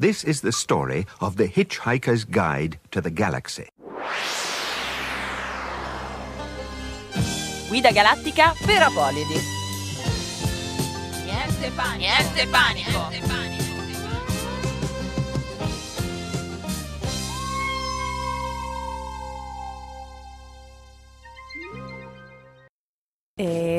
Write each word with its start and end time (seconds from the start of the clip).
This 0.00 0.24
is 0.24 0.40
the 0.40 0.50
story 0.50 1.06
of 1.20 1.36
the 1.36 1.46
Hitchhiker's 1.46 2.24
Guide 2.24 2.78
to 2.90 3.02
the 3.02 3.10
Galaxy. 3.10 3.68
Guida 7.68 7.92
galattica 7.92 8.54
per 8.64 8.80
Apolidi. 8.80 9.38
Niente 11.26 11.70
panico. 11.76 11.98
Niente 11.98 12.46
panico. 12.46 13.10
Niente 13.10 13.28
panico. 13.28 13.69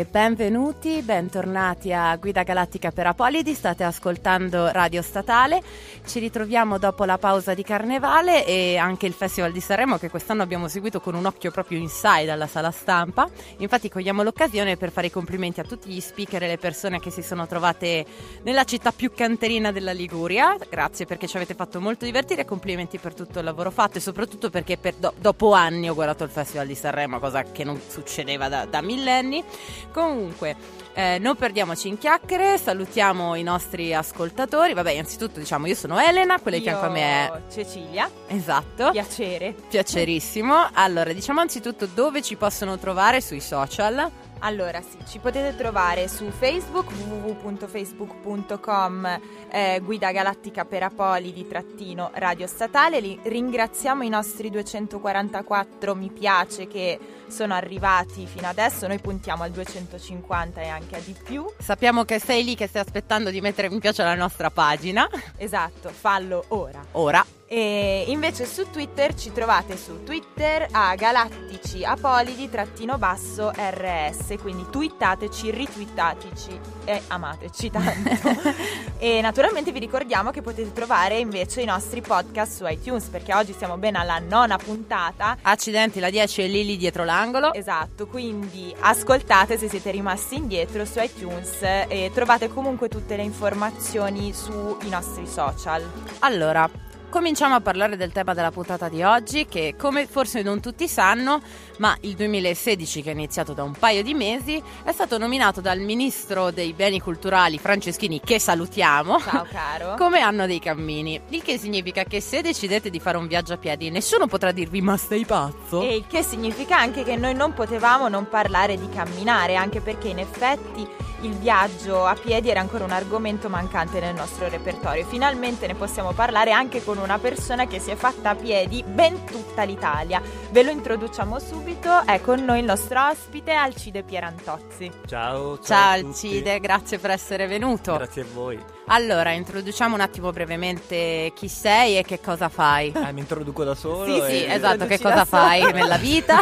Benvenuti, 0.10 1.02
bentornati 1.02 1.92
a 1.94 2.16
Guida 2.16 2.44
Galattica 2.44 2.92
per 2.92 3.08
Apolidi, 3.08 3.54
state 3.54 3.84
ascoltando 3.84 4.72
Radio 4.72 5.02
Statale, 5.02 5.62
ci 6.06 6.20
ritroviamo 6.20 6.78
dopo 6.78 7.04
la 7.04 7.18
pausa 7.18 7.54
di 7.54 7.64
Carnevale 7.64 8.46
e 8.46 8.78
anche 8.78 9.06
il 9.06 9.14
Festival 9.14 9.52
di 9.52 9.60
Sanremo 9.60 9.98
che 9.98 10.10
quest'anno 10.10 10.44
abbiamo 10.44 10.68
seguito 10.68 11.02
con 11.02 11.16
un 11.16 11.26
occhio 11.26 11.52
proprio 11.52 11.78
inside 11.78 12.32
alla 12.32 12.48
sala 12.48 12.72
stampa, 12.72 13.30
infatti 13.58 13.90
cogliamo 13.90 14.24
l'occasione 14.24 14.78
per 14.78 14.92
fare 14.92 15.08
i 15.08 15.12
complimenti 15.12 15.60
a 15.60 15.64
tutti 15.64 15.90
gli 15.90 16.00
speaker 16.00 16.44
e 16.44 16.48
le 16.48 16.58
persone 16.58 17.00
che 17.00 17.12
si 17.12 17.22
sono 17.22 17.46
trovate 17.46 18.06
nella 18.44 18.64
città 18.64 18.92
più 18.92 19.12
canterina 19.14 19.72
della 19.72 19.92
Liguria, 19.92 20.56
grazie 20.70 21.06
perché 21.06 21.28
ci 21.28 21.36
avete 21.38 21.54
fatto 21.54 21.80
molto 21.80 22.06
divertire, 22.06 22.46
complimenti 22.46 22.98
per 22.98 23.14
tutto 23.14 23.40
il 23.40 23.46
lavoro 23.46 23.72
fatto 23.72 23.98
e 23.98 24.02
soprattutto 24.02 24.50
perché 24.50 24.78
per 24.78 24.96
do- 24.96 25.14
dopo 25.20 25.52
anni 25.54 25.90
ho 25.90 25.94
guardato 25.94 26.24
il 26.24 26.30
Festival 26.30 26.68
di 26.68 26.76
Sanremo, 26.76 27.20
cosa 27.20 27.44
che 27.44 27.64
non 27.64 27.80
succedeva 27.86 28.48
da, 28.48 28.66
da 28.66 28.82
millenni. 28.82 29.44
Comunque, 29.92 30.56
eh, 30.94 31.18
non 31.20 31.36
perdiamoci 31.36 31.88
in 31.88 31.98
chiacchiere, 31.98 32.58
salutiamo 32.58 33.36
i 33.36 33.44
nostri 33.44 33.94
ascoltatori. 33.94 34.74
Vabbè, 34.74 34.92
innanzitutto 34.92 35.40
diciamo 35.40 35.68
io 35.68 35.76
sono 35.76 36.00
Elena, 36.00 36.40
quella 36.40 36.58
di 36.58 36.64
fianco 36.64 36.86
a 36.86 36.90
me 36.90 37.02
è 37.02 37.32
Cecilia. 37.52 38.10
Esatto. 38.28 38.92
Piacere. 38.92 39.56
Piacerissimo. 39.70 40.70
Allora, 40.74 41.14
diciamo 41.14 41.40
anzitutto 41.40 41.86
dove 41.86 42.22
ci 42.22 42.36
possono 42.36 42.78
trovare 42.78 43.22
sui 43.22 43.42
social. 43.42 44.10
Allora 44.44 44.82
sì, 44.82 44.98
ci 45.08 45.20
potete 45.20 45.56
trovare 45.56 46.08
su 46.08 46.32
Facebook 46.32 46.92
www.facebook.com 46.92 49.20
eh, 49.52 49.80
Guida 49.84 50.12
Galattica 50.12 50.66
per 50.66 50.82
Apolidi 50.84 51.48
trattino 51.48 52.10
Radio 52.16 52.48
Statale. 52.48 53.00
Li 53.00 53.20
ringraziamo 53.22 54.02
i 54.04 54.10
nostri 54.10 54.50
244 54.50 55.96
mi 55.96 56.12
piace 56.12 56.68
che 56.68 57.00
sono 57.28 57.54
arrivati 57.54 58.26
fino 58.26 58.48
adesso, 58.48 58.88
noi 58.88 59.00
puntiamo 59.00 59.44
al 59.44 59.52
250 59.52 60.62
e 60.62 60.68
anche 60.68 60.96
a 60.96 61.00
di 61.00 61.16
più. 61.24 61.46
Sappiamo 61.60 62.04
che 62.04 62.18
sei 62.20 62.44
lì 62.44 62.56
che 62.56 62.66
stai 62.68 62.82
aspettando 62.82 63.30
di 63.30 63.42
mettere 63.42 63.70
mi 63.70 63.78
piace 63.80 64.02
alla 64.02 64.16
nostra 64.16 64.50
pagina. 64.50 65.08
Esatto, 65.38 65.90
fallo 65.90 66.46
ora. 66.50 66.84
Ora. 66.94 67.24
E 67.54 68.06
invece 68.08 68.46
su 68.46 68.70
Twitter 68.70 69.14
ci 69.14 69.34
trovate 69.34 69.76
su 69.76 70.06
Twitter 70.06 70.70
a 70.72 70.96
galattici 70.96 71.84
apolidi 71.84 72.50
trattino 72.50 72.98
basso 72.98 73.52
rs, 73.52 74.36
quindi 74.40 74.66
twittateci, 74.70 75.52
ritwittateci 75.52 76.60
e 76.86 77.02
amateci 77.08 77.70
tanto. 77.70 78.54
e 79.00 79.20
naturalmente 79.20 79.74
vi 79.74 79.80
ricordiamo 79.80 80.32
che 80.32 80.42
potete 80.42 80.72
trovare 80.72 81.18
invece 81.18 81.60
i 81.60 81.66
nostri 81.66 82.00
podcast 82.00 82.56
su 82.56 82.66
iTunes 82.66 83.08
perché 83.08 83.34
oggi 83.34 83.52
siamo 83.52 83.76
ben 83.76 83.98
alla 83.98 84.20
nona 84.20 84.56
puntata. 84.56 85.40
Accidenti, 85.42 86.00
la 86.00 86.10
10 86.10 86.44
è 86.44 86.48
lì 86.48 86.64
lì 86.64 86.78
dietro 86.78 87.04
l'angolo. 87.04 87.52
Esatto, 87.52 88.08
quindi 88.08 88.74
ascoltate 88.80 89.58
se 89.58 89.68
siete 89.68 89.92
rimasti 89.92 90.36
indietro 90.36 90.86
su 90.86 91.02
iTunes 91.02 91.62
e 91.62 92.12
trovate 92.14 92.48
comunque 92.48 92.88
tutte 92.88 93.18
le 93.18 93.24
informazioni 93.24 94.32
sui 94.32 94.88
nostri 94.88 95.28
social. 95.28 95.86
Allora, 96.20 96.70
Cominciamo 97.12 97.56
a 97.56 97.60
parlare 97.60 97.98
del 97.98 98.14
tema 98.14 98.34
della 98.34 98.52
puntata 98.52 98.88
di 98.88 99.04
oggi 99.04 99.46
che 99.46 99.76
come 99.78 100.08
forse 100.08 100.42
non 100.44 100.62
tutti 100.62 100.88
sanno, 100.88 101.42
ma 101.80 101.94
il 102.02 102.16
2016 102.16 103.02
che 103.02 103.10
è 103.10 103.14
iniziato 103.14 103.52
da 103.52 103.64
un 103.64 103.74
paio 103.74 104.02
di 104.02 104.14
mesi 104.14 104.64
è 104.86 104.94
stato 104.94 105.18
nominato 105.18 105.60
dal 105.60 105.80
ministro 105.80 106.52
dei 106.52 106.72
beni 106.72 107.02
culturali 107.02 107.60
Franceschini 107.60 108.22
che 108.24 108.40
salutiamo 108.40 109.20
Ciao 109.20 109.46
caro. 109.52 109.96
come 109.98 110.22
anno 110.22 110.46
dei 110.46 110.60
cammini, 110.60 111.20
il 111.32 111.44
che 111.44 111.58
significa 111.58 112.06
che 112.06 112.22
se 112.22 112.42
decidete 112.42 112.90
di 112.90 113.02
fare 113.02 113.18
un 113.18 113.28
viaggio 113.28 113.54
a 113.54 113.58
piedi 113.58 113.90
nessuno 113.90 114.28
potrà 114.28 114.54
dirvi 114.54 114.82
ma 114.82 114.96
sei 114.96 115.26
pazzo? 115.26 115.82
E 115.82 115.98
il 115.98 116.06
che 116.08 116.24
significa 116.24 116.78
anche 116.78 117.04
che 117.04 117.18
noi 117.18 117.34
non 117.34 117.54
potevamo 117.54 118.08
non 118.08 118.30
parlare 118.30 118.80
di 118.80 118.88
camminare 118.88 119.58
anche 119.58 119.82
perché 119.82 120.08
in 120.08 120.20
effetti 120.20 120.88
il 121.22 121.34
viaggio 121.34 122.06
a 122.06 122.16
piedi 122.16 122.50
era 122.50 122.62
ancora 122.62 122.84
un 122.84 122.92
argomento 122.92 123.48
mancante 123.48 124.00
nel 124.00 124.16
nostro 124.16 124.50
repertorio. 124.50 125.06
Finalmente 125.06 125.68
ne 125.68 125.76
possiamo 125.76 126.14
parlare 126.14 126.52
anche 126.52 126.84
con 126.84 126.98
una 127.02 127.20
persona 127.20 127.68
che 127.68 127.80
si 127.80 127.92
è 127.92 127.96
fatta 127.96 128.32
a 128.32 128.36
piedi 128.36 128.84
ben 128.86 129.24
tutta 129.26 129.64
l'Italia. 129.64 130.22
Ve 130.52 130.64
lo 130.64 130.72
introduciamo 130.72 131.40
subito, 131.40 132.06
è 132.06 132.22
con 132.22 132.44
noi 132.44 132.60
il 132.60 132.66
nostro 132.66 133.08
ospite 133.10 133.52
Alcide 133.52 134.04
Pierantozzi. 134.04 134.92
Ciao, 135.06 135.58
ciao, 135.58 135.64
ciao 135.64 135.92
Alcide, 135.92 136.60
grazie 136.60 136.98
per 137.00 137.12
essere 137.12 137.48
venuto. 137.48 137.96
Grazie 137.96 138.22
a 138.22 138.26
voi. 138.34 138.60
Allora, 138.88 139.32
introduciamo 139.32 139.96
un 139.96 140.02
attimo 140.02 140.32
brevemente 140.32 141.32
chi 141.36 141.48
sei 141.48 141.98
e 141.98 142.04
che 142.04 142.20
cosa 142.20 142.50
fai. 142.50 142.92
Ah, 142.96 143.12
mi 143.12 143.22
introduco 143.22 143.64
da 143.64 143.74
solo? 143.74 144.06
Sì, 144.06 144.22
sì, 144.30 144.46
esatto, 144.46 144.86
che 144.86 145.00
cosa 145.00 145.24
fai 145.24 145.64
nella 145.72 145.98
vita? 145.98 146.40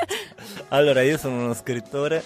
allora, 0.68 1.02
io 1.02 1.16
sono 1.16 1.36
uno 1.36 1.54
scrittore 1.54 2.22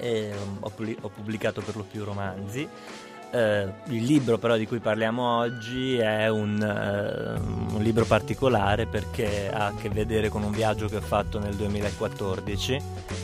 e 0.00 0.32
ho, 0.60 0.70
pubblicato 1.08 1.60
per 1.60 1.76
lo 1.76 1.82
più 1.82 2.04
romanzi. 2.04 2.68
Eh, 3.32 3.72
il 3.90 4.04
libro 4.04 4.38
però 4.38 4.56
di 4.56 4.66
cui 4.66 4.80
parliamo 4.80 5.38
oggi 5.38 5.96
è 5.96 6.28
un, 6.28 6.58
uh, 6.60 7.74
un, 7.76 7.80
libro 7.80 8.04
particolare 8.04 8.86
perché 8.86 9.48
ha 9.52 9.66
a 9.66 9.74
che 9.74 9.88
vedere 9.88 10.28
con 10.28 10.42
un 10.42 10.50
viaggio 10.50 10.88
che 10.88 10.96
ho 10.96 11.00
fatto 11.00 11.38
nel 11.38 11.54
2014 11.54 12.72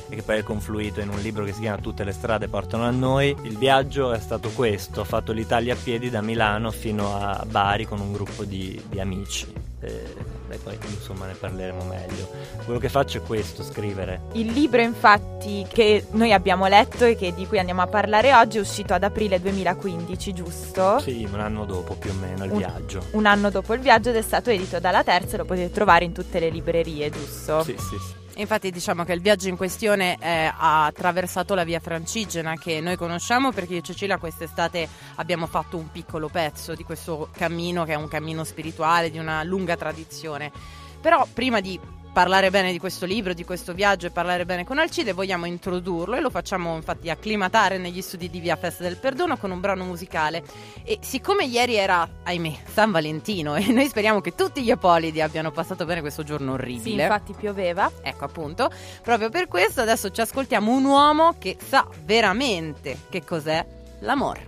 e 0.09 0.15
che 0.15 0.23
poi 0.23 0.39
è 0.39 0.43
confluito 0.45 1.01
in 1.01 1.09
un 1.09 1.19
libro 1.19 1.43
che 1.43 1.53
si 1.53 1.61
chiama 1.61 1.79
Tutte 1.79 2.05
le 2.05 2.13
strade 2.13 2.47
portano 2.47 2.85
a 2.85 2.91
noi. 2.91 3.35
Il 3.43 3.59
viaggio 3.59 4.13
è 4.13 4.21
stato 4.21 4.51
questo, 4.51 5.01
ho 5.01 5.05
fatto 5.05 5.33
l'Italia 5.33 5.75
a 5.75 5.77
piedi 5.83 6.09
da 6.09 6.23
Milano 6.23 6.71
fino 6.71 7.17
a 7.17 7.45
Bari 7.45 7.85
con 7.85 7.99
un 7.99 8.13
gruppo 8.13 8.45
di, 8.45 8.81
di 8.89 9.01
amici. 9.01 9.53
Eh, 9.81 10.36
e 10.55 10.59
poi 10.59 10.79
insomma 10.89 11.27
ne 11.27 11.35
parleremo 11.35 11.85
meglio. 11.85 12.31
Quello 12.65 12.79
che 12.79 12.89
faccio 12.89 13.19
è 13.19 13.23
questo, 13.23 13.63
scrivere. 13.63 14.23
Il 14.33 14.53
libro 14.53 14.81
infatti 14.81 15.67
che 15.71 16.07
noi 16.13 16.33
abbiamo 16.33 16.67
letto 16.67 17.05
e 17.05 17.17
che, 17.17 17.35
di 17.35 17.47
cui 17.47 17.59
andiamo 17.59 17.83
a 17.83 17.87
parlare 17.87 18.35
oggi 18.35 18.59
è 18.59 18.61
uscito 18.61 18.95
ad 18.95 19.03
aprile 19.03 19.41
2015, 19.41 20.33
giusto? 20.33 20.99
Sì, 21.01 21.27
un 21.31 21.41
anno 21.41 21.65
dopo 21.65 21.95
più 21.95 22.11
o 22.11 22.15
meno 22.15 22.45
il 22.45 22.53
un, 22.53 22.59
viaggio. 22.59 23.07
Un 23.13 23.27
anno 23.27 23.51
dopo 23.51 23.75
il 23.75 23.81
viaggio 23.81 24.11
ed 24.11 24.17
è 24.17 24.23
stato 24.23 24.51
edito 24.51 24.79
dalla 24.79 25.03
Terza 25.03 25.35
e 25.35 25.39
lo 25.39 25.45
potete 25.45 25.71
trovare 25.71 26.05
in 26.05 26.13
tutte 26.13 26.39
le 26.39 26.51
librerie, 26.51 27.11
giusto? 27.11 27.63
Sì, 27.63 27.77
sì, 27.79 27.97
sì. 27.99 28.26
Infatti 28.39 28.71
diciamo 28.71 29.05
che 29.05 29.15
il 29.15 29.23
viaggio 29.23 29.49
in 29.49 29.57
questione 29.57 30.19
eh, 30.21 30.53
ha 30.55 30.85
attraversato 30.85 31.55
la 31.55 31.65
via 31.65 31.81
Francigena 31.81 32.55
che 32.57 32.83
noi 32.83 32.97
conosciamo 32.97 33.51
perché 33.51 33.73
io 33.73 33.79
e 33.79 33.83
Cecilia 33.83 34.19
quest'estate 34.19 34.87
abbiamo 35.15 35.47
fatto 35.47 35.79
un 35.79 35.91
piccolo 35.91 36.29
pezzo 36.29 36.75
di 36.75 36.85
questo 36.85 37.31
cammino 37.33 37.85
che 37.85 37.93
è 37.93 37.97
un 37.97 38.09
cammino 38.09 38.45
spirituale 38.45 39.11
di 39.11 39.19
una 39.19 39.43
lunga 39.43 39.77
tradizione. 39.77 40.53
Però 41.01 41.27
prima 41.33 41.61
di 41.61 41.81
parlare 42.17 42.49
bene 42.49 42.73
di 42.73 42.79
questo 42.79 43.05
libro, 43.05 43.35
di 43.35 43.45
questo 43.45 43.75
viaggio 43.75 44.07
e 44.07 44.11
parlare 44.11 44.47
bene 44.47 44.65
con 44.65 44.79
Alcide, 44.79 45.13
vogliamo 45.13 45.45
introdurlo 45.45 46.17
e 46.17 46.21
lo 46.23 46.31
facciamo 46.31 46.75
infatti 46.75 47.11
acclimatare 47.11 47.77
negli 47.77 48.01
studi 48.01 48.31
di 48.31 48.41
Via 48.41 48.57
Festa 48.57 48.85
del 48.85 48.97
Perdono 48.97 49.37
con 49.37 49.51
un 49.51 49.61
brano 49.61 49.85
musicale. 49.85 50.43
E 50.83 50.97
siccome 51.03 51.45
ieri 51.45 51.75
era, 51.75 52.09
ahimè, 52.23 52.61
San 52.73 52.91
Valentino 52.91 53.55
e 53.61 53.71
noi 53.71 53.87
speriamo 53.87 54.23
che 54.23 54.35
tutti 54.35 54.63
gli 54.63 54.71
apolidi 54.71 55.21
abbiano 55.21 55.51
passato 55.51 55.85
bene 55.85 56.01
questo 56.01 56.23
giorno 56.23 56.53
orribile. 56.53 56.97
Sì, 56.97 57.03
infatti 57.03 57.35
pioveva. 57.35 57.93
Ecco 58.01 58.25
appunto, 58.25 58.71
proprio 59.03 59.29
per 59.29 59.47
questo 59.47 59.83
adesso 59.83 60.09
ci 60.09 60.23
ascoltiamo 60.23 60.73
un 60.73 60.87
uomo 60.87 61.35
che 61.39 61.59
sa 61.63 61.87
veramente 62.03 62.97
che 63.11 63.25
cos'è 63.25 63.63
l'amore. 63.99 64.47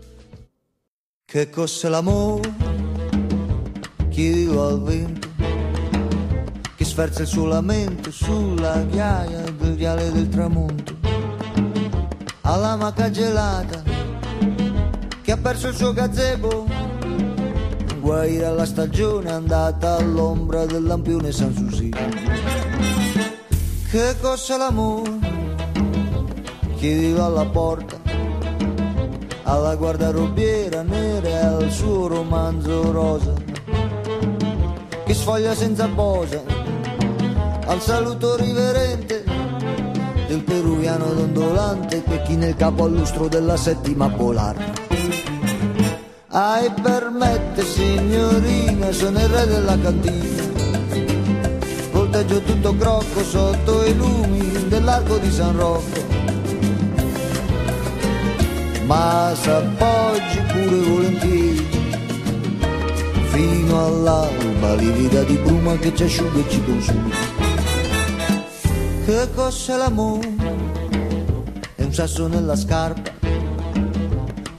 Che 1.23 1.51
cos'è 1.51 1.91
l'amore? 1.91 2.51
Chi 4.09 4.33
vive 4.33 4.59
al 4.59 4.83
vento? 4.83 5.28
Che 6.79 6.85
sferza 6.85 7.23
il 7.23 7.27
suo 7.27 7.45
lamento 7.45 8.13
sulla 8.13 8.85
ghiaia 8.85 9.43
del 9.51 9.75
viale 9.75 10.13
del 10.13 10.29
tramonto. 10.29 10.95
Alla 12.43 12.77
maca 12.77 13.11
gelata 13.11 13.83
che 15.21 15.33
ha 15.33 15.37
perso 15.37 15.67
il 15.67 15.75
suo 15.75 15.93
gazebo. 15.93 16.67
Guai 17.99 18.41
alla 18.45 18.65
stagione 18.65 19.33
andata 19.33 19.97
all'ombra 19.97 20.67
del 20.67 20.85
lampione 20.85 21.33
San 21.33 21.53
Susino. 21.53 21.99
Che 23.91 24.15
cos'è 24.21 24.57
l'amore? 24.57 25.19
Chiediva 26.77 27.25
alla 27.25 27.45
porta 27.47 27.97
alla 29.43 29.75
guardarobiera 29.75 30.83
nera 30.83 31.27
e 31.27 31.37
al 31.39 31.71
suo 31.73 32.07
romanzo 32.07 32.93
rosa 32.93 33.33
che 35.05 35.15
sfoglia 35.15 35.55
senza 35.55 35.89
posa 35.89 36.58
al 37.69 37.83
saluto 37.83 38.35
riverente 38.37 39.25
del 40.27 40.43
peruviano 40.43 41.13
dondolante 41.13 42.03
che 42.03 42.23
chi 42.23 42.35
nel 42.35 42.57
capo 42.57 42.85
al 42.85 42.95
lustro 42.95 43.29
della 43.29 43.59
settima 43.59 44.09
polare 44.09 44.73
Ai 46.29 46.71
permette 46.83 47.63
signorina, 47.65 48.91
sono 48.93 49.19
il 49.19 49.29
re 49.29 49.47
della 49.47 49.79
cantina. 49.79 50.43
Volteggio 51.93 52.41
tutto 52.43 52.75
crocco 52.77 53.23
sotto 53.25 53.85
i 53.85 53.95
lumi 53.97 54.69
dell'arco 54.69 55.19
di 55.19 55.31
San 55.31 55.57
Rocco. 55.57 56.07
Ma 58.87 59.33
s'appoggi 59.35 60.41
pure 60.53 60.77
volentieri 60.77 61.67
fino 63.31 63.87
all'alba 63.87 64.75
livida 64.75 65.23
di 65.23 65.37
bruma 65.37 65.77
che 65.77 65.95
ci 65.95 66.05
asciuga 66.05 66.41
e 66.41 66.49
ci 66.49 66.65
consuma. 66.65 67.38
Che 69.09 69.29
cos'è 69.35 69.75
l'amore? 69.75 70.35
È 71.75 71.83
un 71.83 71.95
sasso 71.95 72.27
nella 72.27 72.55
scarpa 72.55 73.11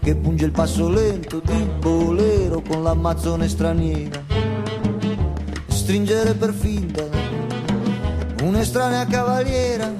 che 0.01 0.15
punge 0.15 0.45
il 0.45 0.51
passo 0.51 0.89
lento 0.89 1.39
di 1.39 1.69
bolero 1.77 2.59
con 2.67 2.81
l'ammazzone 2.81 3.47
straniera. 3.47 4.23
Stringere 5.67 6.33
per 6.33 6.51
finta 6.51 7.03
un'estranea 8.41 9.05
cavaliera 9.05 9.93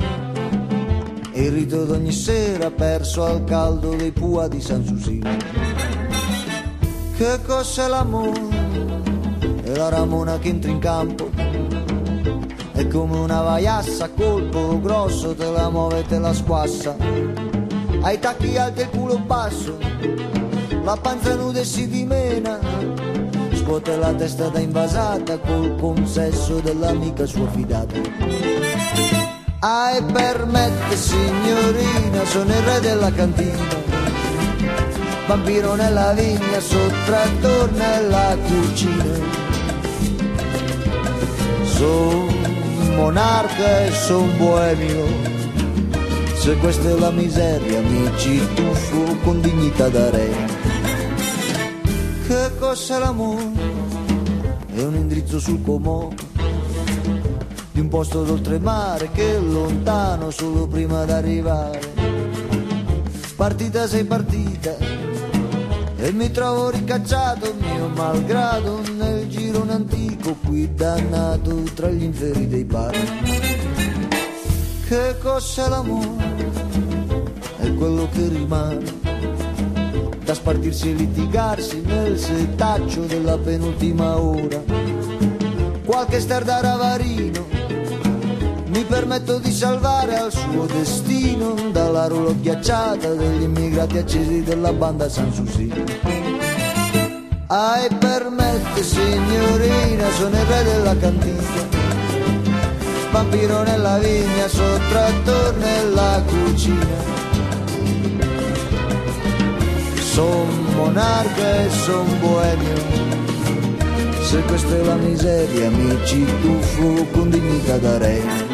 e 1.32 1.44
il 1.44 1.52
rito 1.52 1.86
d'ogni 1.86 2.12
sera 2.12 2.72
perso 2.72 3.24
al 3.26 3.44
caldo 3.44 3.94
dei 3.94 4.12
pua 4.12 4.48
di 4.48 4.62
San 4.62 4.84
Susino. 4.84 5.30
Che 7.16 7.40
cos'è 7.46 7.88
l'amore? 7.88 8.48
È 9.62 9.76
la 9.76 9.90
ramona 9.90 10.40
che 10.40 10.50
entra 10.50 10.72
in 10.72 10.80
campo. 10.80 11.29
È 12.80 12.88
come 12.88 13.18
una 13.18 13.42
vaiassa 13.42 14.06
a 14.06 14.10
colpo 14.10 14.80
grosso, 14.80 15.36
te 15.36 15.52
la 15.52 15.70
muove 15.70 16.00
e 16.00 16.06
te 16.06 16.18
la 16.18 16.34
squassa. 16.34 16.96
Ai 18.04 18.18
tacchi 18.20 18.56
alti 18.56 18.80
e 18.80 18.84
il 18.84 18.90
culo 18.90 19.20
basso, 19.20 19.78
la 20.82 20.96
panza 20.96 21.36
nuda 21.36 21.60
e 21.60 21.66
si 21.66 21.90
dimena. 21.90 22.58
Scuote 23.54 23.98
la 23.98 24.14
testa 24.14 24.48
da 24.48 24.60
invasata 24.60 25.40
col 25.40 25.76
consesso 25.76 26.62
dell'amica 26.62 27.26
sua 27.26 27.50
fidata. 27.50 28.00
Ai 29.60 30.02
permette 30.02 30.96
signorina, 30.96 32.24
sono 32.24 32.50
il 32.50 32.62
re 32.62 32.80
della 32.80 33.12
cantina 33.12 33.88
vampiro 35.28 35.76
nella 35.76 36.14
vigna, 36.14 36.60
sottrattor 36.62 37.72
nella 37.74 38.38
cucina. 38.42 39.40
Son 42.90 42.96
monarca 42.96 43.86
e 43.86 43.92
son 43.92 44.36
boemio, 44.38 45.06
se 46.34 46.56
questa 46.58 46.90
è 46.90 46.94
la 46.98 47.12
miseria 47.12 47.82
mi 47.82 48.10
ci 48.18 48.42
tuffo 48.56 49.16
con 49.24 49.40
dignità 49.42 49.90
da 49.90 50.10
re. 50.10 50.30
Che 52.26 52.52
cos'è 52.58 52.98
l'amore? 52.98 53.52
È 54.74 54.82
un 54.82 54.96
indirizzo 54.96 55.40
sul 55.40 55.62
comò 55.62 56.10
di 57.72 57.80
un 57.80 57.90
posto 57.90 58.24
d'oltremare 58.24 59.12
che 59.12 59.36
è 59.36 59.40
lontano 59.40 60.32
solo 60.32 60.66
prima 60.66 61.06
d'arrivare. 61.06 61.80
Partita 63.36 63.88
sei 63.88 64.04
partita 64.04 64.76
e 65.96 66.12
mi 66.12 66.32
trovo 66.32 66.72
ricacciato 66.72 67.54
mio 67.60 67.90
malgrado 67.90 68.82
nel 68.98 69.19
girone 69.52 69.74
antico 69.74 70.36
qui 70.46 70.72
dannato 70.76 71.64
tra 71.74 71.90
gli 71.90 72.04
inferi 72.04 72.48
dei 72.48 72.64
bar. 72.64 72.96
Che 74.88 75.16
cos'è 75.20 75.68
l'amore? 75.68 76.54
È 77.58 77.74
quello 77.74 78.08
che 78.12 78.28
rimane 78.28 78.86
da 80.24 80.36
spartirsi 80.36 80.92
e 80.92 80.94
litigarsi 80.94 81.82
nel 81.82 82.20
setaccio 82.20 83.06
della 83.06 83.40
penultima 83.40 84.20
ora. 84.20 84.62
Qualche 85.84 86.20
star 86.20 86.44
da 86.44 86.60
ravarino 86.62 87.48
mi 88.68 88.84
permetto 88.84 89.40
di 89.40 89.52
salvare 89.52 90.16
al 90.16 90.32
suo 90.32 90.68
destino 90.68 91.56
dalla 91.72 92.06
rulo 92.06 92.36
ghiacciata 92.40 93.16
degli 93.16 93.42
immigrati 93.42 93.98
accesi 93.98 94.44
della 94.44 94.72
banda 94.74 95.10
Sanssouci. 95.10 96.29
Ai 97.52 97.88
permette 97.98 98.84
signorina, 98.84 100.08
sono 100.20 100.38
il 100.38 100.46
re 100.46 100.64
della 100.64 100.96
cantina, 100.96 101.68
vampiro 103.10 103.64
nella 103.64 103.98
vigna, 103.98 104.48
sottrattor 104.48 105.56
nella 105.56 106.22
cucina. 106.28 107.18
Son 109.96 110.48
monarca 110.76 111.56
e 111.66 111.70
son 111.72 112.20
boemio, 112.20 112.76
se 114.22 114.42
questa 114.44 114.76
è 114.76 114.84
la 114.84 114.96
miseria 114.98 115.72
mi 115.72 115.98
ci 116.06 116.24
tuffo 116.42 117.08
con 117.14 117.32
dignità 117.32 117.80
da 117.80 117.98
re. 117.98 118.49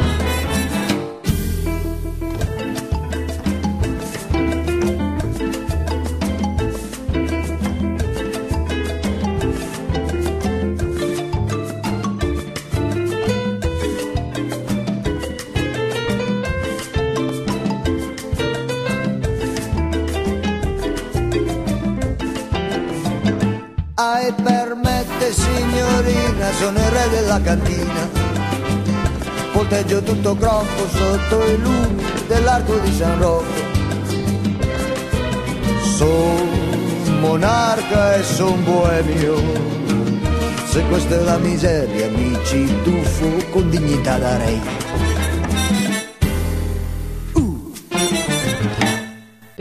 Signorina, 26.46 26.52
sono 26.52 26.78
il 26.78 26.90
re 26.90 27.08
della 27.10 27.40
cantina. 27.40 28.08
Volteggio 29.52 30.02
tutto 30.02 30.36
crocco 30.36 30.88
sotto 30.88 31.44
i 31.44 31.58
lumi 31.58 32.04
dell'arco 32.26 32.78
di 32.78 32.92
San 32.94 33.18
Rocco. 33.18 33.64
Son 35.96 37.20
monarca 37.20 38.16
e 38.16 38.22
son 38.22 38.62
boemio. 38.64 39.36
Se 40.66 40.82
questa 40.88 41.16
è 41.16 41.22
la 41.22 41.38
miseria 41.38 42.08
mi 42.10 42.38
ci 42.44 42.82
tuffo 42.82 43.50
con 43.50 43.70
dignità 43.70 44.18
da 44.18 44.36
re. 44.36 44.85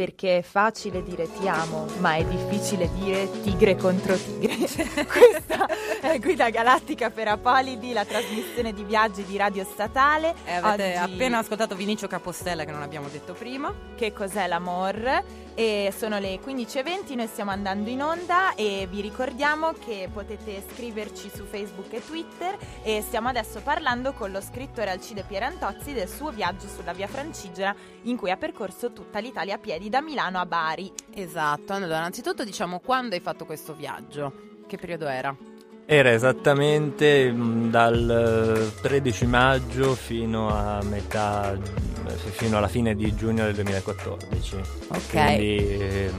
Perché 0.06 0.38
è 0.38 0.42
facile 0.44 1.02
dire 1.02 1.28
ti 1.40 1.48
amo, 1.48 1.88
ma 1.98 2.14
è 2.14 2.24
difficile 2.24 2.88
dire 2.94 3.28
tigre 3.42 3.76
contro 3.76 4.16
tigre. 4.16 4.56
Questa 5.04 5.66
è 6.00 6.20
Guida 6.20 6.52
Galattica 6.52 7.10
per 7.10 7.28
Apolidi, 7.30 7.92
la 7.92 8.06
trasmissione 8.06 8.72
di 8.72 8.84
viaggi 8.84 9.26
di 9.26 9.36
Radio 9.36 9.64
Statale. 9.64 10.36
E 10.46 10.54
avete 10.54 11.00
Oggi- 11.00 11.14
appena 11.14 11.40
ascoltato 11.40 11.74
Vinicio 11.76 12.06
Capostella 12.06 12.66
che 12.66 12.72
non 12.72 12.84
abbiamo 12.84 13.08
detto 13.08 13.34
prima. 13.34 13.74
Che 13.96 14.14
cos'è 14.14 14.46
l'amor? 14.46 15.24
E 15.58 15.94
sono 15.96 16.20
le 16.20 16.38
15.20, 16.42 17.16
noi 17.16 17.28
stiamo 17.28 17.50
andando 17.50 17.90
in 17.90 18.04
onda 18.04 18.56
e 18.56 18.90
vi 18.92 19.00
ricordiamo 19.00 19.72
che 19.72 20.10
potete 20.12 20.62
scriverci 20.70 21.32
su 21.34 21.46
Facebook 21.46 21.94
e 21.94 22.06
Twitter 22.06 22.58
e 22.84 23.02
stiamo 23.02 23.30
adesso 23.30 23.62
parlando 23.62 24.12
con 24.12 24.32
lo 24.32 24.42
scrittore 24.42 24.90
Alcide 24.90 25.24
Pierantozzi 25.24 25.94
del 25.94 26.10
suo 26.10 26.32
viaggio 26.32 26.68
sulla 26.68 26.92
via 26.92 27.08
Francigena 27.08 27.74
in 28.02 28.18
cui 28.18 28.32
ha 28.32 28.38
percorso 28.38 28.92
tutta 28.92 29.20
l'Italia 29.20 29.56
a 29.56 29.58
piedi 29.58 29.88
da 29.88 30.02
Milano 30.02 30.40
a 30.40 30.46
Bari. 30.46 30.92
Esatto, 31.14 31.72
allora 31.72 32.00
innanzitutto 32.00 32.44
diciamo 32.44 32.82
quando 32.82 33.16
hai 33.16 33.22
fatto 33.22 33.46
questo 33.46 33.74
viaggio, 33.74 34.60
che 34.68 34.76
periodo 34.76 35.08
era? 35.08 35.55
Era 35.88 36.12
esattamente 36.12 37.32
mm, 37.32 37.70
dal 37.70 38.72
eh, 38.76 38.82
13 38.82 39.26
maggio 39.28 39.94
fino 39.94 40.50
a 40.50 40.82
metà, 40.84 41.54
eh, 41.54 42.12
fino 42.32 42.58
alla 42.58 42.68
fine 42.68 42.96
di 42.96 43.14
giugno 43.14 43.44
del 43.44 43.54
2014. 43.54 44.56
Ok. 44.88 45.10
Quindi 45.12 45.78
ehm, 45.80 46.16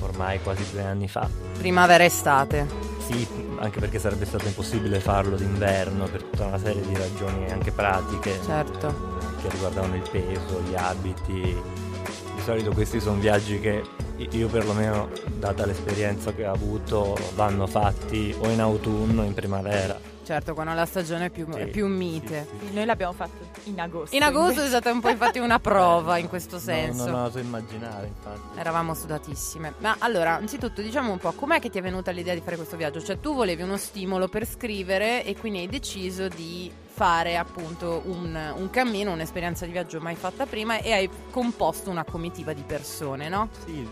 ormai 0.00 0.40
quasi 0.42 0.64
due 0.70 0.84
anni 0.84 1.08
fa. 1.08 1.28
Primavera 1.58 2.04
estate. 2.04 2.68
Sì, 3.04 3.26
anche 3.58 3.80
perché 3.80 3.98
sarebbe 3.98 4.26
stato 4.26 4.46
impossibile 4.46 5.00
farlo 5.00 5.34
d'inverno 5.36 6.06
per 6.06 6.22
tutta 6.22 6.46
una 6.46 6.58
serie 6.58 6.86
di 6.86 6.94
ragioni 6.94 7.50
anche 7.50 7.72
pratiche 7.72 8.38
Certo. 8.46 8.88
eh, 8.88 9.42
che 9.42 9.48
riguardavano 9.50 9.96
il 9.96 10.08
peso, 10.08 10.62
gli 10.68 10.74
abiti. 10.76 11.40
Di 11.42 12.42
solito 12.44 12.70
questi 12.70 13.00
sono 13.00 13.18
viaggi 13.18 13.58
che 13.58 13.82
io 14.16 14.48
perlomeno, 14.48 15.08
data 15.38 15.66
l'esperienza 15.66 16.32
che 16.32 16.46
ho 16.46 16.52
avuto, 16.52 17.16
vanno 17.34 17.66
fatti 17.66 18.34
o 18.38 18.48
in 18.48 18.60
autunno 18.60 19.22
o 19.22 19.24
in 19.24 19.34
primavera. 19.34 20.12
Certo, 20.24 20.54
quando 20.54 20.72
la 20.72 20.86
stagione 20.86 21.26
è 21.26 21.30
più, 21.30 21.46
Sì, 21.52 21.58
è 21.58 21.66
più 21.66 21.86
mite. 21.86 22.46
sì, 22.58 22.66
sì. 22.68 22.74
Noi 22.74 22.86
l'abbiamo 22.86 23.12
fatto 23.12 23.44
in 23.64 23.78
agosto. 23.78 24.16
In 24.16 24.22
agosto 24.22 24.46
è 24.48 24.52
invece. 24.52 24.68
stata 24.68 24.90
un 24.90 25.00
po' 25.00 25.10
infatti 25.10 25.38
una 25.38 25.58
prova 25.58 26.16
in 26.16 26.28
questo 26.28 26.54
No, 26.56 26.60
senso. 26.62 27.04
non 27.10 27.14
oso 27.24 27.38
immaginare, 27.40 28.06
infatti. 28.06 28.58
Eravamo 28.58 28.94
sudatissime. 28.94 29.74
Ma 29.78 29.96
allora, 29.98 30.36
anzitutto 30.36 30.80
diciamo 30.80 31.12
un 31.12 31.18
po' 31.18 31.32
com'è 31.32 31.60
che 31.60 31.68
ti 31.68 31.76
è 31.76 31.82
venuta 31.82 32.10
l'idea 32.10 32.32
di 32.32 32.40
fare 32.42 32.56
questo 32.56 32.76
viaggio? 32.78 33.02
Cioè 33.02 33.20
tu 33.20 33.34
volevi 33.34 33.62
uno 33.62 33.76
stimolo 33.76 34.28
per 34.28 34.46
scrivere 34.46 35.24
e 35.26 35.36
quindi 35.36 35.58
hai 35.58 35.68
deciso 35.68 36.26
di 36.28 36.72
fare 36.94 37.36
appunto 37.36 38.02
un, 38.04 38.38
un 38.56 38.70
cammino, 38.70 39.12
un'esperienza 39.12 39.66
di 39.66 39.72
viaggio 39.72 40.00
mai 40.00 40.14
fatta 40.14 40.46
prima 40.46 40.78
e 40.78 40.92
hai 40.92 41.10
composto 41.30 41.90
una 41.90 42.04
comitiva 42.04 42.52
di 42.52 42.62
persone, 42.64 43.28
no? 43.28 43.48
Sì, 43.64 43.84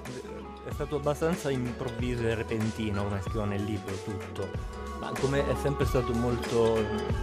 è 0.64 0.72
stato 0.72 0.96
abbastanza 0.96 1.50
improvviso 1.50 2.22
e 2.28 2.34
repentino 2.36 3.02
come 3.02 3.20
scrivo 3.22 3.44
nel 3.44 3.64
libro 3.64 3.92
tutto, 4.04 4.48
ma 5.00 5.10
come 5.18 5.40
è 5.40 5.54
sempre 5.60 5.84
stato 5.84 6.12
molto 6.12 6.78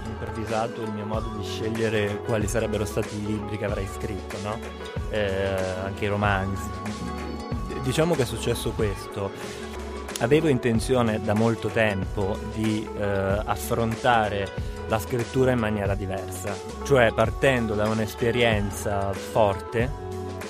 improvvisato 0.06 0.82
il 0.82 0.92
mio 0.92 1.06
modo 1.06 1.30
di 1.38 1.46
scegliere 1.46 2.24
quali 2.26 2.50
sarebbero 2.50 2.84
stati 2.84 3.16
i 3.16 3.26
libri 3.26 3.58
che 3.58 3.64
avrei 3.64 3.88
scritto, 3.88 4.38
no? 4.44 4.60
eh, 5.12 5.56
anche 5.82 6.04
i 6.04 6.08
romanzi. 6.10 6.70
Diciamo 7.84 8.16
che 8.16 8.24
è 8.24 8.26
successo 8.26 8.72
questo. 8.72 9.32
Avevo 10.20 10.50
intenzione 10.50 11.22
da 11.22 11.34
molto 11.34 11.70
tempo 11.70 12.38
di 12.54 12.86
eh, 12.98 13.42
affrontare 13.46 14.79
la 14.90 15.00
scrittura 15.00 15.52
in 15.52 15.60
maniera 15.60 15.94
diversa, 15.94 16.54
cioè 16.84 17.14
partendo 17.14 17.76
da 17.76 17.88
un'esperienza 17.88 19.14
forte 19.14 20.08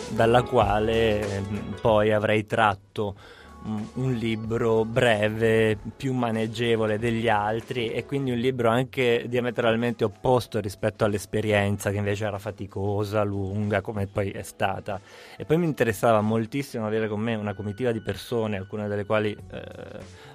dalla 0.09 0.41
quale 0.43 1.19
ehm, 1.19 1.75
poi 1.81 2.11
avrei 2.11 2.45
tratto 2.45 3.15
un 3.63 4.13
libro 4.13 4.85
breve, 4.85 5.77
più 5.95 6.13
maneggevole 6.13 6.97
degli 6.97 7.27
altri 7.27 7.89
e 7.91 8.05
quindi 8.05 8.31
un 8.31 8.37
libro 8.37 8.69
anche 8.69 9.25
diametralmente 9.27 10.03
opposto 10.03 10.59
rispetto 10.59 11.03
all'esperienza 11.03 11.91
che 11.91 11.97
invece 11.97 12.25
era 12.25 12.39
faticosa, 12.39 13.23
lunga 13.23 13.81
come 13.81 14.07
poi 14.07 14.31
è 14.31 14.43
stata. 14.43 14.99
E 15.37 15.45
poi 15.45 15.57
mi 15.57 15.65
interessava 15.65 16.21
moltissimo 16.21 16.85
avere 16.85 17.07
con 17.07 17.19
me 17.19 17.35
una 17.35 17.53
comitiva 17.53 17.91
di 17.91 18.01
persone, 18.01 18.57
alcune 18.57 18.87
delle 18.87 19.05
quali 19.05 19.31
eh, 19.31 19.61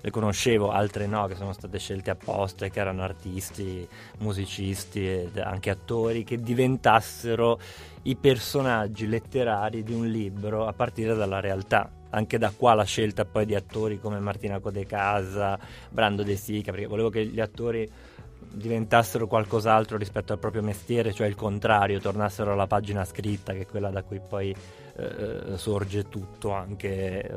le 0.00 0.10
conoscevo, 0.10 0.70
altre 0.70 1.06
no, 1.06 1.26
che 1.26 1.34
sono 1.34 1.52
state 1.52 1.78
scelte 1.78 2.10
apposta 2.10 2.66
e 2.66 2.70
che 2.70 2.80
erano 2.80 3.02
artisti, 3.02 3.86
musicisti 4.18 5.08
e 5.08 5.30
anche 5.42 5.70
attori, 5.70 6.24
che 6.24 6.40
diventassero 6.40 7.58
i 8.02 8.16
personaggi 8.16 9.06
letterari 9.06 9.82
di 9.82 9.94
un 9.94 10.06
libro 10.06 10.66
a 10.66 10.72
partire 10.72 11.14
dalla 11.14 11.40
realtà. 11.40 11.90
Anche 12.14 12.38
da 12.38 12.52
qua 12.56 12.74
la 12.74 12.84
scelta 12.84 13.24
poi 13.24 13.44
di 13.44 13.56
attori 13.56 13.98
come 13.98 14.20
Martina 14.20 14.60
Codecasa, 14.60 15.58
Brando 15.90 16.22
De 16.22 16.36
Sica, 16.36 16.70
perché 16.70 16.86
volevo 16.86 17.10
che 17.10 17.26
gli 17.26 17.40
attori 17.40 17.90
diventassero 18.38 19.26
qualcos'altro 19.26 19.96
rispetto 19.96 20.32
al 20.32 20.38
proprio 20.38 20.62
mestiere, 20.62 21.12
cioè 21.12 21.26
il 21.26 21.34
contrario, 21.34 21.98
tornassero 21.98 22.52
alla 22.52 22.68
pagina 22.68 23.04
scritta, 23.04 23.52
che 23.52 23.62
è 23.62 23.66
quella 23.66 23.90
da 23.90 24.04
cui 24.04 24.20
poi 24.20 24.54
eh, 24.96 25.56
sorge 25.56 26.08
tutto, 26.08 26.52
anche 26.52 27.20
eh, 27.20 27.34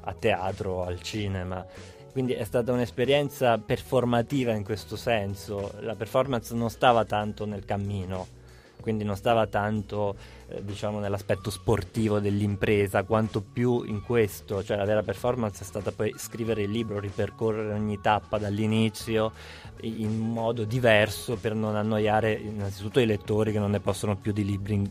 a 0.00 0.14
teatro, 0.14 0.84
al 0.84 1.02
cinema. 1.02 1.66
Quindi 2.10 2.32
è 2.32 2.44
stata 2.44 2.72
un'esperienza 2.72 3.58
performativa 3.58 4.52
in 4.52 4.64
questo 4.64 4.96
senso, 4.96 5.72
la 5.80 5.96
performance 5.96 6.54
non 6.54 6.70
stava 6.70 7.04
tanto 7.04 7.44
nel 7.44 7.66
cammino, 7.66 8.26
quindi 8.84 9.02
non 9.02 9.16
stava 9.16 9.46
tanto 9.46 10.14
eh, 10.46 10.62
diciamo 10.62 10.98
nell'aspetto 10.98 11.48
sportivo 11.48 12.20
dell'impresa 12.20 13.02
quanto 13.04 13.40
più 13.40 13.82
in 13.82 14.02
questo, 14.02 14.62
cioè 14.62 14.76
la 14.76 14.84
vera 14.84 15.02
performance 15.02 15.62
è 15.62 15.64
stata 15.64 15.90
poi 15.90 16.12
scrivere 16.18 16.64
il 16.64 16.70
libro, 16.70 17.00
ripercorrere 17.00 17.72
ogni 17.72 17.98
tappa 18.02 18.36
dall'inizio 18.36 19.32
in 19.80 20.18
modo 20.18 20.64
diverso 20.64 21.36
per 21.36 21.54
non 21.54 21.76
annoiare 21.76 22.34
innanzitutto 22.34 23.00
i 23.00 23.06
lettori 23.06 23.52
che 23.52 23.58
non 23.58 23.70
ne 23.70 23.80
possono 23.80 24.16
più 24.16 24.32
di 24.32 24.44
libri 24.44 24.86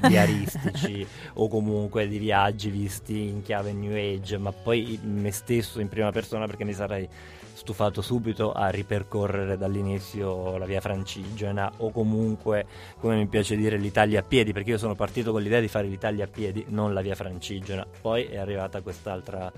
diaristici 0.00 1.06
o 1.34 1.46
comunque 1.48 2.08
di 2.08 2.16
viaggi 2.16 2.70
visti 2.70 3.28
in 3.28 3.42
chiave 3.42 3.74
New 3.74 3.94
Age, 3.94 4.38
ma 4.38 4.52
poi 4.52 4.98
me 5.02 5.30
stesso 5.32 5.80
in 5.80 5.88
prima 5.90 6.10
persona 6.12 6.46
perché 6.46 6.64
mi 6.64 6.72
sarei 6.72 7.06
stufato 7.54 8.02
subito 8.02 8.52
a 8.52 8.68
ripercorrere 8.68 9.56
dall'inizio 9.56 10.56
la 10.58 10.66
via 10.66 10.80
francigena 10.80 11.72
o 11.78 11.90
comunque, 11.90 12.66
come 12.98 13.16
mi 13.16 13.26
piace 13.26 13.56
dire, 13.56 13.76
l'Italia 13.76 14.20
a 14.20 14.22
piedi, 14.22 14.52
perché 14.52 14.70
io 14.70 14.78
sono 14.78 14.94
partito 14.94 15.32
con 15.32 15.40
l'idea 15.40 15.60
di 15.60 15.68
fare 15.68 15.86
l'Italia 15.86 16.24
a 16.24 16.28
piedi, 16.28 16.64
non 16.68 16.92
la 16.92 17.00
via 17.00 17.14
francigena. 17.14 17.86
Poi 18.00 18.24
è 18.24 18.36
arrivata 18.36 18.80
quest'altra 18.82 19.50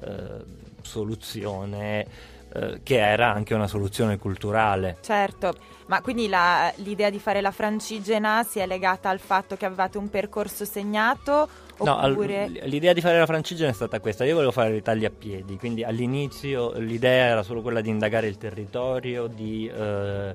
eh, 0.00 0.44
soluzione 0.82 2.06
eh, 2.52 2.80
che 2.82 2.98
era 2.98 3.32
anche 3.32 3.54
una 3.54 3.66
soluzione 3.66 4.18
culturale. 4.18 4.96
Certo, 5.02 5.54
ma 5.86 6.00
quindi 6.00 6.28
la, 6.28 6.72
l'idea 6.76 7.10
di 7.10 7.18
fare 7.18 7.40
la 7.40 7.52
francigena 7.52 8.42
si 8.42 8.58
è 8.58 8.66
legata 8.66 9.08
al 9.08 9.20
fatto 9.20 9.56
che 9.56 9.66
avevate 9.66 9.98
un 9.98 10.10
percorso 10.10 10.64
segnato 10.64 11.48
Oppure... 11.80 12.48
No, 12.48 12.60
l'idea 12.64 12.92
di 12.92 13.00
fare 13.00 13.18
la 13.18 13.26
francigena 13.26 13.70
è 13.70 13.72
stata 13.72 14.00
questa. 14.00 14.24
Io 14.24 14.34
volevo 14.34 14.52
fare 14.52 14.72
l'Italia 14.72 15.08
a 15.08 15.12
piedi, 15.16 15.56
quindi 15.56 15.82
all'inizio 15.82 16.72
l'idea 16.78 17.26
era 17.26 17.42
solo 17.42 17.62
quella 17.62 17.80
di 17.80 17.88
indagare 17.88 18.26
il 18.26 18.36
territorio, 18.36 19.26
di 19.26 19.66
eh, 19.68 20.34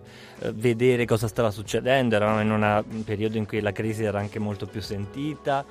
vedere 0.54 1.06
cosa 1.06 1.28
stava 1.28 1.52
succedendo. 1.52 2.16
Eravamo 2.16 2.42
in 2.42 2.52
una, 2.52 2.84
un 2.88 3.04
periodo 3.04 3.38
in 3.38 3.46
cui 3.46 3.62
la 3.62 3.72
crisi 3.72 4.04
era 4.04 4.20
anche 4.20 4.40
molto 4.40 4.66
più 4.66 4.82
sentita. 4.82 5.66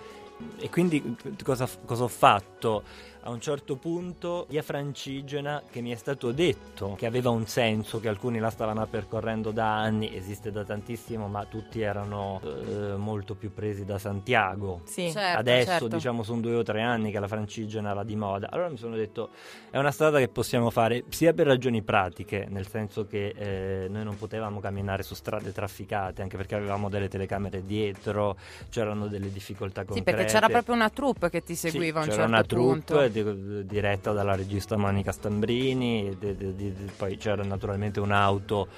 E 0.59 0.69
quindi 0.69 1.17
cosa, 1.43 1.69
cosa 1.85 2.05
ho 2.05 2.09
fatto? 2.09 2.83
A 3.27 3.31
un 3.31 3.41
certo 3.41 3.77
punto 3.77 4.47
via 4.49 4.63
Francigena 4.63 5.63
che 5.71 5.81
mi 5.81 5.91
è 5.91 5.95
stato 5.95 6.31
detto 6.31 6.95
che 6.97 7.07
aveva 7.07 7.31
un 7.31 7.47
senso, 7.47 7.99
che 7.99 8.09
alcuni 8.09 8.39
la 8.39 8.51
stavano 8.51 8.87
percorrendo 8.87 9.51
da 9.51 9.79
anni, 9.81 10.15
esiste 10.15 10.53
da 10.53 10.63
tantissimo, 10.63 11.27
ma 11.27 11.45
tutti 11.47 11.81
erano 11.81 12.41
eh, 12.43 12.97
molto 12.97 13.35
più 13.35 13.53
presi 13.53 13.85
da 13.85 13.99
Santiago. 13.99 14.83
Sì, 14.85 15.11
certo, 15.11 15.39
Adesso 15.39 15.71
certo. 15.71 15.89
diciamo 15.89 16.23
sono 16.23 16.41
due 16.41 16.57
o 16.57 16.63
tre 16.63 16.83
anni 16.83 17.11
che 17.11 17.19
la 17.19 17.29
Francigena 17.29 17.95
va 17.95 18.05
di 18.05 18.15
moda. 18.15 18.51
Allora 18.51 18.69
mi 18.69 18.77
sono 18.77 18.95
detto 18.95 19.31
è 19.71 19.79
una 19.79 19.91
strada 19.91 20.19
che 20.19 20.29
possiamo 20.29 20.69
fare 20.69 21.05
sia 21.09 21.33
per 21.33 21.47
ragioni 21.47 21.83
pratiche, 21.83 22.47
nel 22.51 22.69
senso 22.69 23.07
che 23.07 23.35
eh, 23.37 23.89
noi 23.89 24.05
non 24.05 24.19
potevamo 24.19 24.61
camminare 24.61 25.03
su 25.03 25.15
strade 25.15 25.51
trafficate, 25.53 26.21
anche 26.21 26.37
perché 26.37 26.57
avevamo 26.57 26.91
delle 26.91 27.09
telecamere 27.09 27.65
dietro, 27.65 28.37
c'erano 28.69 29.07
delle 29.07 29.33
difficoltà 29.33 29.85
concrete. 29.85 30.11
Sì, 30.11 30.17
perché 30.17 30.31
c'era 30.31 30.49
proprio 30.49 30.75
una 30.75 30.91
troupe 30.91 31.31
che 31.31 31.43
ti 31.43 31.55
seguiva 31.55 32.03
sì, 32.03 32.11
a 32.11 32.13
un 32.13 32.19
certo 32.19 32.57
punto. 32.57 32.85
Troupe, 32.85 33.14
di, 33.23 33.67
diretta 33.67 34.13
dalla 34.13 34.35
regista 34.35 34.77
Monica 34.77 35.13
Stambrini, 35.13 36.17
di, 36.19 36.55
di, 36.55 36.75
poi 36.97 37.17
c'era 37.17 37.45
naturalmente 37.45 38.01
un'auto 38.01 38.69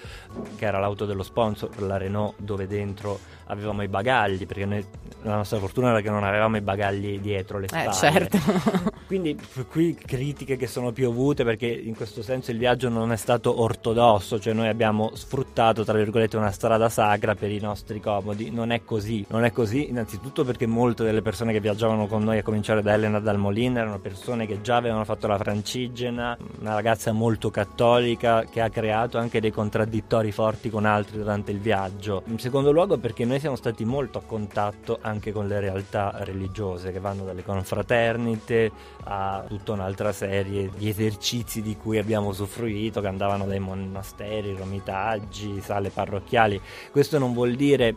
che 0.57 0.67
era 0.67 0.79
l'auto 0.79 1.07
dello 1.07 1.23
sponsor, 1.23 1.81
la 1.83 1.97
Renault, 1.97 2.35
dove 2.39 2.67
dentro 2.67 3.19
avevamo 3.47 3.83
i 3.83 3.89
bagagli, 3.89 4.47
perché 4.47 4.65
noi, 4.65 4.85
la 5.23 5.37
nostra 5.37 5.59
fortuna 5.59 5.91
era 5.91 6.01
che 6.01 6.11
non 6.11 6.25
avevamo 6.25 6.57
i 6.57 6.61
bagagli 6.61 7.19
dietro 7.19 7.59
le 7.59 7.67
Eh, 7.67 7.69
spalle. 7.91 7.93
certo. 7.95 8.39
Quindi 9.07 9.39
qui 9.71 9.95
critiche 9.95 10.57
che 10.57 10.67
sono 10.67 10.91
piovute 10.93 11.45
perché 11.45 11.67
in 11.67 11.95
questo 11.95 12.23
senso 12.23 12.51
il 12.51 12.59
viaggio 12.59 12.89
non 12.89 13.13
è 13.13 13.17
stato 13.17 13.61
ortodosso, 13.61 14.41
cioè 14.41 14.53
noi 14.53 14.69
abbiamo 14.69 15.11
sfruttato 15.15 15.85
tra 15.85 15.97
virgolette 15.97 16.37
una 16.37 16.51
strada 16.51 16.89
sacra 16.89 17.35
per 17.37 17.51
i 17.51 17.61
nostri 17.61 18.01
comodi, 18.01 18.51
non 18.51 18.73
è 18.73 18.83
così, 18.85 19.25
non 19.29 19.45
è 19.45 19.53
così 19.53 19.89
innanzitutto 19.89 20.45
perché 20.45 20.67
molte 20.67 21.05
delle 21.05 21.23
persone 21.23 21.53
che 21.53 21.61
viaggiavano 21.61 22.07
con 22.09 22.25
noi 22.25 22.39
a 22.39 22.43
cominciare 22.43 22.83
da 22.83 22.95
Elena 22.95 23.21
Dalmolin 23.21 23.77
erano 23.77 23.99
persone 24.01 24.47
che 24.47 24.61
già 24.61 24.77
avevano 24.77 25.05
fatto 25.05 25.27
la 25.29 25.39
francigena, 25.39 26.37
una 26.61 26.75
ragazza 26.75 27.13
molto 27.13 27.51
cattolica 27.51 28.45
che 28.45 28.61
ha 28.61 28.71
creato 28.71 29.19
anche 29.19 29.41
dei 29.41 29.53
contraddittori 29.53 30.33
forti 30.33 30.69
con 30.69 30.85
altri 30.85 31.19
durante 31.19 31.53
il 31.53 31.61
viaggio. 31.61 32.23
In 32.27 32.39
secondo 32.41 32.73
luogo 32.73 32.99
perché 32.99 33.25
noi 33.25 33.36
siamo 33.39 33.57
stati 33.57 33.85
molto 33.85 34.19
a 34.19 34.23
contatto 34.23 34.99
anche 35.01 35.33
con 35.33 35.47
le 35.47 35.61
realtà 35.61 36.13
religiose 36.19 36.93
che 36.93 37.01
vanno 37.01 37.25
dalle 37.25 37.43
confraternite 37.43 38.71
a 39.05 39.45
tutta 39.47 39.73
un'altra 39.73 40.13
serie 40.13 40.71
di 40.77 40.89
esercizi 40.89 41.63
di 41.63 41.77
cui 41.77 41.99
abbiamo 41.99 42.29
usufruito 42.29 43.01
che 43.01 43.07
andavano 43.07 43.47
dai 43.47 43.61
monasteri, 43.61 44.55
romitaggi, 44.55 45.61
sale 45.61 45.91
parrocchiali. 45.91 46.61
Questo 46.91 47.19
non 47.19 47.33
vuol 47.33 47.55
dire 47.55 47.95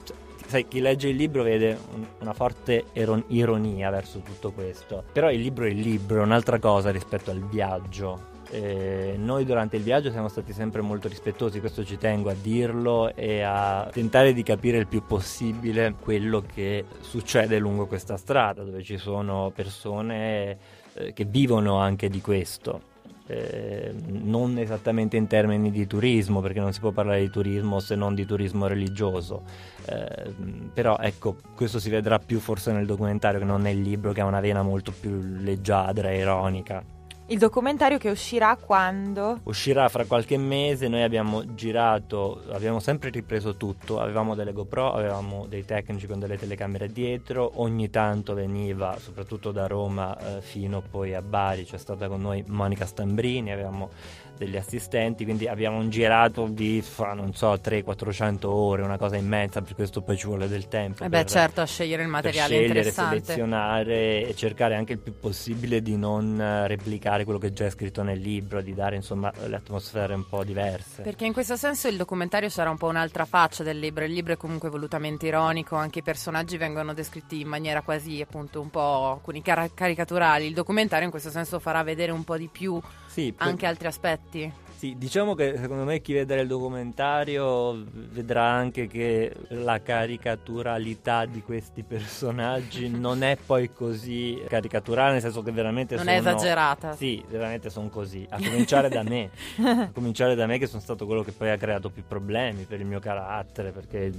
sai, 0.49 0.67
chi 0.67 0.79
legge 0.79 1.09
il 1.09 1.15
libro 1.15 1.43
vede 1.43 1.77
un, 1.93 2.05
una 2.19 2.33
forte 2.33 2.85
ironia 3.27 3.89
verso 3.91 4.19
tutto 4.19 4.51
questo. 4.51 5.03
Però 5.11 5.31
il 5.31 5.39
libro 5.39 5.65
è 5.65 5.69
il 5.69 5.79
libro, 5.79 6.21
è 6.21 6.23
un'altra 6.23 6.59
cosa 6.59 6.89
rispetto 6.89 7.29
al 7.29 7.39
viaggio. 7.39 8.37
Eh, 8.51 9.13
noi 9.17 9.45
durante 9.45 9.77
il 9.77 9.83
viaggio 9.83 10.09
siamo 10.09 10.27
stati 10.27 10.53
sempre 10.53 10.81
molto 10.81 11.07
rispettosi, 11.07 11.59
questo 11.59 11.85
ci 11.85 11.97
tengo 11.97 12.29
a 12.29 12.35
dirlo 12.39 13.13
e 13.15 13.41
a 13.41 13.87
tentare 13.91 14.33
di 14.33 14.41
capire 14.41 14.77
il 14.77 14.87
più 14.87 15.05
possibile 15.05 15.93
quello 15.99 16.41
che 16.41 16.85
succede 17.01 17.59
lungo 17.59 17.85
questa 17.85 18.17
strada, 18.17 18.63
dove 18.63 18.81
ci 18.81 18.97
sono 18.97 19.51
persone 19.53 20.57
eh, 20.93 21.13
che 21.13 21.25
vivono 21.25 21.77
anche 21.77 22.09
di 22.09 22.21
questo. 22.21 22.87
Eh, 23.27 23.93
non 24.07 24.57
esattamente 24.57 25.15
in 25.15 25.27
termini 25.27 25.69
di 25.69 25.85
turismo, 25.85 26.41
perché 26.41 26.59
non 26.59 26.73
si 26.73 26.79
può 26.79 26.89
parlare 26.89 27.19
di 27.19 27.29
turismo 27.29 27.79
se 27.79 27.93
non 27.93 28.15
di 28.15 28.25
turismo 28.25 28.65
religioso. 28.65 29.43
Eh, 29.85 30.33
però 30.73 30.97
ecco, 30.97 31.35
questo 31.55 31.77
si 31.77 31.91
vedrà 31.91 32.17
più 32.17 32.39
forse 32.39 32.71
nel 32.71 32.87
documentario 32.87 33.37
che 33.37 33.45
non 33.45 33.61
nel 33.61 33.79
libro, 33.79 34.13
che 34.13 34.21
ha 34.21 34.25
una 34.25 34.39
vena 34.39 34.63
molto 34.63 34.91
più 34.99 35.19
leggiadra 35.21 36.09
e 36.09 36.17
ironica. 36.17 36.97
Il 37.31 37.37
documentario 37.37 37.99
che 37.99 38.09
uscirà 38.09 38.55
quando? 38.55 39.41
Uscirà 39.43 39.87
fra 39.87 40.03
qualche 40.05 40.35
mese, 40.35 40.87
noi 40.87 41.03
abbiamo 41.03 41.53
girato, 41.53 42.41
abbiamo 42.49 42.79
sempre 42.79 43.11
ripreso 43.11 43.55
tutto, 43.55 43.99
avevamo 43.99 44.33
delle 44.33 44.51
GoPro, 44.51 44.93
avevamo 44.93 45.45
dei 45.47 45.63
tecnici 45.63 46.07
con 46.07 46.17
delle 46.17 46.39
telecamere 46.39 46.91
dietro, 46.91 47.51
ogni 47.61 47.91
tanto 47.91 48.33
veniva, 48.33 48.97
soprattutto 48.97 49.51
da 49.51 49.67
Roma 49.67 50.17
eh, 50.17 50.41
fino 50.41 50.81
poi 50.81 51.13
a 51.13 51.21
Bari, 51.21 51.65
c'è 51.65 51.77
stata 51.77 52.07
con 52.07 52.19
noi 52.19 52.43
Monica 52.47 52.87
Stambrini, 52.87 53.51
avevamo 53.51 53.91
degli 54.39 54.55
assistenti, 54.55 55.25
quindi 55.25 55.49
abbiamo 55.49 55.85
girato 55.89 56.47
di, 56.47 56.81
non 57.13 57.33
so, 57.33 57.51
300-400 57.53 58.45
ore, 58.45 58.83
una 58.83 58.97
cosa 58.97 59.17
immensa, 59.17 59.61
per 59.61 59.75
questo 59.75 60.01
poi 60.01 60.17
ci 60.17 60.27
vuole 60.27 60.47
del 60.47 60.69
tempo. 60.69 61.03
E 61.03 61.07
eh 61.07 61.09
beh 61.09 61.25
certo, 61.25 61.59
a 61.59 61.65
scegliere 61.65 62.03
il 62.03 62.07
materiale 62.07 62.53
scegliere, 62.53 62.67
interessante. 62.67 63.19
selezionare 63.19 64.27
e 64.27 64.35
cercare 64.35 64.75
anche 64.75 64.93
il 64.93 64.99
più 64.99 65.19
possibile 65.19 65.81
di 65.81 65.97
non 65.97 66.63
replicare 66.67 67.25
quello 67.25 67.37
che 67.37 67.51
già 67.51 67.65
è 67.65 67.69
scritto 67.69 68.01
nel 68.01 68.19
libro, 68.19 68.61
di 68.61 68.73
dare 68.73 68.95
insomma 68.95 69.29
le 69.45 69.57
atmosfere 69.57 70.13
un 70.13 70.25
po' 70.27 70.45
diverse. 70.45 71.01
Perché 71.01 71.25
in 71.25 71.33
questo 71.33 71.57
senso 71.57 71.89
il 71.89 71.97
documentario 71.97 72.47
sarà 72.47 72.69
un 72.69 72.77
po' 72.77 72.87
un'altra 72.87 73.25
faccia 73.25 73.63
del 73.63 73.77
libro, 73.77 74.05
il 74.05 74.13
libro 74.13 74.31
è 74.31 74.37
comunque 74.37 74.69
volutamente 74.69 75.27
ironico, 75.27 75.75
anche 75.75 75.99
i 75.99 76.03
personaggi 76.03 76.55
vengono 76.55 76.93
descritti 76.93 77.41
in 77.41 77.49
maniera 77.49 77.81
quasi 77.81 78.21
appunto 78.21 78.61
un 78.61 78.69
po' 78.69 79.11
alcuni 79.11 79.41
car- 79.41 79.73
caricaturali, 79.73 80.45
il 80.45 80.53
documentario 80.53 81.03
in 81.03 81.11
questo 81.11 81.29
senso 81.29 81.59
farà 81.59 81.83
vedere 81.83 82.13
un 82.13 82.23
po' 82.23 82.37
di 82.37 82.47
più 82.49 82.79
sì, 83.19 83.33
anche 83.37 83.65
altri 83.65 83.87
aspetti. 83.87 84.51
Sì, 84.79 84.95
diciamo 84.97 85.35
che 85.35 85.57
secondo 85.57 85.83
me 85.83 85.99
chi 85.99 86.13
vedrà 86.13 86.39
il 86.39 86.47
documentario 86.47 87.83
vedrà 87.91 88.45
anche 88.45 88.87
che 88.87 89.35
la 89.49 89.81
caricaturalità 89.81 91.25
di 91.25 91.41
questi 91.41 91.83
personaggi 91.83 92.87
non 92.87 93.21
è 93.21 93.35
poi 93.45 93.73
così 93.73 94.41
caricaturale, 94.47 95.11
nel 95.11 95.21
senso 95.21 95.41
che 95.41 95.51
veramente 95.51 95.95
non 95.95 96.05
sono... 96.05 96.15
è 96.15 96.19
esagerata. 96.19 96.95
Sì, 96.95 97.21
veramente 97.27 97.69
sono 97.69 97.89
così. 97.89 98.25
A 98.29 98.37
cominciare 98.37 98.87
da 98.87 99.03
me. 99.03 99.31
A 99.61 99.89
cominciare 99.93 100.33
da 100.35 100.45
me 100.45 100.57
che 100.57 100.67
sono 100.67 100.79
stato 100.79 101.05
quello 101.05 101.23
che 101.23 101.33
poi 101.33 101.49
ha 101.49 101.57
creato 101.57 101.89
più 101.89 102.03
problemi 102.07 102.63
per 102.63 102.79
il 102.79 102.85
mio 102.85 103.01
carattere, 103.01 103.71
perché 103.71 104.13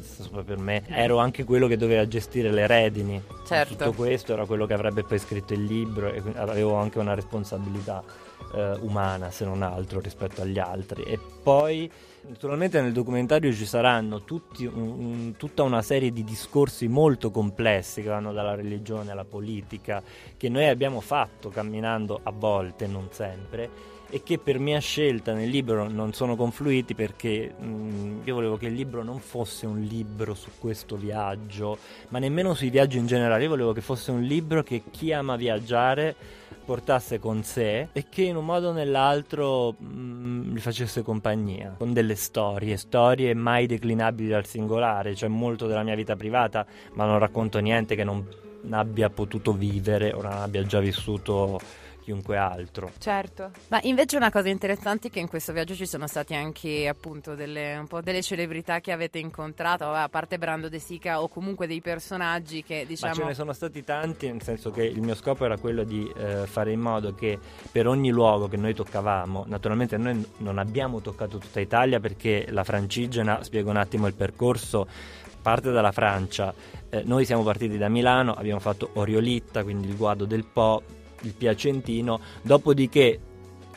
per 0.44 0.58
me 0.58 0.82
ero 0.88 1.16
anche 1.16 1.44
quello 1.44 1.68
che 1.68 1.78
doveva 1.78 2.06
gestire 2.06 2.52
le 2.52 2.66
redini. 2.66 3.22
Certo. 3.46 3.76
Tutto 3.76 3.92
questo 3.94 4.34
era 4.34 4.44
quello 4.44 4.66
che 4.66 4.74
avrebbe 4.74 5.04
poi 5.04 5.18
scritto 5.18 5.54
il 5.54 5.64
libro 5.64 6.12
e 6.12 6.22
avevo 6.34 6.74
anche 6.74 6.98
una 6.98 7.14
responsabilità 7.14 8.28
eh, 8.54 8.76
umana 8.80 9.30
se 9.30 9.44
non 9.44 9.62
altro 9.62 10.00
rispetto 10.00 10.42
agli 10.42 10.49
altri. 10.58 11.02
E 11.04 11.18
poi 11.42 11.90
naturalmente 12.28 12.80
nel 12.80 12.92
documentario 12.92 13.52
ci 13.52 13.64
saranno 13.64 14.24
tutti 14.24 14.64
un, 14.66 15.34
tutta 15.36 15.62
una 15.62 15.82
serie 15.82 16.12
di 16.12 16.22
discorsi 16.24 16.86
molto 16.86 17.30
complessi 17.30 18.02
che 18.02 18.08
vanno 18.08 18.32
dalla 18.32 18.54
religione 18.54 19.10
alla 19.10 19.24
politica 19.24 20.02
che 20.36 20.48
noi 20.48 20.68
abbiamo 20.68 21.00
fatto 21.00 21.48
camminando 21.48 22.20
a 22.22 22.30
volte 22.30 22.86
non 22.86 23.08
sempre 23.10 23.98
e 24.10 24.22
che 24.22 24.38
per 24.38 24.58
mia 24.58 24.80
scelta 24.80 25.32
nel 25.32 25.48
libro 25.48 25.88
non 25.88 26.12
sono 26.12 26.34
confluiti 26.36 26.94
perché 26.94 27.54
mh, 27.56 28.22
io 28.24 28.34
volevo 28.34 28.56
che 28.56 28.66
il 28.66 28.74
libro 28.74 29.02
non 29.02 29.20
fosse 29.20 29.66
un 29.66 29.80
libro 29.80 30.34
su 30.34 30.50
questo 30.58 30.96
viaggio, 30.96 31.78
ma 32.08 32.18
nemmeno 32.18 32.54
sui 32.54 32.70
viaggi 32.70 32.98
in 32.98 33.06
generale, 33.06 33.44
io 33.44 33.48
volevo 33.48 33.72
che 33.72 33.80
fosse 33.80 34.10
un 34.10 34.22
libro 34.22 34.62
che 34.62 34.82
chi 34.90 35.12
ama 35.12 35.36
viaggiare 35.36 36.14
portasse 36.64 37.18
con 37.18 37.42
sé 37.42 37.88
e 37.92 38.06
che 38.08 38.22
in 38.22 38.36
un 38.36 38.44
modo 38.44 38.68
o 38.68 38.72
nell'altro 38.72 39.74
mh, 39.78 39.86
mm, 39.86 40.54
gli 40.54 40.60
facesse 40.60 41.02
compagnia 41.02 41.74
con 41.78 41.92
delle 41.92 42.16
storie, 42.16 42.76
storie 42.76 43.32
mai 43.34 43.66
declinabili 43.66 44.28
dal 44.28 44.46
singolare, 44.46 45.14
cioè 45.14 45.28
molto 45.28 45.66
della 45.66 45.82
mia 45.82 45.94
vita 45.94 46.16
privata, 46.16 46.66
ma 46.94 47.06
non 47.06 47.18
racconto 47.18 47.58
niente 47.60 47.94
che 47.94 48.04
non 48.04 48.26
abbia 48.70 49.08
potuto 49.08 49.52
vivere 49.52 50.12
o 50.12 50.22
non 50.22 50.32
abbia 50.32 50.62
già 50.64 50.80
vissuto 50.80 51.58
chiunque 52.00 52.36
altro. 52.36 52.90
Certo. 52.98 53.50
Ma 53.68 53.78
invece 53.82 54.16
una 54.16 54.30
cosa 54.30 54.48
interessante 54.48 55.08
è 55.08 55.10
che 55.10 55.20
in 55.20 55.28
questo 55.28 55.52
viaggio 55.52 55.74
ci 55.74 55.86
sono 55.86 56.06
stati 56.06 56.34
anche 56.34 56.88
appunto 56.88 57.34
delle, 57.34 57.76
un 57.76 57.86
po' 57.86 58.00
delle 58.00 58.22
celebrità 58.22 58.80
che 58.80 58.92
avete 58.92 59.18
incontrato, 59.18 59.84
a 59.90 60.08
parte 60.08 60.38
Brando 60.38 60.68
De 60.68 60.78
Sica 60.78 61.22
o 61.22 61.28
comunque 61.28 61.66
dei 61.66 61.80
personaggi 61.80 62.62
che 62.62 62.84
diciamo... 62.86 63.14
Ma 63.14 63.20
ce 63.20 63.26
ne 63.26 63.34
sono 63.34 63.52
stati 63.52 63.84
tanti, 63.84 64.30
nel 64.30 64.42
senso 64.42 64.70
che 64.70 64.84
il 64.84 65.00
mio 65.00 65.14
scopo 65.14 65.44
era 65.44 65.56
quello 65.58 65.84
di 65.84 66.10
eh, 66.16 66.46
fare 66.46 66.72
in 66.72 66.80
modo 66.80 67.14
che 67.14 67.38
per 67.70 67.86
ogni 67.86 68.10
luogo 68.10 68.48
che 68.48 68.56
noi 68.56 68.74
toccavamo, 68.74 69.44
naturalmente 69.46 69.96
noi 69.96 70.24
non 70.38 70.58
abbiamo 70.58 71.00
toccato 71.00 71.38
tutta 71.38 71.60
Italia 71.60 72.00
perché 72.00 72.46
la 72.50 72.64
francigena, 72.64 73.42
spiego 73.42 73.70
un 73.70 73.76
attimo 73.76 74.06
il 74.06 74.14
percorso, 74.14 74.86
parte 75.40 75.70
dalla 75.70 75.92
Francia. 75.92 76.52
Eh, 76.88 77.02
noi 77.04 77.24
siamo 77.24 77.42
partiti 77.42 77.78
da 77.78 77.88
Milano, 77.88 78.34
abbiamo 78.34 78.60
fatto 78.60 78.90
Oriolitta, 78.94 79.62
quindi 79.62 79.88
il 79.88 79.96
guado 79.96 80.24
del 80.24 80.44
Po, 80.44 80.82
il 81.22 81.34
Piacentino, 81.34 82.20
dopodiché 82.42 83.20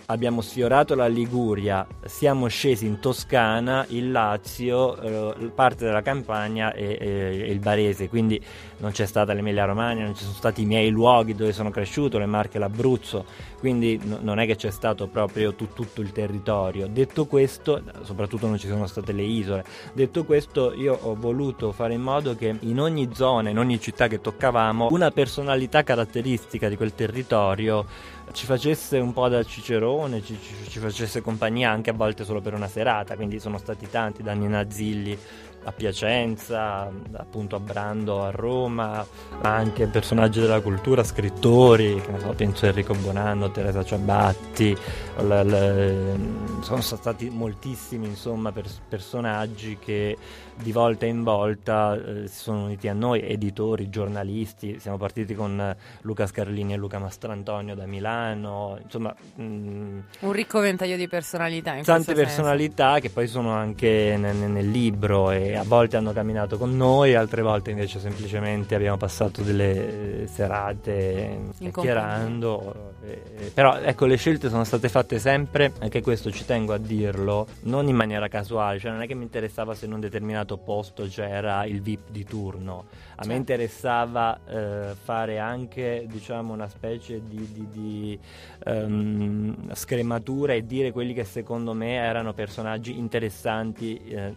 abbiamo 0.07 0.41
sfiorato 0.41 0.95
la 0.95 1.07
Liguria, 1.07 1.85
siamo 2.05 2.47
scesi 2.47 2.85
in 2.85 2.99
Toscana, 2.99 3.85
il 3.89 4.11
Lazio, 4.11 4.97
eh, 5.35 5.51
parte 5.53 5.85
della 5.85 6.01
Campania 6.01 6.73
e, 6.73 6.97
e, 6.99 7.07
e, 7.41 7.51
il 7.51 7.59
Barese, 7.59 8.09
quindi 8.09 8.41
non 8.83 8.91
c'è 8.91 9.05
stata 9.05 9.31
l'Emilia 9.31 9.63
Romagna, 9.63 10.03
non 10.03 10.13
ci 10.13 10.23
sono 10.23 10.35
stati 10.35 10.63
i 10.63 10.65
miei 10.65 10.89
luoghi 10.89 11.33
dove 11.33 11.53
sono 11.53 11.69
cresciuto, 11.69 12.17
le 12.17 12.25
Marche, 12.25 12.59
l'Abruzzo, 12.59 13.23
quindi 13.59 13.97
no, 14.03 14.19
non 14.21 14.39
è 14.39 14.45
che 14.45 14.57
c'è 14.57 14.71
stato 14.71 15.07
proprio 15.07 15.53
tu, 15.53 15.69
tutto 15.73 16.01
il 16.01 16.11
territorio. 16.11 16.87
Detto 16.87 17.25
questo, 17.25 17.81
soprattutto 18.01 18.45
non 18.45 18.57
ci 18.57 18.67
sono 18.67 18.85
state 18.85 19.13
le 19.13 19.23
isole, 19.23 19.63
detto 19.93 20.25
questo 20.25 20.73
io 20.73 20.97
ho 21.01 21.15
voluto 21.15 21.71
fare 21.71 21.93
in 21.93 22.01
modo 22.01 22.35
che 22.35 22.57
in 22.59 22.79
ogni 22.81 23.09
zona, 23.13 23.49
in 23.49 23.57
ogni 23.57 23.79
città 23.79 24.07
che 24.07 24.19
toccavamo, 24.19 24.89
una 24.91 25.11
personalità 25.11 25.83
caratteristica 25.83 26.67
di 26.67 26.75
quel 26.75 26.93
territorio 26.93 27.85
ci 28.33 28.45
facesse 28.45 28.97
un 28.97 29.13
po' 29.13 29.29
da 29.29 29.43
cicerone, 29.43 30.21
ci, 30.21 30.37
ci, 30.41 30.69
ci, 30.69 30.79
facesse 30.79 31.21
compagnia 31.21 31.71
anche 31.71 31.89
a 31.89 31.93
volte 31.93 32.25
solo 32.25 32.41
per 32.41 32.53
una 32.53 32.67
serata, 32.67 33.15
quindi 33.15 33.39
sono 33.39 33.57
stati 33.57 33.89
tanti, 33.89 34.23
da 34.23 34.33
Nina 34.33 34.69
Zilli 34.69 35.17
a 35.63 35.71
Piacenza, 35.71 36.91
appunto 37.13 37.55
a 37.55 37.59
Brando 37.59 38.23
a 38.23 38.31
Roma, 38.31 39.05
ma 39.41 39.55
anche 39.55 39.87
personaggi 39.87 40.39
della 40.39 40.61
cultura, 40.61 41.03
scrittori, 41.03 42.01
penso 42.35 42.65
a 42.65 42.69
Enrico 42.69 42.93
Bonanno, 42.93 43.51
Teresa 43.51 43.83
Ciabatti, 43.83 44.75
l- 45.17 45.43
l- 45.45 46.61
sono 46.61 46.81
stati 46.81 47.29
moltissimi 47.29 48.07
insomma 48.07 48.51
per- 48.51 48.69
personaggi 48.87 49.77
che 49.77 50.17
di 50.55 50.71
volta 50.71 51.05
in 51.05 51.23
volta 51.23 51.95
eh, 51.95 52.27
si 52.27 52.39
sono 52.39 52.65
uniti 52.65 52.87
a 52.87 52.93
noi, 52.93 53.21
editori, 53.21 53.89
giornalisti, 53.89 54.79
siamo 54.79 54.97
partiti 54.97 55.33
con 55.33 55.75
Luca 56.01 56.27
Scarlini 56.27 56.73
e 56.73 56.77
Luca 56.77 56.99
Mastrantonio 56.99 57.75
da 57.75 57.85
Milano, 57.85 58.77
insomma... 58.81 59.13
Mh, 59.35 59.43
mm, 59.43 59.99
un 60.19 60.31
ricco 60.31 60.59
ventaglio 60.59 60.95
di 60.95 61.07
personalità. 61.07 61.75
Tante 61.83 62.13
personalità 62.13 62.93
senso. 62.93 63.01
che 63.01 63.09
poi 63.09 63.27
sono 63.27 63.51
anche 63.51 64.15
nel, 64.17 64.35
nel 64.35 64.69
libro 64.69 65.31
e 65.31 65.55
a 65.55 65.63
volte 65.63 65.97
hanno 65.97 66.13
camminato 66.13 66.57
con 66.57 66.75
noi, 66.75 67.15
altre 67.15 67.41
volte 67.41 67.71
invece 67.71 67.99
semplicemente 67.99 68.75
abbiamo 68.75 68.97
passato 68.97 69.41
delle 69.41 70.27
serate 70.31 71.49
chiacchierando. 71.57 72.91
Eh, 73.05 73.51
però 73.53 73.77
ecco, 73.77 74.05
le 74.05 74.15
scelte 74.15 74.49
sono 74.49 74.63
state 74.63 74.87
fatte 74.87 75.02
sempre, 75.19 75.71
anche 75.79 76.01
questo 76.01 76.31
ci 76.31 76.45
tengo 76.45 76.73
a 76.73 76.77
dirlo, 76.77 77.47
non 77.61 77.87
in 77.87 77.95
maniera 77.95 78.27
casuale, 78.27 78.79
cioè 78.79 78.91
non 78.91 79.01
è 79.01 79.07
che 79.07 79.15
mi 79.15 79.23
interessava 79.23 79.75
se 79.75 79.85
in 79.85 79.93
un 79.93 79.99
determinato 79.99 80.57
posto 80.57 81.05
c'era 81.05 81.65
il 81.65 81.81
VIP 81.81 82.09
di 82.09 82.23
turno, 82.23 82.85
a 82.87 82.91
certo. 83.15 83.27
me 83.27 83.35
interessava 83.35 84.39
eh, 84.45 84.95
fare 85.01 85.39
anche 85.39 86.05
diciamo 86.07 86.53
una 86.53 86.67
specie 86.67 87.21
di, 87.23 87.51
di, 87.51 87.67
di 87.69 88.19
um, 88.65 89.73
scrematura 89.73 90.53
e 90.53 90.65
dire 90.65 90.91
quelli 90.91 91.13
che 91.13 91.23
secondo 91.23 91.73
me 91.73 91.95
erano 91.95 92.33
personaggi 92.33 92.97
interessanti 92.97 93.97
eh, 94.05 94.33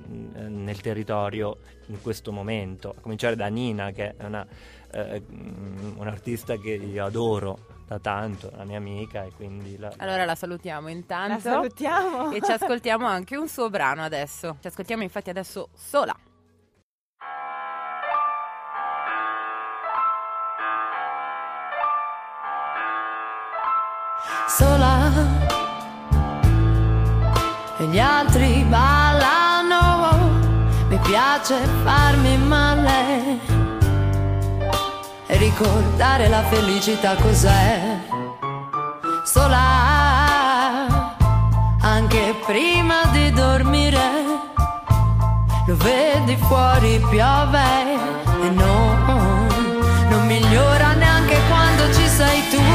nel 0.49 0.81
territorio 0.81 1.59
in 1.87 2.01
questo 2.01 2.33
momento, 2.33 2.95
a 2.97 3.01
cominciare 3.01 3.37
da 3.37 3.47
Nina 3.47 3.91
che 3.91 4.15
è 4.17 4.25
una, 4.25 4.47
eh, 4.93 5.23
un'artista 5.97 6.57
che 6.57 6.73
io 6.73 7.05
adoro 7.05 7.76
da 7.87 7.99
tanto, 8.01 8.51
la 8.57 8.65
mia 8.65 8.79
amica 8.79 9.23
e 9.23 9.33
quindi... 9.35 9.79
La... 9.79 9.93
Allora 9.99 10.25
la 10.25 10.35
salutiamo 10.35 10.89
intanto. 10.89 11.35
La 11.35 11.41
salutiamo. 11.41 12.33
E 12.33 12.41
ci 12.43 12.51
ascoltiamo 12.51 13.07
anche 13.07 13.37
un 13.37 13.49
suo 13.49 13.71
brano 13.71 14.03
adesso. 14.03 14.57
Ci 14.61 14.67
ascoltiamo 14.67 15.03
infatti 15.03 15.31
adesso 15.31 15.69
sola. 15.73 16.15
Sola 24.49 25.11
e 27.79 27.85
gli 27.89 27.99
altri 27.99 28.65
ballano, 28.65 30.19
mi 30.89 30.99
piace 30.99 31.57
farmi 31.85 32.39
male 32.39 33.16
ricordare 35.47 36.29
la 36.29 36.43
felicità 36.45 37.15
cos'è. 37.15 37.99
Sola, 39.25 39.57
anche 41.81 42.35
prima 42.45 43.05
di 43.13 43.31
dormire, 43.31 44.09
lo 45.67 45.77
vedi 45.77 46.37
fuori 46.49 47.01
piove 47.11 47.95
e 48.43 48.51
no, 48.51 48.97
non 50.11 50.27
migliora 50.27 50.95
neanche 50.95 51.39
quando 51.49 51.95
ci 51.95 52.09
sei 52.09 52.41
tu. 52.51 52.66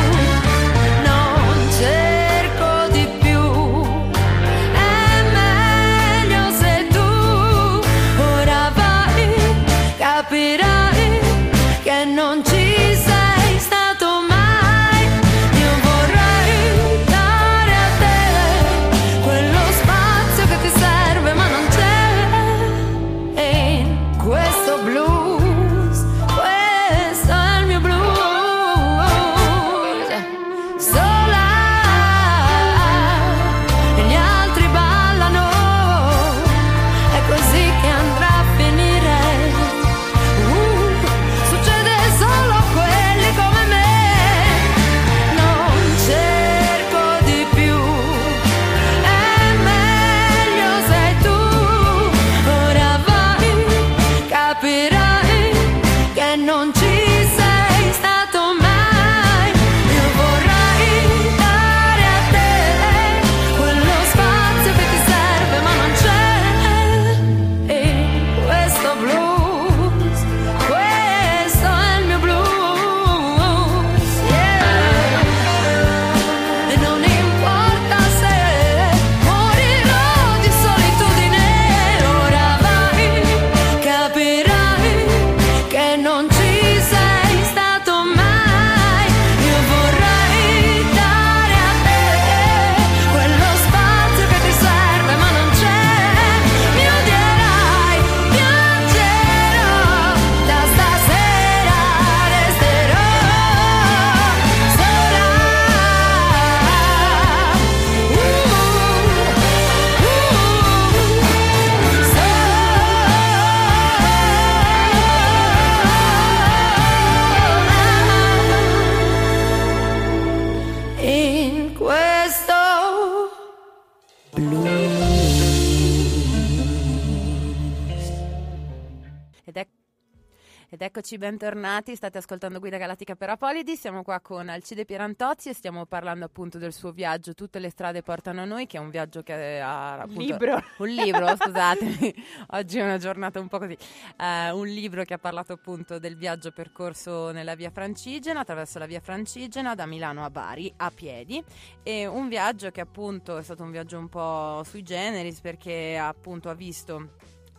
Bentornati, 131.21 131.95
state 131.95 132.17
ascoltando 132.17 132.57
Guida 132.57 132.77
Galattica 132.77 133.15
per 133.15 133.29
Apolidi, 133.29 133.75
siamo 133.75 134.01
qua 134.01 134.19
con 134.21 134.49
Alcide 134.49 134.86
Pierantozzi 134.86 135.49
e 135.49 135.53
stiamo 135.53 135.86
parlando 135.86 136.25
appunto 136.25 136.57
del 136.57 136.73
suo 136.73 136.91
viaggio 136.91 137.36
Tutte 137.36 137.60
le 137.60 137.69
strade 137.69 138.01
portano 138.01 138.41
a 138.41 138.45
noi, 138.45 138.65
che 138.65 138.77
è 138.77 138.79
un 138.79 138.89
viaggio 138.89 139.21
che 139.21 139.60
ha 139.60 139.99
appunto... 139.99 140.19
Libro. 140.19 140.63
Un 140.77 140.88
libro, 140.88 141.27
scusatemi, 141.38 142.15
oggi 142.53 142.79
è 142.79 142.84
una 142.84 142.97
giornata 142.97 143.39
un 143.39 143.47
po' 143.49 143.60
così. 143.60 143.77
Eh, 144.17 144.49
un 144.49 144.65
libro 144.65 145.03
che 145.03 145.13
ha 145.13 145.19
parlato 145.19 145.53
appunto 145.53 145.99
del 145.99 146.17
viaggio 146.17 146.49
percorso 146.49 147.29
nella 147.29 147.53
via 147.53 147.69
Francigena, 147.69 148.39
attraverso 148.39 148.79
la 148.79 148.88
via 148.88 148.99
Francigena 148.99 149.75
da 149.75 149.86
Milano 149.86 150.25
a 150.25 150.31
Bari 150.31 150.73
a 150.77 150.89
piedi 150.89 151.43
e 151.84 152.07
un 152.07 152.29
viaggio 152.29 152.71
che 152.71 152.81
appunto 152.81 153.38
è 153.38 153.43
stato 153.43 153.62
un 153.62 153.69
viaggio 153.69 153.99
un 153.99 154.10
po' 154.10 154.63
sui 154.63 154.81
generis 154.81 155.39
perché 155.39 155.99
appunto 155.99 156.49
ha 156.49 156.55
visto 156.55 157.10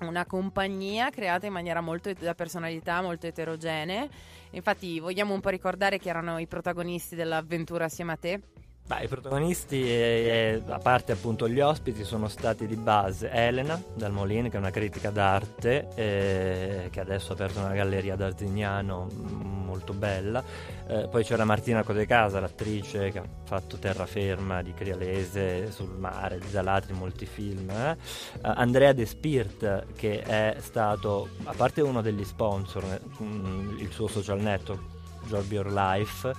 una 0.09 0.27
compagnia 0.27 1.11
creata 1.11 1.47
in 1.47 1.53
maniera 1.53 1.81
molto 1.81 2.13
da 2.13 2.35
personalità 2.35 3.01
molto 3.03 3.27
eterogenee. 3.27 4.09
Infatti, 4.51 5.01
vogliamo 5.01 5.35
un 5.35 5.41
po' 5.41 5.49
ricordare 5.49 5.99
chi 5.99 6.09
erano 6.09 6.39
i 6.39 6.47
protagonisti 6.47 7.15
dell'avventura 7.15 7.87
assieme 7.87 8.13
a 8.13 8.17
te? 8.17 8.41
Beh, 8.93 9.05
I 9.05 9.09
protagonisti, 9.09 9.83
eh, 9.89 10.63
a 10.69 10.79
parte 10.79 11.13
appunto 11.13 11.49
gli 11.49 11.61
ospiti, 11.61 12.05
sono 12.05 12.29
stati 12.29 12.67
di 12.67 12.77
base 12.77 13.31
Elena 13.31 13.83
Dal 13.95 14.13
Molin, 14.13 14.51
che 14.51 14.57
è 14.57 14.61
una 14.61 14.69
critica 14.69 15.09
d'arte, 15.09 15.89
eh, 15.95 16.89
che 16.91 17.01
adesso 17.01 17.31
ha 17.31 17.35
aperto 17.35 17.61
una 17.61 17.73
galleria 17.73 18.13
ad 18.13 18.21
mm, 19.11 19.65
molto 19.65 19.95
bella. 19.95 20.45
Eh, 20.87 21.09
poi 21.11 21.25
c'era 21.25 21.47
Martina 21.47 21.83
Codecasa, 21.83 22.39
l'attrice 22.39 23.11
che 23.11 23.19
ha 23.19 23.25
fatto 23.45 23.79
Terraferma 23.79 24.61
di 24.61 24.75
Crialese 24.75 25.71
sul 25.71 25.97
mare, 25.97 26.39
di 26.39 26.49
Zalatri, 26.49 26.93
molti 26.93 27.25
film. 27.25 27.71
eh. 27.71 27.97
Andrea 28.43 28.93
De 28.93 29.07
Spirt, 29.07 29.87
che 29.97 30.21
è 30.21 30.57
stato, 30.59 31.31
a 31.45 31.55
parte 31.57 31.81
uno 31.81 32.03
degli 32.03 32.25
sponsor, 32.25 33.01
mm, 33.23 33.79
il 33.79 33.91
suo 33.91 34.07
social 34.07 34.41
network, 34.43 34.92
Job 35.27 35.51
Your 35.51 35.71
Life 35.73 36.33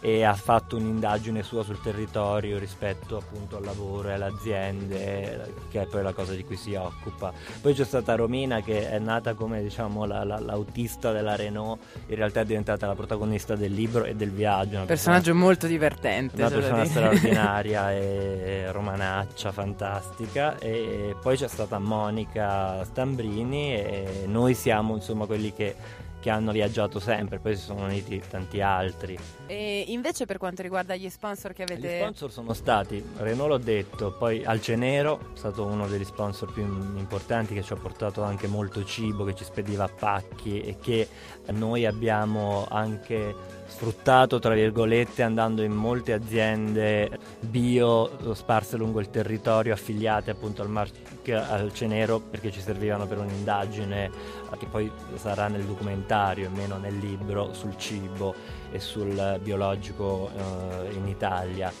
e 0.00 0.24
ha 0.24 0.34
fatto 0.34 0.76
un'indagine 0.76 1.42
sua 1.42 1.62
sul 1.62 1.80
territorio 1.80 2.58
rispetto 2.58 3.16
appunto 3.16 3.56
al 3.56 3.64
lavoro 3.64 4.08
e 4.08 4.12
alle 4.12 4.26
aziende 4.26 5.54
che 5.70 5.82
è 5.82 5.86
poi 5.86 6.02
la 6.02 6.12
cosa 6.12 6.34
di 6.34 6.44
cui 6.44 6.56
si 6.56 6.74
occupa. 6.74 7.32
Poi 7.60 7.74
c'è 7.74 7.84
stata 7.84 8.14
Romina 8.14 8.60
che 8.62 8.90
è 8.90 8.98
nata 8.98 9.34
come 9.34 9.62
diciamo 9.62 10.04
la, 10.04 10.24
la, 10.24 10.38
l'autista 10.38 11.12
della 11.12 11.36
Renault 11.36 11.80
in 12.06 12.16
realtà 12.16 12.40
è 12.40 12.44
diventata 12.44 12.86
la 12.86 12.94
protagonista 12.94 13.54
del 13.56 13.72
libro 13.72 14.04
e 14.04 14.14
del 14.14 14.30
viaggio 14.30 14.78
un 14.78 14.86
personaggio 14.86 15.34
molto 15.34 15.66
divertente 15.66 16.40
una 16.40 16.50
persona 16.50 16.84
straordinaria 16.84 17.92
e 17.92 18.70
romanaccia 18.72 19.52
fantastica. 19.52 20.58
E 20.58 21.14
poi 21.20 21.36
c'è 21.36 21.48
stata 21.48 21.78
Monica 21.78 22.84
Stambrini 22.84 23.74
e 23.74 24.24
noi 24.26 24.54
siamo 24.54 24.94
insomma 24.94 25.26
quelli 25.26 25.52
che 25.52 25.74
che 26.20 26.30
hanno 26.30 26.52
viaggiato 26.52 27.00
sempre, 27.00 27.38
poi 27.38 27.56
si 27.56 27.62
sono 27.62 27.84
uniti 27.84 28.22
tanti 28.28 28.60
altri. 28.60 29.18
E 29.46 29.84
invece 29.88 30.26
per 30.26 30.38
quanto 30.38 30.62
riguarda 30.62 30.94
gli 30.94 31.08
sponsor 31.08 31.52
che 31.52 31.62
avete... 31.62 31.96
Gli 31.96 32.00
sponsor 32.00 32.30
sono 32.30 32.52
stati, 32.52 33.02
Renault 33.16 33.50
l'ho 33.50 33.58
detto, 33.58 34.12
poi 34.12 34.44
Alcenero 34.44 35.18
è 35.34 35.36
stato 35.36 35.64
uno 35.64 35.88
degli 35.88 36.04
sponsor 36.04 36.52
più 36.52 36.62
importanti 36.62 37.54
che 37.54 37.62
ci 37.62 37.72
ha 37.72 37.76
portato 37.76 38.22
anche 38.22 38.46
molto 38.46 38.84
cibo, 38.84 39.24
che 39.24 39.34
ci 39.34 39.44
spediva 39.44 39.84
a 39.84 39.88
pacchi 39.88 40.60
e 40.60 40.76
che 40.80 41.08
noi 41.52 41.86
abbiamo 41.86 42.66
anche 42.68 43.58
sfruttato 43.70 44.40
tra 44.40 44.52
virgolette 44.52 45.22
andando 45.22 45.62
in 45.62 45.72
molte 45.72 46.12
aziende 46.12 47.18
bio 47.38 48.34
sparse 48.34 48.76
lungo 48.76 48.98
il 48.98 49.10
territorio 49.10 49.72
affiliate 49.72 50.32
appunto 50.32 50.60
al 50.62 50.68
marchio 50.68 51.00
al 51.34 51.72
Cenero 51.72 52.18
perché 52.18 52.50
ci 52.50 52.60
servivano 52.60 53.06
per 53.06 53.18
un'indagine 53.18 54.10
che 54.58 54.66
poi 54.66 54.90
sarà 55.14 55.48
nel 55.48 55.64
documentario 55.64 56.46
e 56.46 56.48
meno 56.48 56.76
nel 56.76 56.96
libro 56.98 57.52
sul 57.52 57.76
cibo 57.76 58.34
e 58.70 58.78
sul 58.80 59.38
biologico 59.42 60.30
eh, 60.34 60.94
in 60.94 61.06
Italia 61.06 61.72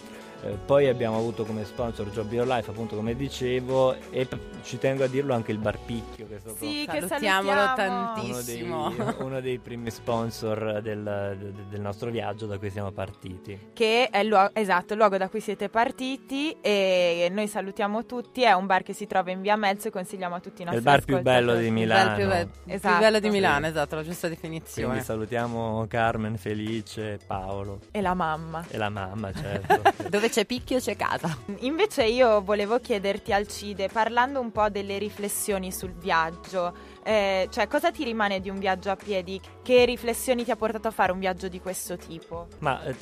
eh, 0.42 0.56
poi 0.64 0.88
abbiamo 0.88 1.16
avuto 1.16 1.44
come 1.44 1.64
sponsor 1.64 2.10
Job 2.10 2.32
Your 2.32 2.46
Life, 2.46 2.70
appunto 2.70 2.96
come 2.96 3.14
dicevo, 3.14 3.94
e 4.10 4.24
p- 4.24 4.38
ci 4.62 4.78
tengo 4.78 5.04
a 5.04 5.06
dirlo 5.06 5.34
anche 5.34 5.52
il 5.52 5.58
Bar 5.58 5.78
Picchio, 5.78 6.26
che 6.26 6.36
è 6.36 6.38
stato 6.38 6.56
sì, 6.56 6.86
che 6.88 7.00
salutiamolo 7.00 7.74
tantissimo. 7.74 8.86
Uno 8.86 8.94
dei, 8.94 9.14
uno 9.26 9.40
dei, 9.40 9.58
primi 9.58 9.90
sponsor 9.90 10.80
del, 10.82 11.02
del, 11.38 11.52
del, 11.68 11.80
nostro 11.80 12.10
viaggio 12.10 12.46
da 12.46 12.58
cui 12.58 12.70
siamo 12.70 12.90
partiti. 12.90 13.70
Che 13.74 14.08
è 14.10 14.18
il 14.18 14.28
luogo, 14.28 14.50
esatto, 14.54 14.94
il 14.94 14.98
luogo 14.98 15.18
da 15.18 15.28
cui 15.28 15.40
siete 15.40 15.68
partiti 15.68 16.56
e 16.60 17.28
noi 17.30 17.46
salutiamo 17.46 18.06
tutti, 18.06 18.42
è 18.42 18.52
un 18.52 18.66
bar 18.66 18.82
che 18.82 18.94
si 18.94 19.06
trova 19.06 19.30
in 19.30 19.42
via 19.42 19.56
Melzo 19.56 19.88
e 19.88 19.90
consigliamo 19.90 20.36
a 20.36 20.40
tutti 20.40 20.62
i 20.62 20.64
nostri 20.64 20.82
È 20.82 20.88
il 20.88 20.96
bar 20.96 21.04
più 21.04 21.20
bello 21.20 21.54
di 21.56 21.70
Milano. 21.70 22.00
Il 22.00 22.06
bar 22.06 22.16
più, 22.16 22.26
be- 22.64 22.74
esatto. 22.74 22.94
più 22.94 23.04
bello 23.04 23.20
di 23.20 23.30
Milano, 23.30 23.66
esatto, 23.66 23.96
la 23.96 24.02
giusta 24.02 24.28
definizione. 24.28 24.88
Quindi 24.88 25.04
salutiamo 25.04 25.84
Carmen, 25.86 26.38
Felice, 26.38 27.18
Paolo. 27.26 27.80
E 27.90 28.00
la 28.00 28.14
mamma. 28.14 28.64
E 28.70 28.78
la 28.78 28.88
mamma, 28.88 29.32
certo. 29.32 29.82
Dove 30.08 30.29
c'è 30.30 30.46
picchio 30.46 30.78
c'è 30.78 30.96
casa. 30.96 31.36
Invece 31.60 32.04
io 32.04 32.40
volevo 32.40 32.78
chiederti 32.78 33.32
Alcide, 33.32 33.88
parlando 33.88 34.40
un 34.40 34.50
po' 34.50 34.68
delle 34.70 34.96
riflessioni 34.96 35.70
sul 35.70 35.92
viaggio, 35.92 36.72
eh, 37.02 37.48
cioè 37.50 37.66
cosa 37.66 37.90
ti 37.90 38.04
rimane 38.04 38.40
di 38.40 38.48
un 38.48 38.58
viaggio 38.58 38.90
a 38.90 38.96
piedi? 38.96 39.40
Che 39.62 39.84
riflessioni 39.84 40.44
ti 40.44 40.50
ha 40.50 40.56
portato 40.56 40.88
a 40.88 40.90
fare 40.90 41.12
un 41.12 41.18
viaggio 41.18 41.48
di 41.48 41.60
questo 41.60 41.96
tipo? 41.96 42.46
Ma 42.60 42.82
eh, 42.84 42.94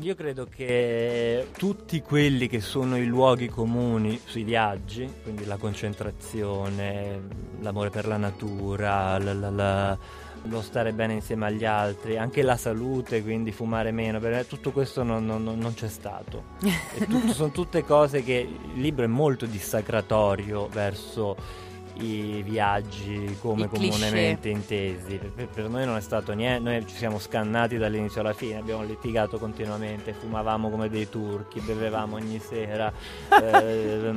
io 0.00 0.14
credo 0.14 0.46
che 0.46 1.48
tutti 1.56 2.00
quelli 2.00 2.46
che 2.46 2.60
sono 2.60 2.96
i 2.96 3.06
luoghi 3.06 3.48
comuni 3.48 4.18
sui 4.24 4.44
viaggi, 4.44 5.12
quindi 5.22 5.44
la 5.44 5.56
concentrazione, 5.56 7.20
l'amore 7.60 7.90
per 7.90 8.06
la 8.06 8.16
natura, 8.16 9.18
la, 9.18 9.34
la, 9.34 9.50
la 9.50 9.98
lo 10.44 10.62
stare 10.62 10.92
bene 10.92 11.14
insieme 11.14 11.46
agli 11.46 11.64
altri, 11.64 12.16
anche 12.16 12.42
la 12.42 12.56
salute, 12.56 13.22
quindi 13.22 13.52
fumare 13.52 13.90
meno, 13.90 14.20
tutto 14.46 14.70
questo 14.72 15.02
non, 15.02 15.26
non, 15.26 15.42
non 15.42 15.74
c'è 15.74 15.88
stato. 15.88 16.44
tutto, 17.08 17.32
sono 17.32 17.50
tutte 17.50 17.84
cose 17.84 18.22
che 18.22 18.48
il 18.74 18.80
libro 18.80 19.04
è 19.04 19.08
molto 19.08 19.46
dissacratorio 19.46 20.68
verso 20.68 21.66
i 22.00 22.42
viaggi 22.42 23.36
come 23.40 23.64
I 23.64 23.68
comunemente 23.68 24.48
intesi. 24.48 25.18
Per, 25.34 25.48
per, 25.48 25.68
noi 25.68 25.84
non 25.84 25.96
è 25.96 26.00
stato 26.00 26.32
niente, 26.32 26.70
noi 26.70 26.86
ci 26.86 26.94
siamo 26.94 27.18
scannati 27.18 27.76
dall'inizio 27.76 28.20
alla 28.20 28.32
fine, 28.32 28.58
abbiamo 28.58 28.84
litigato 28.84 29.38
continuamente, 29.38 30.12
fumavamo 30.12 30.70
come 30.70 30.88
dei 30.88 31.08
turchi, 31.08 31.60
bevevamo 31.60 32.16
ogni 32.16 32.38
sera, 32.38 32.92
eh, 33.30 34.12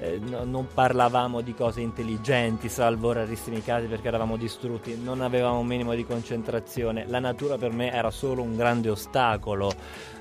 eh, 0.00 0.18
no, 0.18 0.44
non 0.44 0.66
parlavamo 0.72 1.40
di 1.40 1.54
cose 1.54 1.80
intelligenti, 1.80 2.68
salvo 2.68 3.12
rarissimi 3.12 3.62
casi 3.62 3.86
perché 3.86 4.08
eravamo 4.08 4.36
distrutti, 4.36 4.96
non 4.96 5.20
avevamo 5.20 5.60
un 5.60 5.66
minimo 5.66 5.94
di 5.94 6.04
concentrazione. 6.04 7.06
La 7.06 7.20
natura 7.20 7.56
per 7.56 7.72
me 7.72 7.92
era 7.92 8.10
solo 8.10 8.42
un 8.42 8.56
grande 8.56 8.90
ostacolo 8.90 9.72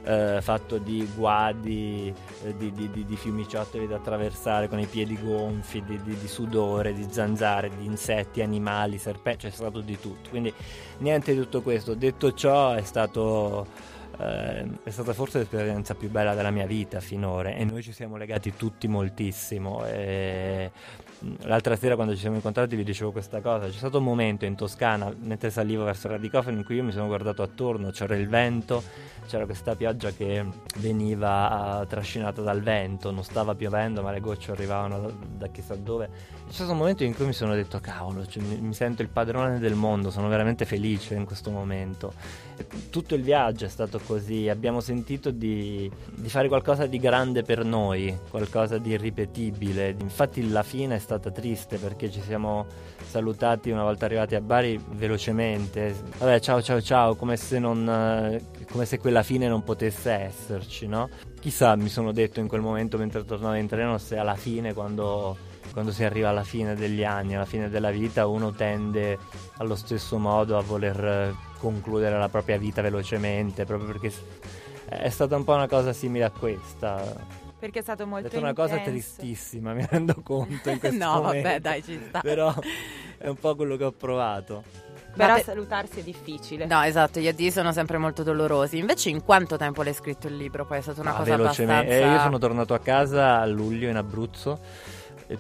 eh, 0.03 0.39
fatto 0.41 0.77
di 0.77 1.09
guadi, 1.15 2.13
eh, 2.43 2.55
di, 2.57 2.71
di, 2.71 2.89
di, 2.91 3.05
di, 3.05 3.15
fiumiciottoli 3.15 3.88
da 3.88 3.95
attraversare 3.95 4.67
con 4.67 4.79
i 4.79 4.86
piedi 4.86 5.17
gonfi, 5.21 5.83
di, 5.83 6.27
sudore, 6.27 6.93
di 6.93 7.07
zanzare, 7.09 7.71
di 7.75 7.86
insetti, 7.86 8.41
animali, 8.41 8.97
serpenti, 8.97 9.47
c'è 9.47 9.51
stato 9.51 9.81
di 9.81 9.99
tutto. 9.99 10.29
Quindi 10.29 10.53
niente 10.99 11.33
di 11.33 11.39
tutto 11.39 11.62
questo. 11.62 11.93
Detto 11.93 12.33
ciò 12.33 12.73
è 12.73 12.83
stato... 12.83 13.91
Eh, 14.19 14.65
è 14.84 14.89
stata 14.89 15.13
forse 15.13 15.39
l'esperienza 15.39 15.95
più 15.95 16.10
bella 16.10 16.36
della 16.36 16.52
mia 16.52 16.67
vita 16.67 16.99
finora 16.99 17.49
e 17.49 17.63
noi 17.65 17.82
ci 17.82 17.91
siamo 17.91 18.15
legati 18.15 18.56
tutti 18.56 18.88
moltissimo 18.88 19.86
e 19.86 20.71
l'altra 21.41 21.75
sera 21.75 21.95
quando 21.95 22.13
ci 22.13 22.19
siamo 22.19 22.36
incontrati 22.36 22.75
vi 22.75 22.83
dicevo 22.83 23.12
questa 23.12 23.41
cosa 23.41 23.67
c'è 23.67 23.77
stato 23.77 23.97
un 23.97 24.03
momento 24.03 24.45
in 24.45 24.55
Toscana 24.55 25.13
mentre 25.21 25.49
salivo 25.49 25.83
verso 25.83 26.07
il 26.07 26.13
radicofano 26.13 26.57
in 26.57 26.63
cui 26.63 26.75
io 26.75 26.83
mi 26.83 26.91
sono 26.91 27.07
guardato 27.07 27.41
attorno 27.41 27.91
c'era 27.91 28.15
il 28.15 28.27
vento 28.27 28.83
c'era 29.25 29.45
questa 29.45 29.75
pioggia 29.75 30.12
che 30.12 30.45
veniva 30.77 31.81
uh, 31.81 31.88
trascinata 31.88 32.41
dal 32.41 32.62
vento, 32.62 33.12
non 33.12 33.23
stava 33.23 33.55
piovendo 33.55 34.01
ma 34.01 34.12
le 34.12 34.19
gocce 34.19 34.51
arrivavano 34.51 34.99
da, 34.99 35.13
da 35.38 35.47
chissà 35.47 35.75
dove. 35.75 36.09
C'è 36.47 36.53
stato 36.53 36.71
un 36.71 36.77
momento 36.77 37.03
in 37.03 37.15
cui 37.15 37.25
mi 37.25 37.33
sono 37.33 37.55
detto 37.55 37.79
cavolo, 37.79 38.25
cioè, 38.25 38.43
mi, 38.43 38.57
mi, 38.57 38.73
sento 38.73 39.01
il 39.01 39.09
padrone 39.09 39.59
del 39.59 39.75
mondo, 39.75 40.12
sono 40.12 40.27
veramente 40.27 40.65
felice 40.65 41.15
in 41.15 41.25
questo 41.25 41.49
momento. 41.49 42.13
E 42.57 42.65
tutto 42.89 43.15
il 43.15 43.23
viaggio 43.23 43.65
è 43.65 43.69
stato 43.69 43.99
così, 44.05 44.49
abbiamo 44.49 44.79
sentito 44.79 45.31
di, 45.31 45.89
di 46.13 46.29
fare 46.29 46.47
qualcosa 46.47 46.86
di 46.86 46.99
grande 46.99 47.41
per 47.43 47.63
noi, 47.63 48.15
qualcosa 48.29 48.77
di 48.77 48.91
irripetibile. 48.91 49.95
Infatti 49.99 50.47
la 50.49 50.63
fine 50.63 50.95
è 50.95 50.99
stata 50.99 51.12
triste 51.19 51.78
perché 51.78 52.10
ci 52.12 52.21
siamo 52.21 52.65
salutati 53.04 53.69
una 53.69 53.84
volta 53.84 54.06
arrivati 54.06 54.36
a 54.36 54.41
Bari 54.41 54.80
velocemente. 54.91 55.95
Vabbè, 56.17 56.39
ciao 56.39 56.62
ciao 56.62 56.82
ciao, 56.82 57.15
come 57.15 57.38
se 57.38 57.60
non 57.60 58.41
come 58.69 58.86
se 58.86 58.97
quella 58.97 59.23
fine 59.23 59.47
non 59.47 59.63
potesse 59.63 60.12
esserci, 60.12 60.88
no? 60.88 61.10
Chissà, 61.39 61.76
mi 61.76 61.89
sono 61.89 62.12
detto 62.12 62.39
in 62.39 62.47
quel 62.47 62.62
momento 62.62 62.97
mentre 62.97 63.23
tornavo 63.23 63.56
in 63.56 63.67
treno 63.67 63.97
se 63.97 64.17
alla 64.17 64.36
fine 64.36 64.73
quando, 64.73 65.38
quando 65.73 65.91
si 65.91 66.04
arriva 66.04 66.30
alla 66.30 66.43
fine 66.43 66.76
degli 66.76 67.04
anni, 67.04 67.36
alla 67.36 67.45
fine 67.45 67.69
della 67.69 67.91
vita, 67.91 68.28
uno 68.28 68.52
tende 68.52 69.17
allo 69.58 69.76
stesso 69.76 70.17
modo 70.17 70.58
a 70.58 70.62
voler 70.62 71.36
concludere 71.60 72.17
la 72.17 72.30
propria 72.30 72.58
vita 72.58 72.82
velocemente, 72.82 73.65
proprio 73.65 73.91
perché 73.91 74.12
è 74.86 75.10
stata 75.10 75.36
un 75.36 75.43
po' 75.43 75.54
una 75.54 75.67
cosa 75.67 75.93
simile 75.93 76.26
a 76.26 76.32
questa 76.32 77.41
perché 77.63 77.80
è 77.80 77.82
stato 77.82 78.06
molto 78.06 78.28
è 78.28 78.39
una 78.39 78.52
cosa 78.52 78.78
tristissima, 78.80 79.73
mi 79.73 79.88
rendo 79.89 80.15
conto 80.21 80.69
in 80.69 80.80
questo 80.80 80.97
no, 80.97 81.21
momento. 81.21 81.47
vabbè, 81.47 81.60
dai, 81.62 81.82
ci 81.82 81.97
sta. 82.10 82.19
Però 82.19 82.54
è 83.17 83.30
un 83.30 83.38
po' 83.38 83.56
quello 83.56 83.78
che 83.78 83.86
ho 83.86 83.93
provato. 83.93 84.65
Però 85.15 85.36
pe- 85.36 85.43
salutarsi 85.43 86.02
è 86.02 86.04
difficile. 86.04 86.65
No, 86.65 86.82
esatto, 86.82 87.21
gli 87.21 87.28
addii 87.30 87.52
sono 87.52 87.71
sempre 87.71 87.97
molto 87.97 88.21
dolorosi. 88.21 88.80
Invece 88.80 89.12
in 89.12 89.23
quanto 89.23 89.56
tempo 89.56 89.82
l'hai 89.82 89.93
scritto 89.93 90.28
il 90.28 90.36
libro? 90.36 90.65
Poi 90.65 90.80
è 90.80 90.82
stata 90.82 90.99
una 90.99 91.12
Ma 91.12 91.17
cosa 91.19 91.38
velocemente. 91.38 91.82
abbastanza... 91.84 92.12
Eh, 92.12 92.13
io 92.13 92.19
sono 92.21 92.38
tornato 92.38 92.73
a 92.73 92.80
casa 92.80 93.39
a 93.39 93.45
luglio 93.45 93.88
in 93.88 93.95
Abruzzo. 93.95 94.60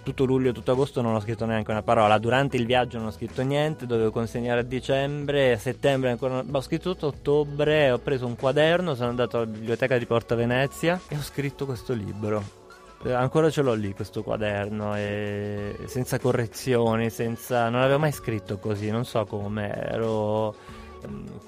Tutto 0.03 0.25
luglio 0.25 0.49
e 0.49 0.53
tutto 0.53 0.71
agosto 0.71 1.01
non 1.01 1.15
ho 1.15 1.19
scritto 1.19 1.45
neanche 1.45 1.71
una 1.71 1.83
parola. 1.83 2.17
Durante 2.17 2.57
il 2.57 2.65
viaggio 2.65 2.97
non 2.97 3.07
ho 3.07 3.11
scritto 3.11 3.41
niente. 3.41 3.85
Dovevo 3.85 4.11
consegnare 4.11 4.61
a 4.61 4.63
dicembre. 4.63 5.53
A 5.53 5.57
settembre 5.57 6.09
ancora. 6.11 6.35
non- 6.35 6.49
Ho 6.51 6.61
scritto 6.61 6.91
tutto 6.91 7.07
ottobre. 7.07 7.91
Ho 7.91 7.99
preso 7.99 8.25
un 8.25 8.35
quaderno. 8.35 8.95
Sono 8.95 9.09
andato 9.09 9.37
alla 9.37 9.45
biblioteca 9.45 9.97
di 9.97 10.05
Porta 10.05 10.35
Venezia 10.35 10.99
e 11.07 11.15
ho 11.15 11.21
scritto 11.21 11.65
questo 11.65 11.93
libro. 11.93 12.61
Eh, 13.05 13.11
Ancora 13.11 13.49
ce 13.49 13.61
l'ho 13.61 13.73
lì 13.73 13.93
questo 13.93 14.23
quaderno, 14.23 14.93
senza 15.87 16.19
correzioni, 16.19 17.09
senza... 17.09 17.67
non 17.67 17.81
avevo 17.81 17.99
mai 17.99 18.13
scritto 18.13 18.57
così, 18.59 18.89
non 18.91 19.03
so 19.03 19.25
come, 19.25 19.69
ero 19.73 20.55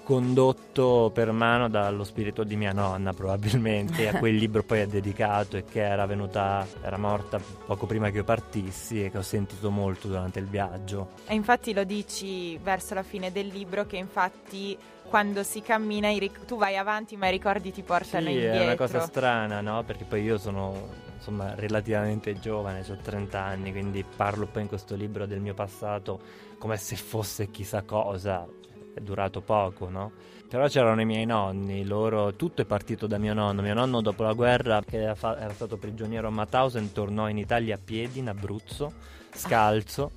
condotto 0.04 1.12
per 1.14 1.32
mano 1.32 1.68
dallo 1.70 2.04
spirito 2.04 2.44
di 2.44 2.56
mia 2.56 2.72
nonna 2.72 3.14
probabilmente, 3.14 4.08
a 4.08 4.18
quel 4.20 4.36
libro 4.38 4.64
poi 4.64 4.82
è 4.82 4.88
dedicato 4.88 5.58
e 5.58 5.64
che 5.66 5.82
era 5.82 6.06
venuta, 6.06 6.66
era 6.82 6.98
morta 6.98 7.40
poco 7.66 7.86
prima 7.86 8.10
che 8.12 8.18
io 8.18 8.24
partissi 8.24 9.04
e 9.04 9.10
che 9.12 9.18
ho 9.18 9.24
sentito 9.24 9.72
molto 9.72 10.08
durante 10.08 10.40
il 10.40 10.46
viaggio. 10.46 11.10
E 11.26 11.34
infatti 11.34 11.74
lo 11.74 11.84
dici 11.84 12.58
verso 12.58 12.94
la 12.94 13.04
fine 13.04 13.32
del 13.32 13.48
libro 13.48 13.86
che 13.86 13.98
infatti 13.98 14.78
quando 15.08 15.44
si 15.44 15.62
cammina 15.62 16.10
ric- 16.10 16.46
tu 16.46 16.58
vai 16.58 16.78
avanti 16.78 17.16
ma 17.16 17.28
i 17.28 17.32
ricordi 17.32 17.72
ti 17.72 17.82
portano 17.84 18.28
Sì, 18.28 18.34
indietro. 18.34 18.60
è 18.60 18.64
una 18.64 18.76
cosa 18.76 19.00
strana, 19.02 19.62
no? 19.62 19.84
Perché 19.84 20.04
poi 20.04 20.24
io 20.24 20.38
sono 20.38 21.04
insomma 21.18 21.54
relativamente 21.56 22.38
giovane, 22.40 22.84
ho 22.88 22.98
30 23.02 23.40
anni, 23.42 23.72
quindi 23.72 24.04
parlo 24.04 24.46
poi 24.46 24.64
in 24.64 24.68
questo 24.68 24.96
libro 24.96 25.26
del 25.26 25.40
mio 25.40 25.54
passato 25.54 26.20
come 26.58 26.78
se 26.78 26.96
fosse 26.96 27.50
chissà 27.50 27.82
cosa. 27.84 28.48
È 28.96 29.02
durato 29.02 29.42
poco, 29.42 29.90
no? 29.90 30.10
Però 30.48 30.70
c'erano 30.70 31.02
i 31.02 31.06
miei 31.06 31.26
nonni, 31.26 31.84
loro, 31.84 32.34
tutto 32.36 32.62
è 32.62 32.66
partito 32.66 33.08
da 33.08 33.18
mio 33.18 33.34
nonno. 33.34 33.62
Mio 33.62 33.74
nonno 33.74 34.00
dopo 34.00 34.24
la 34.24 34.32
guerra, 34.32 34.82
che 34.88 35.02
era, 35.02 35.16
fa- 35.16 35.38
era 35.38 35.52
stato 35.52 35.76
prigioniero 35.76 36.30
a 36.30 36.32
Mauthausen, 36.32 36.94
tornò 36.94 37.28
in 37.28 37.38
Italia 37.38 37.76
a 37.76 37.80
piedi, 37.84 38.20
in 38.20 38.30
Abruzzo, 38.30 38.94
scalzo. 39.34 40.12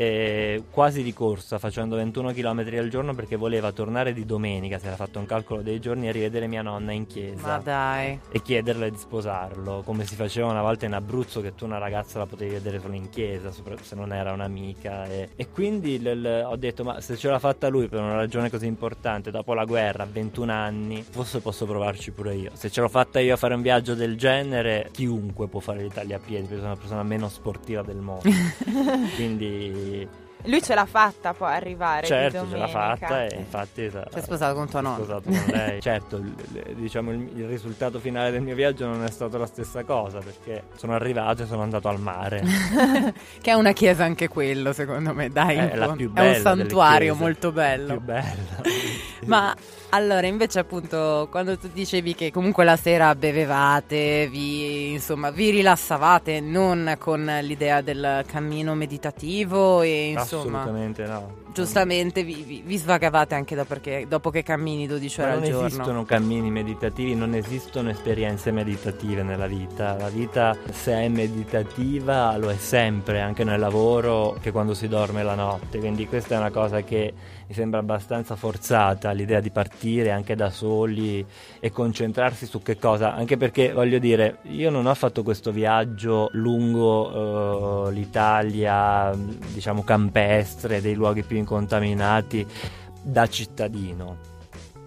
E 0.00 0.62
quasi 0.70 1.02
di 1.02 1.12
corsa, 1.12 1.58
facendo 1.58 1.96
21 1.96 2.32
km 2.32 2.58
al 2.78 2.88
giorno 2.88 3.14
perché 3.16 3.34
voleva 3.34 3.72
tornare 3.72 4.12
di 4.12 4.24
domenica, 4.24 4.78
si 4.78 4.86
era 4.86 4.94
fatto 4.94 5.18
un 5.18 5.26
calcolo 5.26 5.60
dei 5.60 5.80
giorni, 5.80 6.06
e 6.06 6.12
rivedere 6.12 6.46
mia 6.46 6.62
nonna 6.62 6.92
in 6.92 7.04
chiesa 7.08 7.44
Ma 7.48 7.58
dai. 7.58 8.16
e 8.30 8.40
chiederle 8.40 8.92
di 8.92 8.96
sposarlo, 8.96 9.82
come 9.84 10.06
si 10.06 10.14
faceva 10.14 10.46
una 10.46 10.62
volta 10.62 10.86
in 10.86 10.92
Abruzzo 10.92 11.40
che 11.40 11.56
tu 11.56 11.64
una 11.64 11.78
ragazza 11.78 12.20
la 12.20 12.26
potevi 12.26 12.52
vedere 12.52 12.78
solo 12.78 12.94
in 12.94 13.08
chiesa, 13.08 13.50
se 13.50 13.94
non 13.96 14.12
era 14.12 14.32
un'amica. 14.32 15.06
E, 15.06 15.30
e 15.34 15.48
quindi 15.50 16.00
l- 16.00 16.20
l- 16.20 16.44
ho 16.46 16.54
detto, 16.54 16.84
ma 16.84 17.00
se 17.00 17.16
ce 17.16 17.28
l'ha 17.28 17.40
fatta 17.40 17.66
lui 17.66 17.88
per 17.88 17.98
una 18.00 18.14
ragione 18.14 18.50
così 18.50 18.66
importante, 18.66 19.32
dopo 19.32 19.52
la 19.52 19.64
guerra, 19.64 20.04
a 20.04 20.08
21 20.08 20.52
anni, 20.52 21.02
forse 21.02 21.40
posso 21.40 21.66
provarci 21.66 22.12
pure 22.12 22.36
io. 22.36 22.50
Se 22.54 22.70
ce 22.70 22.80
l'ho 22.80 22.88
fatta 22.88 23.18
io 23.18 23.34
a 23.34 23.36
fare 23.36 23.54
un 23.54 23.62
viaggio 23.62 23.96
del 23.96 24.16
genere, 24.16 24.90
chiunque 24.92 25.48
può 25.48 25.58
fare 25.58 25.82
l'Italia 25.82 26.18
a 26.18 26.20
piedi, 26.24 26.42
perché 26.46 26.60
sono 26.60 26.74
la 26.74 26.78
persona 26.78 27.02
meno 27.02 27.28
sportiva 27.28 27.82
del 27.82 27.96
mondo. 27.96 28.22
quindi 29.16 29.86
Lui 30.44 30.62
ce 30.62 30.72
l'ha 30.72 30.86
fatta 30.86 31.34
poi 31.34 31.52
arrivare 31.52 32.02
di 32.02 32.06
certo 32.06 32.46
ce 32.48 32.56
l'ha 32.56 32.68
fatta 32.68 33.24
e 33.26 33.34
infatti 33.38 33.90
Si 33.90 34.18
è 34.18 34.20
sposato 34.20 34.54
con 34.54 34.68
tua 34.68 34.78
è 34.78 34.82
nonna. 34.82 34.94
sposato 35.02 35.28
con 35.30 35.42
lei. 35.48 35.80
certo, 35.82 36.16
il, 36.18 36.32
il- 36.52 36.74
diciamo 36.76 37.10
il, 37.10 37.28
il 37.38 37.46
risultato 37.48 37.98
finale 37.98 38.30
del 38.30 38.40
mio 38.42 38.54
viaggio 38.54 38.86
non 38.86 39.02
è 39.02 39.10
stato 39.10 39.36
la 39.36 39.46
stessa 39.46 39.82
cosa 39.82 40.20
perché 40.20 40.62
sono 40.76 40.94
arrivato 40.94 41.42
e 41.42 41.46
sono 41.46 41.62
andato 41.62 41.88
al 41.88 41.98
mare. 42.00 42.42
Che 43.42 43.50
è 43.50 43.54
una 43.54 43.72
chiesa 43.72 44.04
anche 44.04 44.28
quello, 44.28 44.72
secondo 44.72 45.12
me, 45.12 45.28
dai. 45.28 45.56
È 45.56 45.74
la 45.74 45.88
più 45.92 46.06
È 46.08 46.12
bella 46.12 46.26
un 46.28 46.32
delle 46.32 46.40
santuario 46.40 47.14
molto 47.16 47.50
bello. 47.50 47.96
Più 47.96 48.00
bella. 48.00 48.62
Ma 49.26 49.54
allora, 49.90 50.26
invece, 50.26 50.58
appunto, 50.58 51.28
quando 51.30 51.56
tu 51.56 51.68
dicevi 51.72 52.14
che 52.14 52.30
comunque 52.30 52.64
la 52.64 52.76
sera 52.76 53.14
bevevate, 53.14 54.28
vi, 54.28 54.92
insomma, 54.92 55.30
vi 55.30 55.50
rilassavate, 55.50 56.40
non 56.40 56.96
con 56.98 57.24
l'idea 57.42 57.80
del 57.80 58.24
cammino 58.26 58.74
meditativo 58.74 59.80
e 59.82 60.10
insomma, 60.10 60.60
Assolutamente 60.60 61.06
no. 61.06 61.46
Giustamente 61.52 62.22
vi, 62.22 62.42
vi- 62.42 62.62
vi 62.64 62.76
svagavate 62.76 63.34
anche 63.34 63.54
dopo, 63.54 63.68
perché, 63.68 64.06
dopo 64.08 64.30
che 64.30 64.42
cammini 64.42 64.86
12 64.86 65.20
Ma 65.20 65.26
ore 65.26 65.34
non 65.34 65.42
al 65.44 65.50
giorno. 65.50 65.66
esistono 65.66 66.04
cammini 66.04 66.50
meditativi, 66.50 67.14
non 67.14 67.34
esistono 67.34 67.90
esperienze 67.90 68.50
meditative 68.50 69.22
nella 69.22 69.46
vita. 69.46 69.96
La 69.98 70.08
vita, 70.08 70.56
se 70.70 70.92
è 70.92 71.08
meditativa, 71.08 72.36
lo 72.36 72.50
è 72.50 72.56
sempre, 72.56 73.20
anche 73.20 73.44
nel 73.44 73.58
lavoro, 73.60 74.36
che 74.40 74.50
quando 74.52 74.74
si 74.74 74.88
dorme 74.88 75.22
la 75.22 75.34
notte. 75.34 75.78
Quindi 75.78 76.06
questa 76.06 76.34
è 76.34 76.38
una 76.38 76.50
cosa 76.50 76.82
che 76.82 77.12
mi 77.48 77.54
sembra 77.54 77.80
abbastanza 77.80 78.36
forzata, 78.36 79.10
l'idea 79.12 79.40
di 79.40 79.50
partire 79.50 80.10
anche 80.10 80.34
da 80.34 80.50
soli 80.50 81.24
e 81.60 81.70
concentrarsi 81.70 82.44
su 82.44 82.60
che 82.60 82.76
cosa. 82.78 83.14
Anche 83.14 83.38
perché, 83.38 83.72
voglio 83.72 83.98
dire, 83.98 84.40
io 84.42 84.68
non 84.68 84.84
ho 84.84 84.94
fatto 84.94 85.22
questo 85.22 85.50
viaggio 85.50 86.28
lungo 86.32 87.88
eh, 87.88 87.92
l'Italia, 87.92 89.10
diciamo 89.14 89.82
campestre, 89.82 90.82
dei 90.82 90.92
luoghi 90.94 91.22
più 91.22 91.37
incontaminati 91.38 92.46
da 93.02 93.26
cittadino 93.28 94.27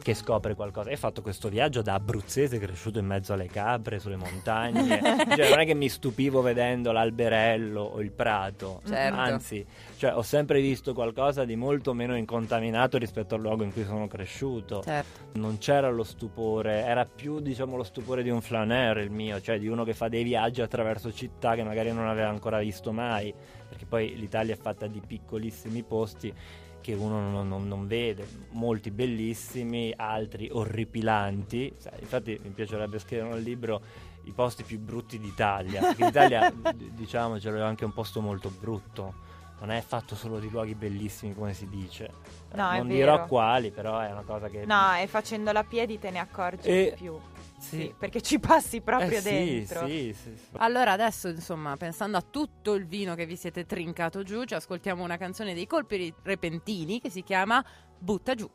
che 0.02 0.14
scopre 0.14 0.56
qualcosa. 0.56 0.90
Hai 0.90 0.98
fatto 0.98 1.22
questo 1.22 1.50
viaggio 1.50 1.82
da 1.82 1.94
abruzzese 1.94 2.60
cresciuto 2.60 3.00
in 3.00 3.06
mezzo 3.06 3.34
alle 3.34 3.48
capre, 3.48 4.00
sulle 4.00 4.16
montagne. 4.16 5.00
cioè, 5.36 5.50
non 5.50 5.60
è 5.60 5.66
che 5.66 5.74
mi 5.74 5.90
stupivo 5.90 6.42
vedendo 6.42 6.92
l'alberello 6.92 7.82
o 7.82 8.02
il 8.02 8.12
prato. 8.12 8.82
Certo. 8.86 9.18
Anzi, 9.18 9.66
cioè, 9.98 10.16
ho 10.16 10.22
sempre 10.22 10.62
visto 10.62 10.94
qualcosa 10.94 11.46
di 11.46 11.56
molto 11.56 11.94
meno 11.94 12.16
incontaminato 12.16 12.98
rispetto 12.98 13.36
al 13.36 13.42
luogo 13.42 13.64
in 13.64 13.72
cui 13.72 13.84
sono 13.84 14.08
cresciuto. 14.08 14.82
Certo. 14.84 15.40
Non 15.40 15.58
c'era 15.58 15.90
lo 15.90 16.04
stupore, 16.04 16.84
era 16.84 17.06
più 17.06 17.40
diciamo 17.40 17.76
lo 17.76 17.84
stupore 17.84 18.24
di 18.24 18.30
un 18.30 18.42
flaneur 18.42 18.98
il 18.98 19.12
mio, 19.12 19.40
cioè 19.42 19.60
di 19.60 19.68
uno 19.68 19.84
che 19.84 19.94
fa 19.94 20.08
dei 20.08 20.24
viaggi 20.24 20.62
attraverso 20.62 21.14
città 21.14 21.56
che 21.56 21.64
magari 21.64 21.92
non 21.94 22.08
aveva 22.08 22.30
ancora 22.30 22.60
visto 22.60 22.92
mai, 22.92 23.34
perché 23.68 23.86
poi 23.86 24.16
l'Italia 24.18 24.54
è 24.54 24.58
fatta 24.58 24.88
di 24.88 25.02
piccolissimi 25.06 25.84
posti 25.84 26.34
che 26.82 26.94
uno 26.94 27.20
non, 27.30 27.48
non- 27.48 27.68
non 27.68 27.88
vede, 27.88 28.28
molti 28.50 28.92
bellissimi, 28.92 29.94
altri 29.96 30.50
orripilanti. 30.52 31.74
Infatti 32.00 32.40
mi 32.44 32.50
piacerebbe 32.50 33.00
scrivere 33.00 33.34
un 33.34 33.40
libro 33.40 33.82
i 34.26 34.32
posti 34.32 34.64
più 34.64 34.80
brutti 34.80 35.18
d'Italia, 35.20 35.82
perché 35.82 36.06
l'Italia 36.06 36.50
d- 36.54 36.74
diciamo 36.92 37.40
ce 37.40 37.52
l'è 37.52 37.62
anche 37.62 37.86
un 37.86 37.94
posto 37.94 38.22
molto 38.22 38.50
brutto. 38.50 39.30
Non 39.62 39.70
è 39.70 39.82
fatto 39.82 40.16
solo 40.16 40.40
di 40.40 40.50
luoghi 40.50 40.74
bellissimi 40.74 41.36
come 41.36 41.54
si 41.54 41.68
dice. 41.70 42.10
No, 42.56 42.72
è 42.72 42.78
non 42.78 42.88
dirò 42.88 43.26
quali, 43.28 43.70
però 43.70 44.00
è 44.00 44.12
una 44.12 44.24
cosa 44.24 44.50
che 44.50 44.66
No, 44.66 44.96
e 44.96 45.06
facendola 45.06 45.60
a 45.60 45.64
piedi 45.64 46.00
te 46.00 46.10
ne 46.10 46.18
accorgi 46.18 46.68
E- 46.68 46.94
di 46.96 47.04
più. 47.04 47.16
Sì, 47.62 47.76
Sì, 47.78 47.94
perché 47.98 48.22
ci 48.22 48.40
passi 48.40 48.82
proprio 48.82 49.20
Eh, 49.20 49.22
dentro. 49.22 49.86
Sì, 49.88 50.14
sì, 50.20 50.32
sì. 50.36 50.50
Allora 50.58 50.92
adesso, 50.94 51.28
insomma, 51.30 51.78
pensando 51.78 52.18
a 52.18 52.22
tutto 52.22 52.74
il 52.74 52.88
vino 52.88 53.14
che 53.16 53.26
vi 53.26 53.36
siete 53.36 53.66
trincato 53.66 54.24
giù, 54.24 54.44
ci 54.46 54.56
ascoltiamo 54.56 55.04
una 55.04 55.18
canzone 55.18 55.54
dei 55.54 55.68
colpi 55.68 56.14
repentini 56.24 57.00
che 57.00 57.10
si 57.10 57.24
chiama 57.24 57.64
Butta 58.00 58.34
giù. 58.34 58.50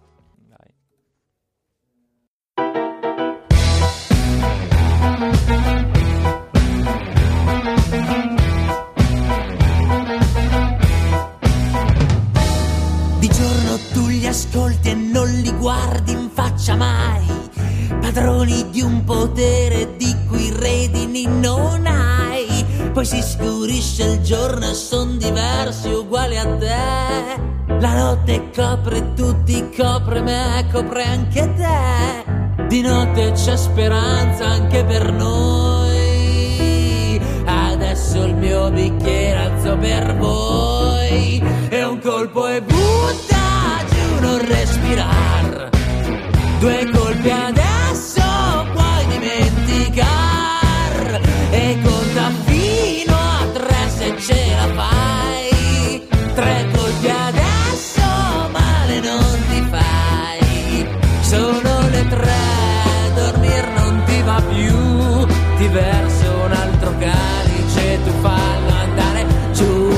Dai. 0.48 0.74
Di 13.20 13.28
giorno 13.28 13.78
tu 13.92 14.06
li 14.08 14.26
ascolti 14.26 14.90
e 14.90 14.94
non 14.94 15.28
li 15.28 15.52
guardi 15.56 16.12
in 16.12 16.28
faccia 16.30 16.76
mai, 16.76 17.24
padroni 18.00 18.70
di 18.70 18.80
un 18.80 19.04
potere 19.04 19.96
di 19.96 20.14
cui 20.28 20.50
redini 20.50 21.26
non 21.26 21.86
hai. 21.86 22.64
Poi 22.92 23.04
si 23.04 23.20
scurisce 23.20 24.04
il 24.04 24.20
giorno 24.20 24.70
e 24.70 24.74
son 24.74 25.18
diversi 25.18 25.88
uguali 25.88 26.38
a 26.38 26.46
te. 26.56 27.54
La 27.78 27.94
notte 27.94 28.50
copre 28.54 29.12
tutti, 29.14 29.68
copre 29.76 30.22
me, 30.22 30.66
copre 30.72 31.04
anche 31.04 31.52
te. 31.54 32.64
Di 32.68 32.80
notte 32.80 33.32
c'è 33.32 33.56
speranza 33.56 34.46
anche 34.46 34.82
per 34.84 35.12
noi. 35.12 37.20
Adesso 37.44 38.24
il 38.24 38.34
mio 38.34 38.70
bicchiere 38.70 39.38
alzo 39.38 39.76
per 39.76 40.16
voi. 40.16 41.42
E 41.68 41.84
un 41.84 42.00
colpo 42.00 42.48
e 42.48 42.62
butta 42.62 43.84
giù, 43.90 44.20
non 44.20 44.38
respirar. 44.46 45.68
Due 46.58 46.90
colpi 46.90 47.30
adesso 47.30 47.75
tre 56.36 56.66
colpi 56.70 57.08
adesso, 57.08 58.02
male 58.52 59.00
non 59.00 59.38
ti 59.48 59.66
fai. 59.70 60.86
Sono 61.22 61.88
le 61.88 62.06
tre, 62.08 62.44
dormir 63.14 63.64
non 63.74 64.02
ti 64.04 64.22
va 64.22 64.42
più. 64.42 65.26
Ti 65.56 65.68
verso 65.68 66.30
un 66.44 66.52
altro 66.52 66.94
calice, 66.98 68.02
tu 68.04 68.10
fallo 68.20 68.70
andare 68.84 69.26
giù. 69.52 69.94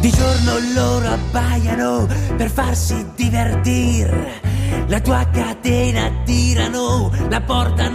Di 0.00 0.10
giorno 0.10 0.52
loro 0.74 1.08
abbaiano 1.08 2.06
per 2.36 2.50
farsi 2.50 3.06
divertire 3.14 4.52
la 4.94 5.00
tua 5.00 5.28
catena 5.28 6.08
tirano, 6.24 7.10
la 7.28 7.40
porta 7.40 7.88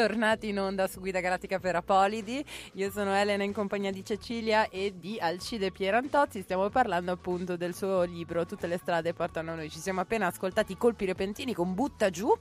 bentornati 0.00 0.48
in 0.48 0.58
onda 0.58 0.86
su 0.86 0.98
Guida 0.98 1.20
Galattica 1.20 1.58
per 1.58 1.76
Apolidi. 1.76 2.42
Io 2.74 2.90
sono 2.90 3.14
Elena 3.14 3.44
in 3.44 3.52
compagnia 3.52 3.92
di 3.92 4.02
Cecilia 4.02 4.70
e 4.70 4.94
di 4.96 5.18
Alcide 5.20 5.70
Pierantozzi. 5.70 6.40
Stiamo 6.40 6.70
parlando 6.70 7.12
appunto 7.12 7.58
del 7.58 7.74
suo 7.74 8.04
libro 8.04 8.46
Tutte 8.46 8.66
le 8.66 8.78
strade 8.78 9.12
portano 9.12 9.52
a 9.52 9.56
noi. 9.56 9.68
Ci 9.68 9.78
siamo 9.78 10.00
appena 10.00 10.26
ascoltati 10.26 10.74
Colpi 10.78 11.04
repentini 11.04 11.52
con 11.52 11.74
Butta 11.74 12.08
giù 12.08 12.34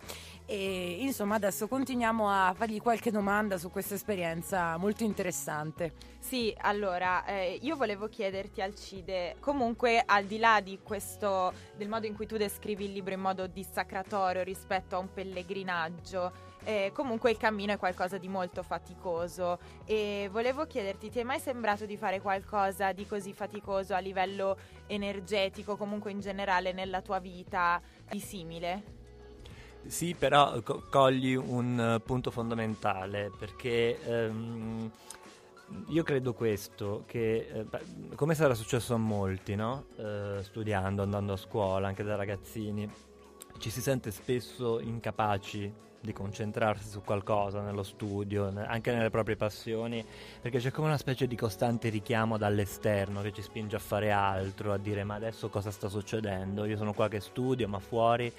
e 0.45 0.99
insomma 1.01 1.35
adesso 1.35 1.67
continuiamo 1.67 2.29
a 2.29 2.53
fargli 2.55 2.79
qualche 2.79 3.11
domanda 3.11 3.57
su 3.57 3.69
questa 3.69 3.95
esperienza 3.95 4.77
molto 4.77 5.03
interessante. 5.03 5.91
Sì, 6.17 6.55
allora, 6.61 7.25
eh, 7.25 7.59
io 7.61 7.75
volevo 7.75 8.07
chiederti 8.07 8.61
Alcide, 8.61 9.35
comunque 9.41 10.01
al 10.05 10.25
di 10.25 10.37
là 10.37 10.61
di 10.61 10.79
questo, 10.81 11.51
del 11.75 11.89
modo 11.89 12.07
in 12.07 12.15
cui 12.15 12.25
tu 12.25 12.37
descrivi 12.37 12.85
il 12.85 12.93
libro 12.93 13.13
in 13.13 13.19
modo 13.19 13.47
dissacratorio 13.47 14.43
rispetto 14.43 14.95
a 14.95 14.99
un 14.99 15.11
pellegrinaggio, 15.13 16.47
eh, 16.63 16.91
comunque 16.93 17.31
il 17.31 17.37
cammino 17.37 17.73
è 17.73 17.77
qualcosa 17.77 18.17
di 18.17 18.27
molto 18.27 18.63
faticoso 18.63 19.59
e 19.85 20.29
volevo 20.31 20.65
chiederti, 20.65 21.09
ti 21.09 21.19
è 21.19 21.23
mai 21.23 21.39
sembrato 21.39 21.85
di 21.85 21.97
fare 21.97 22.21
qualcosa 22.21 22.91
di 22.91 23.05
così 23.07 23.33
faticoso 23.33 23.93
a 23.93 23.99
livello 23.99 24.57
energetico, 24.87 25.77
comunque 25.77 26.11
in 26.11 26.19
generale 26.19 26.71
nella 26.71 27.01
tua 27.01 27.19
vita, 27.19 27.81
di 28.09 28.19
simile? 28.19 28.97
Sì, 29.85 30.13
però 30.13 30.61
co- 30.61 30.83
cogli 30.89 31.35
un 31.35 31.95
eh, 31.95 31.99
punto 32.01 32.31
fondamentale 32.31 33.31
perché 33.37 33.99
ehm, 34.03 34.91
io 35.87 36.03
credo 36.03 36.33
questo, 36.33 37.03
che 37.07 37.47
eh, 37.51 38.15
come 38.15 38.35
sarà 38.35 38.53
successo 38.53 38.93
a 38.93 38.97
molti, 38.97 39.55
no? 39.55 39.85
Eh, 39.95 40.39
studiando, 40.41 41.01
andando 41.01 41.33
a 41.33 41.37
scuola, 41.37 41.87
anche 41.87 42.03
da 42.03 42.15
ragazzini, 42.15 42.89
ci 43.59 43.69
si 43.69 43.81
sente 43.81 44.09
spesso 44.11 44.79
incapaci 44.79 45.87
di 46.01 46.13
concentrarsi 46.13 46.87
su 46.87 47.01
qualcosa 47.01 47.61
nello 47.61 47.83
studio, 47.83 48.51
anche 48.55 48.93
nelle 48.93 49.09
proprie 49.09 49.35
passioni, 49.35 50.03
perché 50.41 50.59
c'è 50.59 50.71
come 50.71 50.87
una 50.87 50.97
specie 50.97 51.27
di 51.27 51.35
costante 51.35 51.89
richiamo 51.89 52.37
dall'esterno 52.37 53.21
che 53.21 53.33
ci 53.33 53.41
spinge 53.41 53.75
a 53.75 53.79
fare 53.79 54.11
altro, 54.11 54.71
a 54.71 54.77
dire 54.77 55.03
ma 55.03 55.15
adesso 55.15 55.49
cosa 55.49 55.71
sta 55.71 55.89
succedendo? 55.89 56.63
Io 56.65 56.77
sono 56.77 56.93
qua 56.93 57.09
che 57.09 57.19
studio, 57.19 57.67
ma 57.67 57.79
fuori, 57.79 58.31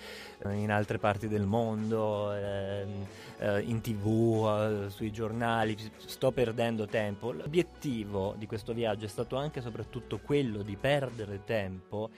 eh, 0.44 0.54
in 0.54 0.70
altre 0.70 0.98
parti 0.98 1.28
del 1.28 1.44
mondo, 1.44 2.32
ehm, 2.32 3.06
eh, 3.38 3.60
in 3.60 3.80
tv, 3.82 4.86
eh, 4.86 4.90
sui 4.90 5.12
giornali, 5.12 5.76
sto 5.98 6.32
perdendo 6.32 6.86
tempo. 6.86 7.30
L'obiettivo 7.32 8.34
di 8.38 8.46
questo 8.46 8.72
viaggio 8.72 9.04
è 9.04 9.08
stato 9.08 9.36
anche 9.36 9.58
e 9.58 9.62
soprattutto 9.62 10.18
quello 10.18 10.62
di 10.62 10.76
perdere 10.76 11.44
tempo 11.44 12.08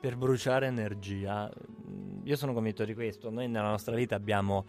per 0.00 0.16
bruciare 0.16 0.66
energia. 0.66 1.50
Io 2.24 2.36
sono 2.36 2.52
convinto 2.52 2.84
di 2.84 2.94
questo, 2.94 3.30
noi 3.30 3.48
nella 3.48 3.70
nostra 3.70 3.94
vita 3.94 4.14
abbiamo 4.14 4.66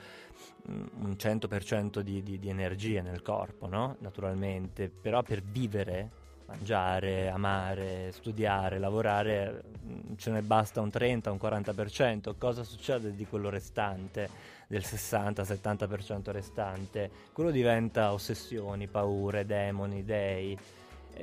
mm, 0.69 0.85
un 1.01 1.15
100% 1.17 1.99
di, 1.99 2.23
di, 2.23 2.39
di 2.39 2.49
energia 2.49 3.01
nel 3.01 3.21
corpo, 3.21 3.67
no? 3.67 3.97
Naturalmente, 3.99 4.89
però 4.89 5.21
per 5.21 5.41
vivere, 5.41 6.09
mangiare, 6.45 7.29
amare, 7.29 8.11
studiare, 8.11 8.79
lavorare, 8.79 9.63
mm, 9.85 10.15
ce 10.15 10.31
ne 10.31 10.41
basta 10.41 10.81
un 10.81 10.89
30, 10.89 11.31
un 11.31 11.37
40%. 11.41 12.35
Cosa 12.37 12.63
succede 12.63 13.13
di 13.13 13.25
quello 13.25 13.49
restante, 13.49 14.29
del 14.67 14.81
60-70% 14.81 16.31
restante? 16.31 17.11
Quello 17.33 17.51
diventa 17.51 18.13
ossessioni, 18.13 18.87
paure, 18.87 19.45
demoni, 19.45 20.03
dei. 20.03 20.57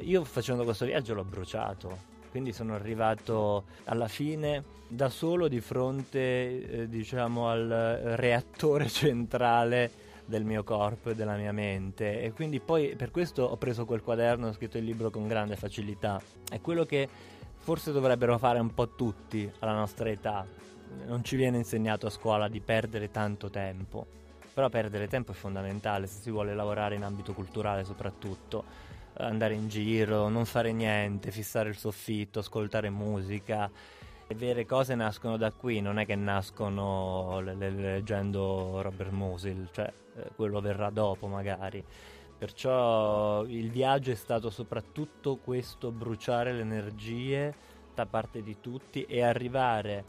Io 0.03 0.25
facendo 0.25 0.65
questo 0.65 0.85
viaggio 0.85 1.15
l'ho 1.15 1.25
bruciato, 1.25 2.16
quindi 2.37 2.53
sono 2.53 2.75
arrivato 2.75 3.65
alla 3.85 4.09
fine 4.09 4.63
da 4.89 5.09
solo 5.09 5.49
di 5.49 5.63
fronte, 5.63 6.83
eh, 6.83 6.87
diciamo, 6.87 7.49
al 7.49 7.67
reattore 8.17 8.89
centrale 8.93 9.91
del 10.27 10.45
mio 10.45 10.63
corpo 10.63 11.09
e 11.09 11.15
della 11.15 11.37
mia 11.37 11.53
mente 11.53 12.21
e 12.21 12.33
quindi 12.33 12.61
poi 12.61 12.95
per 12.95 13.11
questo 13.11 13.43
ho 13.45 13.57
preso 13.57 13.87
quel 13.87 14.03
quaderno 14.03 14.45
e 14.45 14.49
ho 14.51 14.53
scritto 14.53 14.77
il 14.77 14.85
libro 14.85 15.09
con 15.09 15.27
grande 15.27 15.57
facilità. 15.57 16.21
È 16.47 16.61
quello 16.61 16.85
che 16.85 17.09
forse 17.57 17.91
dovrebbero 17.91 18.37
fare 18.37 18.59
un 18.59 18.75
po' 18.75 18.91
tutti 18.91 19.51
alla 19.61 19.73
nostra 19.73 20.11
età. 20.11 20.45
Non 21.07 21.25
ci 21.25 21.37
viene 21.37 21.57
insegnato 21.57 22.07
a 22.07 22.11
scuola 22.11 22.49
di 22.49 22.61
perdere 22.61 23.11
tanto 23.11 23.49
tempo, 23.49 24.07
però 24.53 24.69
perdere 24.69 25.09
tempo 25.09 25.33
è 25.33 25.35
fondamentale 25.35 26.07
se 26.07 26.21
si 26.21 26.31
vuole 26.31 26.55
lavorare 26.55 26.97
in 26.97 27.03
ambito 27.03 27.33
culturale 27.33 27.83
soprattutto 27.83 28.86
andare 29.19 29.55
in 29.55 29.69
giro, 29.69 30.29
non 30.29 30.45
fare 30.45 30.73
niente, 30.73 31.31
fissare 31.31 31.69
il 31.69 31.77
soffitto, 31.77 32.41
ascoltare 32.41 32.91
musica. 32.91 33.71
Le 34.29 34.35
vere 34.35 34.67
cose 34.67 34.95
nascono 34.95 35.37
da 35.37 35.53
qui, 35.53 35.81
non 35.81 35.99
è 35.99 36.07
che 36.07 36.17
nascono 36.17 37.41
le- 37.41 37.55
le- 37.55 37.71
leggendo 37.71 38.83
Robert 38.83 39.13
Musil, 39.13 39.69
cioè 39.73 39.93
eh, 40.17 40.31
quello 40.35 40.61
verrà 40.61 40.91
dopo 40.91 41.27
magari. 41.29 41.85
Perciò 42.39 43.45
il 43.45 43.71
viaggio 43.71 44.11
è 44.11 44.15
stato 44.15 44.51
soprattutto 44.51 45.37
questo 45.37 45.91
bruciare 45.91 46.53
le 46.53 46.61
energie 46.61 47.55
da 47.95 48.05
parte 48.05 48.43
di 48.43 48.57
tutti 48.61 49.05
e 49.05 49.23
arrivare 49.23 50.05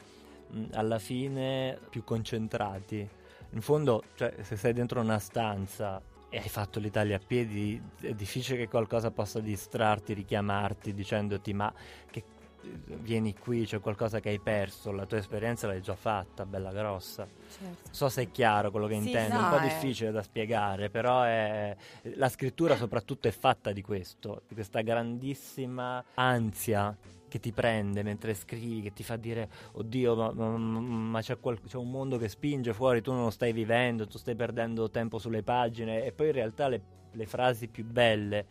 mh, 0.49 0.63
alla 0.73 0.99
fine 0.99 1.79
più 1.89 2.03
concentrati. 2.03 3.07
In 3.51 3.61
fondo, 3.61 4.03
cioè, 4.15 4.33
se 4.41 4.57
sei 4.57 4.73
dentro 4.73 4.99
una 4.99 5.19
stanza 5.19 6.01
e 6.30 6.38
hai 6.38 6.49
fatto 6.49 6.80
l'Italia 6.80 7.15
a 7.17 7.21
piedi, 7.25 7.82
è 8.01 8.13
difficile 8.13 8.57
che 8.57 8.67
qualcosa 8.67 9.11
possa 9.11 9.39
distrarti, 9.39 10.13
richiamarti 10.13 10.93
dicendoti 10.93 11.53
ma 11.53 11.73
che, 12.11 12.23
vieni 12.61 13.34
qui, 13.38 13.65
c'è 13.65 13.80
qualcosa 13.80 14.19
che 14.19 14.30
hai 14.30 14.39
perso, 14.39 14.91
la 14.91 15.05
tua 15.05 15.17
esperienza 15.17 15.67
l'hai 15.67 15.82
già 15.82 15.95
fatta, 15.95 16.45
bella 16.45 16.71
grossa. 16.71 17.25
Certo. 17.49 17.89
So 17.91 18.09
se 18.09 18.23
è 18.23 18.32
chiaro 18.32 18.71
quello 18.71 18.88
che 18.88 18.99
Sì, 18.99 19.05
intendo, 19.05 19.39
è 19.39 19.43
un 19.43 19.49
po' 19.49 19.57
è- 19.57 19.61
difficile 19.61 20.11
da 20.11 20.21
spiegare, 20.21 20.89
però 20.89 21.23
è- 21.23 21.75
la 22.15 22.30
scrittura 22.30 22.75
soprattutto 22.75 23.28
è 23.30 23.32
fatta 23.32 23.71
di 23.71 23.82
questo, 23.82 24.41
di 24.47 24.53
questa 24.53 24.82
grandissima 24.82 26.03
ansia 26.15 26.95
che 27.28 27.39
ti 27.39 27.51
prende 27.51 28.03
mentre 28.03 28.34
scrivi, 28.34 28.82
che 28.82 28.93
ti 28.93 29.03
fa 29.03 29.15
dire 29.15 29.49
oddio 29.73 30.15
ma, 30.15 30.32
ma- 30.32 30.57
ma 30.57 31.21
c'è, 31.21 31.39
qual- 31.39 31.61
c'è 31.61 31.78
un 31.78 31.89
mondo 31.89 32.17
che 32.17 32.30
spinge 32.30 32.73
fuori, 32.73 33.01
tu 33.01 33.11
non 33.11 33.23
lo 33.23 33.30
stai 33.30 33.53
vivendo, 33.53 34.07
tu 34.07 34.17
stai 34.17 34.36
perdendo 34.36 34.89
tempo 34.89 35.19
sulle 35.19 35.43
pagine. 35.43 36.05
E 36.05 36.11
poi 36.11 36.28
in 36.28 36.34
realtà 36.34 36.67
le, 36.67 36.82
le 37.11 37.25
frasi 37.25 37.67
più 37.67 37.86
belle, 37.86 38.45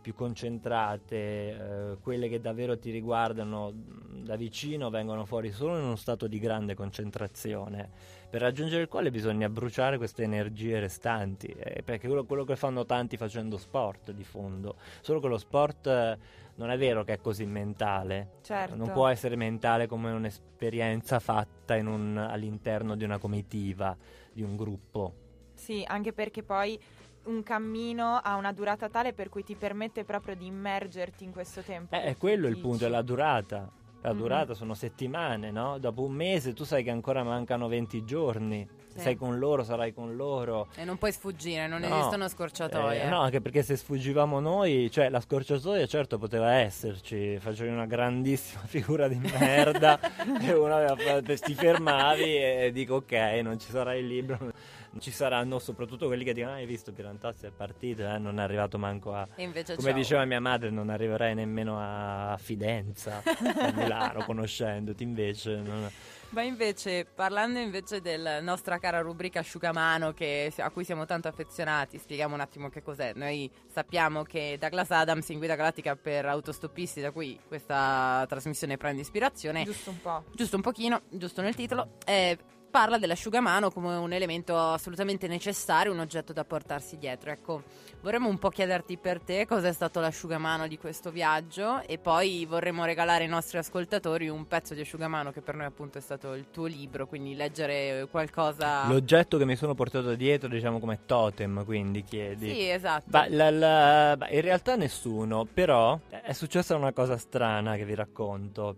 più 0.00 0.14
concentrate, 0.14 1.16
eh, 1.16 1.96
quelle 2.00 2.28
che 2.28 2.40
davvero 2.40 2.78
ti 2.78 2.90
riguardano 2.90 3.72
da 3.74 4.36
vicino 4.36 4.90
vengono 4.90 5.24
fuori 5.24 5.50
solo 5.50 5.76
in 5.78 5.84
uno 5.84 5.96
stato 5.96 6.26
di 6.26 6.38
grande 6.38 6.74
concentrazione 6.74 7.88
per 8.28 8.42
raggiungere 8.42 8.82
il 8.82 8.88
quale 8.88 9.10
bisogna 9.10 9.48
bruciare 9.48 9.96
queste 9.96 10.22
energie 10.22 10.78
restanti, 10.78 11.46
eh, 11.46 11.82
perché 11.82 12.06
quello, 12.06 12.24
quello 12.24 12.44
che 12.44 12.56
fanno 12.56 12.84
tanti 12.84 13.16
facendo 13.16 13.56
sport 13.56 14.12
di 14.12 14.24
fondo, 14.24 14.76
solo 15.00 15.18
che 15.18 15.28
lo 15.28 15.38
sport 15.38 15.86
eh, 15.86 16.18
non 16.58 16.70
è 16.70 16.76
vero 16.78 17.02
che 17.04 17.14
è 17.14 17.20
così 17.20 17.46
mentale, 17.46 18.38
Certo. 18.42 18.74
non 18.76 18.90
può 18.92 19.06
essere 19.08 19.34
mentale 19.36 19.86
come 19.86 20.10
un'esperienza 20.10 21.18
fatta 21.20 21.74
in 21.76 21.86
un- 21.86 22.16
all'interno 22.16 22.94
di 22.96 23.04
una 23.04 23.18
comitiva, 23.18 23.96
di 24.32 24.42
un 24.42 24.56
gruppo. 24.56 25.14
Sì, 25.54 25.82
anche 25.86 26.12
perché 26.12 26.42
poi 26.42 26.78
un 27.24 27.42
cammino 27.42 28.16
ha 28.16 28.36
una 28.36 28.52
durata 28.52 28.88
tale 28.88 29.12
per 29.12 29.28
cui 29.28 29.42
ti 29.44 29.54
permette 29.54 30.04
proprio 30.04 30.34
di 30.34 30.46
immergerti 30.46 31.24
in 31.24 31.32
questo 31.32 31.60
tempo. 31.62 31.94
Eh, 31.94 32.02
è 32.02 32.16
quello 32.16 32.46
il 32.48 32.58
punto, 32.58 32.86
è 32.86 32.88
la 32.88 33.02
durata. 33.02 33.70
La 34.02 34.12
Mhm. 34.12 34.18
durata 34.18 34.54
sono 34.54 34.74
settimane, 34.74 35.50
no? 35.50 35.78
Dopo 35.78 36.02
un 36.04 36.12
mese 36.12 36.52
tu 36.54 36.62
sai 36.64 36.84
che 36.84 36.90
ancora 36.90 37.22
mancano 37.24 37.66
20 37.68 38.04
giorni. 38.04 38.66
Sì. 38.98 39.04
sei 39.04 39.16
con 39.16 39.38
loro, 39.38 39.64
sarai 39.64 39.92
con 39.94 40.14
loro. 40.16 40.68
E 40.76 40.84
non 40.84 40.98
puoi 40.98 41.12
sfuggire, 41.12 41.66
non 41.66 41.80
No. 41.80 41.98
esistono 41.98 42.28
scorciatoie. 42.28 43.02
Eh, 43.02 43.08
no, 43.08 43.20
anche 43.20 43.40
perché 43.40 43.62
se 43.62 43.76
sfuggivamo 43.76 44.40
noi, 44.40 44.90
cioè 44.90 45.08
la 45.08 45.20
scorciatoia 45.20 45.86
certo 45.86 46.18
poteva 46.18 46.52
esserci, 46.54 47.38
facevi 47.38 47.70
una 47.70 47.86
grandissima 47.86 48.62
figura 48.66 49.08
di 49.08 49.18
merda 49.18 49.98
e 50.40 50.52
uno 50.52 50.74
aveva 50.74 50.96
fatto- 50.96 51.34
ti 51.38 51.54
fermavi 51.54 52.36
e 52.36 52.70
dico 52.72 52.96
ok, 52.96 53.12
non 53.42 53.58
ci 53.58 53.70
sarà 53.70 53.94
il 53.94 54.06
libro, 54.06 54.36
non 54.40 55.00
ci 55.00 55.10
saranno 55.10 55.58
soprattutto 55.58 56.06
quelli 56.06 56.24
che 56.24 56.32
dicono 56.32 56.52
"Ah, 56.52 56.56
hai 56.56 56.66
visto 56.66 56.92
Pirantozzi 56.92 57.46
è 57.46 57.50
partito, 57.50 58.02
eh, 58.02 58.18
non 58.18 58.38
è 58.40 58.42
arrivato 58.42 58.78
manco 58.78 59.14
a... 59.14 59.26
Invece 59.36 59.76
Come 59.76 59.90
ciao. 59.90 59.98
diceva 59.98 60.24
mia 60.24 60.40
madre, 60.40 60.70
non 60.70 60.88
arriverai 60.90 61.34
nemmeno 61.34 61.76
a 61.78 62.36
Fidenza, 62.38 63.22
a 63.24 63.72
Milano, 63.74 64.24
conoscendoti, 64.24 65.02
invece... 65.02 65.56
non- 65.56 65.88
Ma 66.30 66.42
invece, 66.42 67.06
parlando 67.06 67.58
invece 67.58 68.02
della 68.02 68.40
nostra 68.42 68.78
cara 68.78 69.00
rubrica 69.00 69.40
asciugamano 69.40 70.12
che- 70.12 70.52
a 70.58 70.70
cui 70.70 70.84
siamo 70.84 71.06
tanto 71.06 71.26
affezionati, 71.26 71.96
spieghiamo 71.98 72.34
un 72.34 72.40
attimo 72.40 72.68
che 72.68 72.82
cos'è. 72.82 73.12
Noi 73.14 73.50
sappiamo 73.66 74.24
che 74.24 74.56
Douglas 74.60 74.90
Adams 74.90 75.26
in 75.30 75.38
Guida 75.38 75.54
Galattica 75.56 75.96
per 75.96 76.26
autostoppisti, 76.26 77.00
da 77.00 77.12
cui 77.12 77.38
questa 77.48 78.26
trasmissione 78.28 78.76
prende 78.76 79.00
ispirazione, 79.00 79.64
Giusto 79.64 79.88
un 79.90 80.00
po'. 80.02 80.24
giusto 80.34 80.56
un 80.56 80.62
pochino, 80.62 81.00
giusto 81.08 81.40
nel 81.40 81.54
titolo, 81.54 81.96
eh, 82.04 82.36
parla 82.70 82.98
dell'asciugamano 82.98 83.70
come 83.70 83.94
un 83.96 84.12
elemento 84.12 84.56
assolutamente 84.56 85.26
necessario, 85.26 85.92
un 85.92 85.98
oggetto 86.00 86.32
da 86.32 86.44
portarsi 86.44 86.98
dietro. 86.98 87.30
Ecco, 87.30 87.62
vorremmo 88.02 88.28
un 88.28 88.38
po' 88.38 88.50
chiederti 88.50 88.96
per 88.98 89.20
te 89.20 89.46
cos'è 89.46 89.72
stato 89.72 90.00
l'asciugamano 90.00 90.66
di 90.68 90.78
questo 90.78 91.10
viaggio 91.10 91.80
e 91.82 91.98
poi 91.98 92.44
vorremmo 92.44 92.84
regalare 92.84 93.24
ai 93.24 93.30
nostri 93.30 93.58
ascoltatori 93.58 94.28
un 94.28 94.46
pezzo 94.46 94.74
di 94.74 94.80
asciugamano 94.82 95.32
che 95.32 95.40
per 95.40 95.54
noi 95.54 95.66
appunto 95.66 95.98
è 95.98 96.00
stato 96.00 96.34
il 96.34 96.46
tuo 96.50 96.66
libro, 96.66 97.06
quindi 97.06 97.34
leggere 97.34 98.06
qualcosa... 98.10 98.86
L'oggetto 98.86 99.38
che 99.38 99.44
mi 99.44 99.56
sono 99.56 99.74
portato 99.74 100.14
dietro, 100.14 100.48
diciamo 100.48 100.78
come 100.78 101.00
totem, 101.06 101.64
quindi 101.64 102.04
chiedi. 102.04 102.50
Sì, 102.50 102.68
esatto. 102.68 103.04
Bah, 103.06 103.26
la- 103.28 103.50
la- 103.50 104.16
bah, 104.16 104.28
in 104.30 104.40
realtà 104.42 104.76
nessuno, 104.76 105.46
però 105.52 105.98
è 106.08 106.32
successa 106.32 106.76
una 106.76 106.92
cosa 106.92 107.16
strana 107.16 107.76
che 107.76 107.84
vi 107.84 107.94
racconto, 107.94 108.76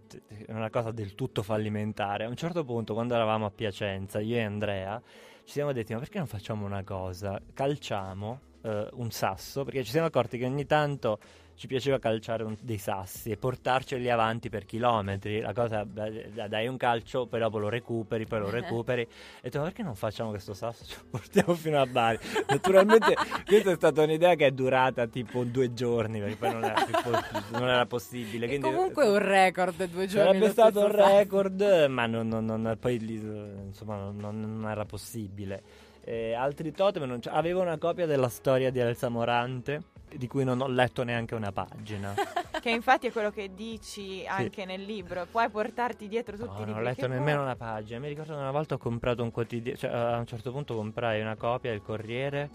una 0.48 0.70
cosa 0.70 0.90
del 0.92 1.14
tutto 1.14 1.42
fallimentare. 1.42 2.24
A 2.24 2.28
un 2.28 2.36
certo 2.36 2.64
punto, 2.64 2.94
quando 2.94 3.14
eravamo 3.14 3.46
a 3.46 3.50
Piacenza, 3.50 3.78
io 3.86 4.36
e 4.36 4.42
Andrea, 4.42 5.00
ci 5.44 5.52
siamo 5.52 5.72
detti: 5.72 5.92
ma 5.92 5.98
perché 5.98 6.18
non 6.18 6.26
facciamo 6.26 6.64
una 6.64 6.84
cosa? 6.84 7.40
Calciamo 7.52 8.40
eh, 8.62 8.88
un 8.92 9.10
sasso, 9.10 9.64
perché 9.64 9.84
ci 9.84 9.90
siamo 9.90 10.06
accorti 10.06 10.38
che 10.38 10.46
ogni 10.46 10.66
tanto 10.66 11.18
ci 11.60 11.66
piaceva 11.66 11.98
calciare 11.98 12.42
un- 12.42 12.56
dei 12.58 12.78
sassi 12.78 13.30
e 13.30 13.36
portarceli 13.36 14.08
avanti 14.08 14.48
per 14.48 14.64
chilometri. 14.64 15.40
La 15.40 15.52
cosa, 15.52 15.84
dai 15.84 16.66
un 16.66 16.78
calcio, 16.78 17.26
poi 17.26 17.38
dopo 17.38 17.58
lo 17.58 17.68
recuperi, 17.68 18.24
poi 18.24 18.38
lo 18.38 18.48
recuperi. 18.48 19.02
E 19.02 19.08
detto, 19.42 19.58
"Ma 19.58 19.64
perché 19.64 19.82
non 19.82 19.94
facciamo 19.94 20.30
questo 20.30 20.54
sasso? 20.54 20.86
Ce 20.86 20.96
lo 21.02 21.08
portiamo 21.10 21.52
fino 21.52 21.78
a 21.78 21.84
Bari. 21.84 22.18
Naturalmente, 22.48 23.14
questa 23.44 23.72
è 23.72 23.74
stata 23.74 24.00
un'idea 24.04 24.36
che 24.36 24.46
è 24.46 24.50
durata 24.52 25.06
tipo 25.06 25.44
due 25.44 25.74
giorni, 25.74 26.18
perché 26.18 26.36
poi 26.36 26.50
non 26.50 26.64
era, 26.64 26.82
più 26.82 26.94
po- 27.02 27.58
non 27.58 27.68
era 27.68 27.84
possibile. 27.84 28.46
Quindi, 28.46 28.66
comunque 28.66 29.06
un 29.06 29.18
record, 29.18 29.76
due 29.84 30.06
giorni. 30.06 30.28
Sarebbe 30.28 30.48
stato 30.48 30.80
un 30.80 30.92
record, 30.92 31.60
ma 31.90 32.06
non, 32.06 32.26
non- 32.28 32.78
poi 32.80 32.96
eh, 32.96 33.64
insomma, 33.66 34.10
non, 34.10 34.66
era 34.66 34.86
possibile. 34.86 35.62
Eh, 36.02 36.32
altri 36.32 36.72
totem, 36.72 37.20
avevo 37.26 37.60
una 37.60 37.76
copia 37.76 38.06
della 38.06 38.30
storia 38.30 38.70
di 38.70 38.78
Elsa 38.78 39.10
Morante, 39.10 39.82
di 40.16 40.26
cui 40.26 40.44
non 40.44 40.60
ho 40.60 40.66
letto 40.68 41.02
neanche 41.02 41.34
una 41.34 41.52
pagina. 41.52 42.14
Che 42.60 42.68
infatti 42.68 43.06
è 43.06 43.12
quello 43.12 43.30
che 43.30 43.54
dici 43.54 44.22
anche 44.26 44.66
nel 44.66 44.82
libro. 44.82 45.26
Puoi 45.30 45.48
portarti 45.48 46.08
dietro 46.08 46.36
tutti 46.36 46.48
No, 46.50 46.56
i 46.56 46.58
non 46.58 46.66
libri 46.66 46.80
ho 46.80 46.84
letto 46.84 47.06
nemmeno 47.06 47.38
vuoi. 47.38 47.44
una 47.44 47.56
pagina. 47.56 47.98
Mi 48.00 48.08
ricordo 48.08 48.34
che 48.34 48.38
una 48.38 48.50
volta 48.50 48.74
ho 48.74 48.78
comprato 48.78 49.22
un 49.22 49.30
quotidiano, 49.30 49.78
cioè 49.78 49.90
a 49.90 50.18
un 50.18 50.26
certo 50.26 50.52
punto 50.52 50.74
comprai 50.74 51.22
una 51.22 51.36
copia 51.36 51.70
del 51.70 51.80
Corriere 51.80 52.50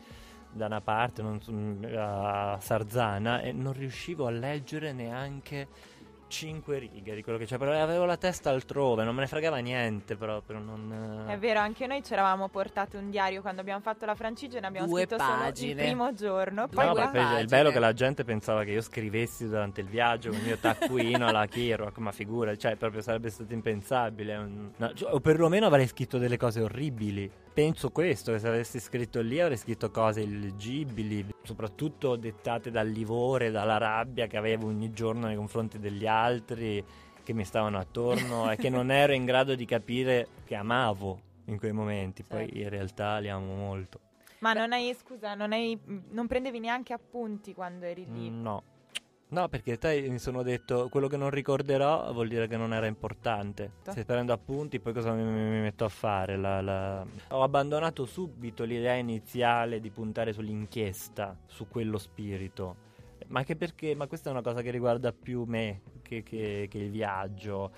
da 0.52 0.68
una 0.68 0.80
parte 0.80 1.22
non 1.24 1.42
so, 1.42 1.52
a 1.98 2.58
Sarzana 2.62 3.42
e 3.42 3.52
non 3.52 3.74
riuscivo 3.74 4.28
a 4.28 4.30
leggere 4.30 4.94
neanche 4.94 5.68
cinque 6.28 6.80
righe 6.80 7.14
di 7.16 7.22
quello 7.24 7.38
che 7.38 7.46
c'è, 7.46 7.58
però 7.58 7.72
avevo 7.80 8.06
la 8.06 8.18
testa 8.18 8.50
altrove, 8.50 9.04
non 9.04 9.14
me 9.16 9.22
ne 9.22 9.28
fregava 9.28 9.58
niente 9.58 10.16
proprio. 10.16 10.60
Non, 10.60 11.26
È 11.28 11.38
vero, 11.38 11.60
anche 11.60 11.88
noi 11.88 12.04
ci 12.04 12.14
eravamo 12.14 12.48
portati 12.50 12.96
un 12.96 13.10
diario 13.10 13.42
quando 13.42 13.62
abbiamo 13.62 13.82
fatto 13.82 14.06
la 14.06 14.16
francigena, 14.16 14.68
abbiamo 14.68 14.88
Due 14.88 15.02
scritto 15.02 15.18
solo 15.20 15.38
pagine. 15.38 15.82
il 15.82 15.88
primo 15.88 16.14
giorno, 16.14 16.66
Due 16.68 16.76
poi 16.76 16.86
No, 16.86 16.94
Due 16.94 17.04
ma 17.04 17.10
poi 17.10 17.22
il 17.22 17.28
pagine. 17.28 17.46
bello 17.46 17.70
è 17.70 17.72
che 17.72 17.80
la 17.80 17.94
gente 17.94 18.24
pensava 18.24 18.64
che 18.64 18.72
io 18.72 18.82
scrivessi 18.82 19.48
durante 19.48 19.82
il 19.82 19.88
viaggio 19.88 20.30
con 20.30 20.40
il 20.40 20.46
mio 20.46 20.58
taccuino 20.58 21.28
alla 21.28 21.46
Kerouac, 21.46 21.98
ma 22.00 22.12
figura, 22.12 22.56
cioè 22.56 22.76
proprio 22.76 23.02
sarebbe 23.02 23.30
stato 23.30 23.54
impensabile. 23.54 24.38
no, 24.76 24.94
cioè, 24.94 25.14
o 25.14 25.20
perlomeno 25.20 25.66
avrei 25.68 25.88
scritto 25.88 26.18
delle 26.18 26.38
cose 26.38 26.62
orribili. 26.62 27.32
Penso 27.56 27.90
questo, 27.90 28.34
che 28.34 28.40
se 28.40 28.50
avessi 28.50 28.82
scritto 28.82 29.22
lì 29.22 29.40
avrei 29.40 29.56
scritto 29.56 29.90
cose 29.90 30.20
illeggibili, 30.20 31.26
soprattutto 31.42 32.18
dettate 32.18 32.70
dal 32.70 32.86
livore, 32.90 33.50
dalla 33.50 33.78
rabbia 33.78 34.28
che 34.28 34.36
avevo 34.36 34.68
ogni 34.68 34.92
giorno 34.92 35.28
nei 35.28 35.38
confronti 35.38 35.80
degli 35.80 36.06
altri 36.06 36.84
che 37.24 37.32
mi 37.32 37.46
stavano 37.46 37.78
attorno 37.78 38.52
e 38.52 38.58
che 38.58 38.68
non 38.68 38.92
ero 38.92 39.14
in 39.14 39.24
grado 39.24 39.56
di 39.56 39.64
capire 39.64 40.28
che 40.44 40.54
amavo 40.54 41.18
in 41.46 41.58
quei 41.58 41.72
momenti. 41.72 42.24
Poi 42.24 42.40
Certo. 42.40 42.58
in 42.58 42.68
realtà 42.68 43.20
li 43.20 43.30
amo 43.30 43.56
molto. 43.56 44.00
Ma 44.40 44.52
non 44.52 44.74
hai, 44.74 44.94
scusa, 44.94 45.34
non, 45.34 45.54
hai, 45.54 45.80
non 46.10 46.28
prendevi 46.28 46.60
neanche 46.60 46.92
appunti 46.92 47.54
quando 47.54 47.86
eri 47.86 48.06
lì. 48.12 48.30
No. 48.30 48.64
No, 49.28 49.50
perché 49.50 49.78
te 49.78 50.06
mi 50.08 50.20
sono 50.20 50.44
detto 50.44 50.88
quello 50.90 51.08
che 51.08 51.18
non 51.18 51.30
ricorderò 51.32 52.14
vuol 52.14 52.28
dire 52.28 52.48
che 52.48 52.58
non 52.58 52.74
era 52.74 52.86
importante. 52.86 53.72
Se 53.94 54.06
prendo 54.06 54.32
appunti, 54.34 54.80
poi 54.80 54.94
cosa 54.94 55.14
mi, 55.14 55.24
mi- 55.24 55.50
mi 55.50 55.62
metto 55.62 55.84
a 55.84 55.90
fare? 55.90 56.38
La- 56.38 56.62
la- 56.62 57.06
Ho 57.30 57.42
abbandonato 57.42 58.06
subito 58.06 58.64
l'idea 58.64 58.94
iniziale 58.94 59.80
di 59.80 59.90
puntare 59.90 60.32
sull'inchiesta, 60.32 61.36
su 61.48 61.68
quello 61.68 61.98
spirito. 61.98 62.84
Ma 63.28 63.40
anche 63.40 63.56
perché, 63.56 63.96
ma 63.96 64.06
questa 64.06 64.30
è 64.30 64.32
una 64.32 64.44
cosa 64.44 64.62
che 64.62 64.70
riguarda 64.70 65.12
più 65.12 65.44
me 65.46 65.82
che, 66.04 66.22
che- 66.22 66.68
che 66.70 66.78
il 66.78 66.92
viaggio. 66.92 67.72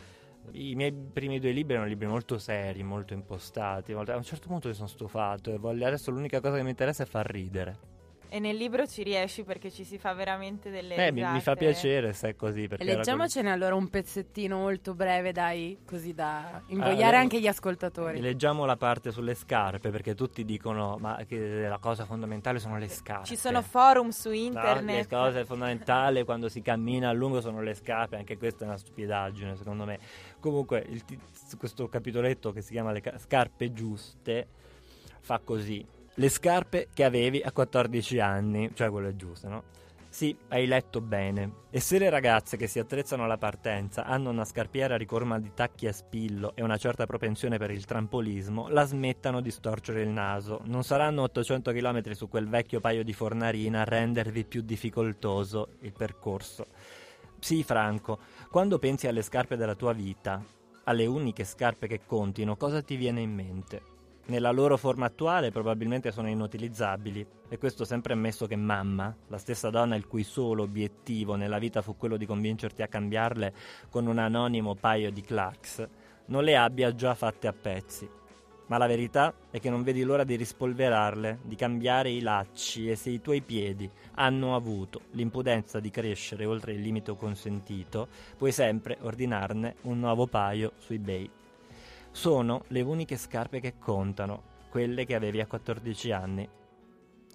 I 0.51 0.75
miei 0.75 0.91
primi 0.91 1.39
due 1.39 1.51
libri 1.51 1.73
erano 1.75 1.87
libri 1.89 2.07
molto 2.07 2.37
seri, 2.37 2.83
molto 2.83 3.13
impostati. 3.13 3.93
molto- 3.93 4.11
A 4.11 4.17
un 4.17 4.23
certo 4.23 4.47
punto 4.47 4.67
mi 4.67 4.73
sono 4.73 4.87
stufato 4.87 5.51
e 5.53 5.57
voglio, 5.57 5.87
adesso 5.87 6.11
l'unica 6.11 6.41
cosa 6.41 6.57
che 6.57 6.63
mi 6.63 6.69
interessa 6.71 7.03
è 7.03 7.05
far 7.05 7.25
ridere. 7.25 7.95
E 8.29 8.39
nel 8.39 8.55
libro 8.57 8.85
ci 8.85 9.03
riesci 9.03 9.43
perché 9.43 9.71
ci 9.71 9.83
si 9.83 9.97
fa 9.97 10.13
veramente 10.13 10.69
delle 10.69 10.95
Eh, 10.95 11.11
mi, 11.11 11.23
mi 11.23 11.39
fa 11.39 11.55
piacere 11.55 12.11
se 12.13 12.29
è 12.29 12.35
così. 12.35 12.63
E 12.77 12.83
leggiamocene 12.83 13.51
allora 13.51 13.75
un 13.75 13.89
pezzettino 13.89 14.57
molto 14.57 14.93
breve, 14.93 15.31
dai, 15.31 15.77
così 15.85 16.13
da 16.13 16.61
invogliare 16.67 17.01
Allora, 17.03 17.19
anche 17.19 17.39
gli 17.39 17.47
ascoltatori. 17.47 18.19
Leggiamo 18.19 18.65
la 18.65 18.75
parte 18.75 19.11
sulle 19.11 19.33
scarpe 19.33 19.89
perché 19.89 20.13
tutti 20.15 20.43
dicono 20.43 20.97
ma 20.99 21.23
che 21.27 21.67
la 21.67 21.77
cosa 21.77 22.05
fondamentale 22.05 22.59
sono 22.59 22.77
le 22.77 22.89
scarpe. 22.89 23.25
Ci 23.27 23.37
sono 23.37 23.61
forum 23.61 24.09
su 24.09 24.29
No, 24.29 24.35
internet. 24.35 24.95
le 24.95 25.07
cose 25.07 25.45
fondamentali 25.47 26.23
quando 26.25 26.49
si 26.49 26.61
cammina 26.61 27.09
a 27.09 27.13
lungo 27.13 27.39
sono 27.41 27.61
le 27.61 27.73
scarpe, 27.73 28.17
anche 28.17 28.37
questa 28.37 28.65
è 28.65 28.67
una 28.67 28.77
stupidaggine 28.77 29.55
secondo 29.55 29.85
me. 29.85 29.99
Comunque 30.39 30.85
il 30.89 31.03
questo 31.57 31.87
capitoletto 31.87 32.51
che 32.51 32.61
si 32.61 32.73
chiama 32.73 32.91
le 32.91 33.01
ca- 33.01 33.17
scarpe 33.17 33.71
giuste 33.71 34.47
fa 35.21 35.39
così. 35.43 35.85
Le 36.19 36.29
scarpe 36.29 36.87
che 36.95 37.03
avevi 37.03 37.43
a 37.43 37.51
14 37.51 38.19
anni, 38.19 38.71
cioè 38.73 38.89
quello 38.89 39.07
è 39.07 39.15
giusto, 39.15 39.47
no? 39.49 39.63
Sì, 40.09 40.35
hai 40.47 40.65
letto 40.65 40.99
bene. 40.99 41.65
E 41.69 41.79
se 41.79 41.99
le 41.99 42.09
ragazze 42.09 42.57
che 42.57 42.65
si 42.65 42.79
attrezzano 42.79 43.25
alla 43.25 43.37
partenza 43.37 44.03
hanno 44.03 44.31
una 44.31 44.43
scarpiera 44.43 44.97
ricorma 44.97 45.37
di 45.37 45.51
tacchi 45.53 45.85
a 45.85 45.93
spillo 45.93 46.53
e 46.55 46.63
una 46.63 46.77
certa 46.77 47.05
propensione 47.05 47.59
per 47.59 47.69
il 47.69 47.85
trampolismo, 47.85 48.67
la 48.69 48.83
smettano 48.83 49.41
di 49.41 49.51
storcere 49.51 50.01
il 50.01 50.09
naso. 50.09 50.61
Non 50.63 50.83
saranno 50.83 51.21
800 51.21 51.71
km 51.71 52.11
su 52.13 52.27
quel 52.27 52.47
vecchio 52.47 52.79
paio 52.79 53.03
di 53.03 53.13
fornarina 53.13 53.81
a 53.81 53.85
rendervi 53.85 54.43
più 54.43 54.63
difficoltoso 54.63 55.73
il 55.81 55.93
percorso. 55.93 56.65
Sì, 57.37 57.61
Franco, 57.61 58.17
quando 58.49 58.79
pensi 58.79 59.05
alle 59.05 59.21
scarpe 59.21 59.55
della 59.55 59.75
tua 59.75 59.93
vita, 59.93 60.43
alle 60.85 61.05
uniche 61.05 61.43
scarpe 61.43 61.85
che 61.85 62.01
contino, 62.07 62.55
cosa 62.55 62.81
ti 62.81 62.95
viene 62.95 63.21
in 63.21 63.35
mente? 63.35 63.96
Nella 64.27 64.51
loro 64.51 64.77
forma 64.77 65.05
attuale 65.05 65.51
probabilmente 65.51 66.11
sono 66.11 66.27
inutilizzabili 66.29 67.25
e 67.47 67.57
questo 67.57 67.85
sempre 67.85 68.13
ammesso 68.13 68.45
che 68.45 68.55
mamma, 68.55 69.15
la 69.27 69.37
stessa 69.37 69.69
donna 69.69 69.95
il 69.95 70.07
cui 70.07 70.23
solo 70.23 70.63
obiettivo 70.63 71.35
nella 71.35 71.59
vita 71.59 71.81
fu 71.81 71.95
quello 71.95 72.17
di 72.17 72.25
convincerti 72.25 72.81
a 72.81 72.87
cambiarle 72.87 73.53
con 73.89 74.05
un 74.05 74.17
anonimo 74.17 74.75
paio 74.75 75.11
di 75.11 75.21
clacks, 75.21 75.87
non 76.25 76.43
le 76.43 76.57
abbia 76.57 76.93
già 76.93 77.13
fatte 77.13 77.47
a 77.47 77.53
pezzi. 77.53 78.09
Ma 78.67 78.77
la 78.77 78.87
verità 78.87 79.33
è 79.49 79.61
che 79.61 79.69
non 79.69 79.81
vedi 79.81 80.03
l'ora 80.03 80.25
di 80.25 80.35
rispolverarle, 80.35 81.39
di 81.43 81.55
cambiare 81.55 82.09
i 82.09 82.19
lacci 82.19 82.89
e 82.89 82.97
se 82.97 83.09
i 83.11 83.21
tuoi 83.21 83.41
piedi 83.41 83.89
hanno 84.15 84.55
avuto 84.55 85.03
l'impudenza 85.11 85.79
di 85.79 85.89
crescere 85.89 86.43
oltre 86.43 86.73
il 86.73 86.81
limite 86.81 87.15
consentito, 87.15 88.09
puoi 88.35 88.51
sempre 88.51 88.97
ordinarne 88.99 89.75
un 89.83 89.99
nuovo 89.99 90.27
paio 90.27 90.73
su 90.79 90.91
eBay. 90.91 91.29
Sono 92.17 92.63
le 92.69 92.81
uniche 92.81 93.15
scarpe 93.15 93.59
che 93.59 93.77
contano, 93.77 94.41
quelle 94.71 95.05
che 95.05 95.13
avevi 95.13 95.39
a 95.39 95.45
14 95.45 96.11
anni. 96.11 96.49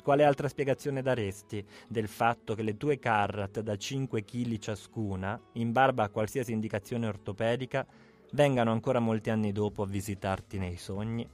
Quale 0.02 0.24
altra 0.24 0.48
spiegazione 0.48 1.02
daresti 1.02 1.64
del 1.86 2.08
fatto 2.08 2.56
che 2.56 2.64
le 2.64 2.76
tue 2.76 2.98
Carrat 2.98 3.60
da 3.60 3.76
5 3.76 4.24
kg 4.24 4.58
ciascuna, 4.58 5.40
in 5.52 5.70
barba 5.70 6.02
a 6.02 6.08
qualsiasi 6.08 6.50
indicazione 6.50 7.06
ortopedica, 7.06 7.86
vengano 8.32 8.72
ancora 8.72 8.98
molti 8.98 9.30
anni 9.30 9.52
dopo 9.52 9.84
a 9.84 9.86
visitarti 9.86 10.58
nei 10.58 10.76
sogni? 10.76 11.30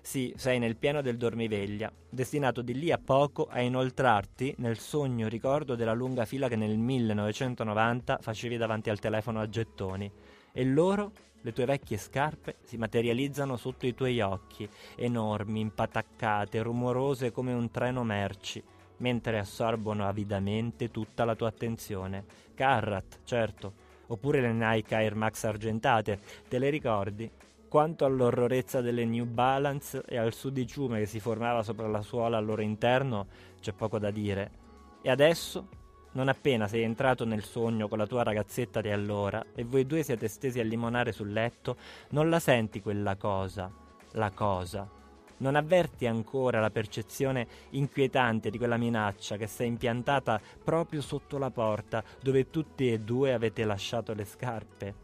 Sì, 0.00 0.32
sei 0.36 0.60
nel 0.60 0.76
pieno 0.76 1.02
del 1.02 1.16
dormiveglia, 1.16 1.92
destinato 2.08 2.62
di 2.62 2.74
lì 2.74 2.92
a 2.92 2.98
poco 3.04 3.48
a 3.50 3.60
inoltrarti 3.60 4.54
nel 4.58 4.78
sogno 4.78 5.26
ricordo 5.26 5.74
della 5.74 5.94
lunga 5.94 6.26
fila 6.26 6.46
che 6.46 6.54
nel 6.54 6.78
1990 6.78 8.18
facevi 8.20 8.56
davanti 8.56 8.88
al 8.88 9.00
telefono 9.00 9.40
a 9.40 9.48
gettoni. 9.48 10.08
E 10.52 10.64
loro 10.64 11.10
le 11.44 11.52
tue 11.52 11.66
vecchie 11.66 11.98
scarpe 11.98 12.56
si 12.62 12.78
materializzano 12.78 13.58
sotto 13.58 13.86
i 13.86 13.94
tuoi 13.94 14.18
occhi, 14.20 14.66
enormi, 14.96 15.60
impataccate, 15.60 16.62
rumorose 16.62 17.32
come 17.32 17.52
un 17.52 17.70
treno 17.70 18.02
merci, 18.02 18.62
mentre 18.98 19.38
assorbono 19.38 20.08
avidamente 20.08 20.90
tutta 20.90 21.26
la 21.26 21.36
tua 21.36 21.48
attenzione. 21.48 22.24
Carrat, 22.54 23.20
certo, 23.24 23.74
oppure 24.06 24.40
le 24.40 24.52
Nike 24.52 24.94
Air 24.94 25.14
Max 25.16 25.44
argentate, 25.44 26.18
te 26.48 26.58
le 26.58 26.70
ricordi? 26.70 27.30
Quanto 27.68 28.06
all'orrorezza 28.06 28.80
delle 28.80 29.04
New 29.04 29.26
Balance 29.26 30.02
e 30.06 30.16
al 30.16 30.32
sudiciume 30.32 31.00
che 31.00 31.06
si 31.06 31.20
formava 31.20 31.62
sopra 31.62 31.88
la 31.88 32.00
suola 32.00 32.38
al 32.38 32.44
loro 32.46 32.62
interno, 32.62 33.26
c'è 33.60 33.72
poco 33.74 33.98
da 33.98 34.10
dire. 34.10 34.50
E 35.02 35.10
adesso 35.10 35.68
non 36.14 36.28
appena 36.28 36.66
sei 36.66 36.82
entrato 36.82 37.24
nel 37.24 37.44
sogno 37.44 37.88
con 37.88 37.98
la 37.98 38.06
tua 38.06 38.22
ragazzetta 38.22 38.80
di 38.80 38.90
allora 38.90 39.44
e 39.54 39.64
voi 39.64 39.86
due 39.86 40.02
siete 40.02 40.28
stesi 40.28 40.60
a 40.60 40.64
limonare 40.64 41.12
sul 41.12 41.32
letto, 41.32 41.76
non 42.10 42.28
la 42.28 42.40
senti 42.40 42.80
quella 42.80 43.16
cosa, 43.16 43.70
la 44.12 44.30
cosa. 44.30 44.88
Non 45.36 45.56
avverti 45.56 46.06
ancora 46.06 46.60
la 46.60 46.70
percezione 46.70 47.46
inquietante 47.70 48.50
di 48.50 48.58
quella 48.58 48.76
minaccia 48.76 49.36
che 49.36 49.48
si 49.48 49.64
è 49.64 49.66
impiantata 49.66 50.40
proprio 50.62 51.00
sotto 51.00 51.38
la 51.38 51.50
porta 51.50 52.02
dove 52.22 52.48
tutti 52.50 52.90
e 52.90 53.00
due 53.00 53.32
avete 53.32 53.64
lasciato 53.64 54.14
le 54.14 54.24
scarpe. 54.24 54.94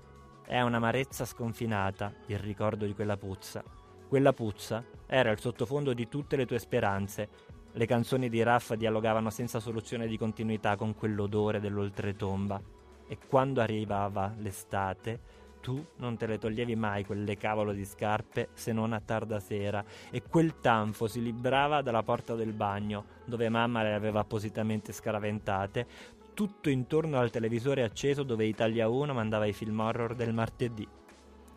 È 0.47 0.61
un'amarezza 0.61 1.25
sconfinata 1.25 2.13
il 2.27 2.39
ricordo 2.39 2.87
di 2.87 2.95
quella 2.95 3.17
puzza. 3.17 3.63
Quella 4.09 4.33
puzza 4.33 4.85
era 5.07 5.31
il 5.31 5.41
sottofondo 5.41 5.93
di 5.93 6.09
tutte 6.09 6.37
le 6.37 6.47
tue 6.47 6.61
speranze 6.61 7.29
le 7.73 7.87
canzoni 7.87 8.29
di 8.29 8.43
Raffa 8.43 8.75
dialogavano 8.75 9.31
senza 9.31 9.61
soluzione 9.61 10.07
di 10.09 10.19
continuità 10.19 10.77
con 10.77 10.95
quell'odore 10.95 11.61
dell'oltretomba. 11.61 12.61
E 13.07 13.19
quando 13.29 13.61
arrivava 13.61 14.35
l'estate 14.39 15.39
tu 15.61 15.85
non 15.97 16.17
te 16.17 16.27
le 16.27 16.39
toglievi 16.39 16.75
mai 16.75 17.05
quelle 17.05 17.37
cavolo 17.37 17.73
di 17.73 17.85
scarpe 17.85 18.49
se 18.55 18.73
non 18.73 18.93
a 18.93 19.01
tarda 19.01 19.39
sera. 19.41 19.85
E 20.11 20.23
quel 20.23 20.59
tanfo 20.59 21.07
si 21.07 21.23
librava 21.23 21.83
dalla 21.83 22.03
porta 22.03 22.35
del 22.35 22.53
bagno 22.53 23.05
dove 23.25 23.49
mamma 23.49 23.83
le 23.83 23.95
aveva 23.95 24.21
appositamente 24.21 24.93
scaraventate 24.93 25.87
tutto 26.35 26.71
intorno 26.71 27.19
al 27.19 27.31
televisore 27.31 27.83
acceso 27.83 28.23
dove 28.23 28.47
Italia 28.47 28.89
1 28.89 29.13
mandava 29.13 29.47
i 29.47 29.53
film 29.53 29.79
horror 29.81 30.15
del 30.15 30.33
martedì. 30.33 30.89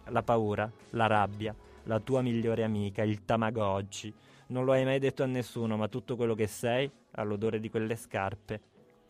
La 0.07 0.23
paura, 0.23 0.69
la 0.91 1.07
rabbia, 1.07 1.55
la 1.83 1.99
tua 2.01 2.21
migliore 2.21 2.63
amica, 2.63 3.03
il 3.03 3.23
Tamagotchi 3.23 4.13
non 4.53 4.65
lo 4.65 4.71
hai 4.71 4.85
mai 4.85 4.99
detto 4.99 5.23
a 5.23 5.25
nessuno, 5.25 5.75
ma 5.77 5.87
tutto 5.87 6.15
quello 6.15 6.35
che 6.35 6.45
sei 6.45 6.89
ha 7.11 7.23
l'odore 7.23 7.59
di 7.59 7.71
quelle 7.71 7.95
scarpe 7.95 8.61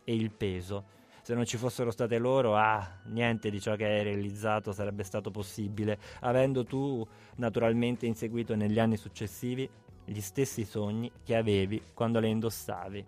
e 0.06 0.16
il 0.16 0.32
peso. 0.32 1.02
Se 1.22 1.34
non 1.34 1.46
ci 1.46 1.58
fossero 1.58 1.92
state 1.92 2.18
loro, 2.18 2.56
ah, 2.56 3.00
niente 3.08 3.50
di 3.50 3.60
ciò 3.60 3.76
che 3.76 3.86
hai 3.86 4.04
realizzato 4.04 4.72
sarebbe 4.72 5.04
stato 5.04 5.32
possibile, 5.32 6.00
avendo 6.22 6.64
tu 6.64 7.06
naturalmente 7.36 8.06
inseguito 8.06 8.56
negli 8.56 8.80
anni 8.80 8.96
successivi 8.96 9.70
gli 10.06 10.22
stessi 10.22 10.64
sogni 10.64 11.12
che 11.24 11.36
avevi 11.36 11.82
quando 11.94 12.20
le 12.20 12.28
indossavi. 12.30 13.06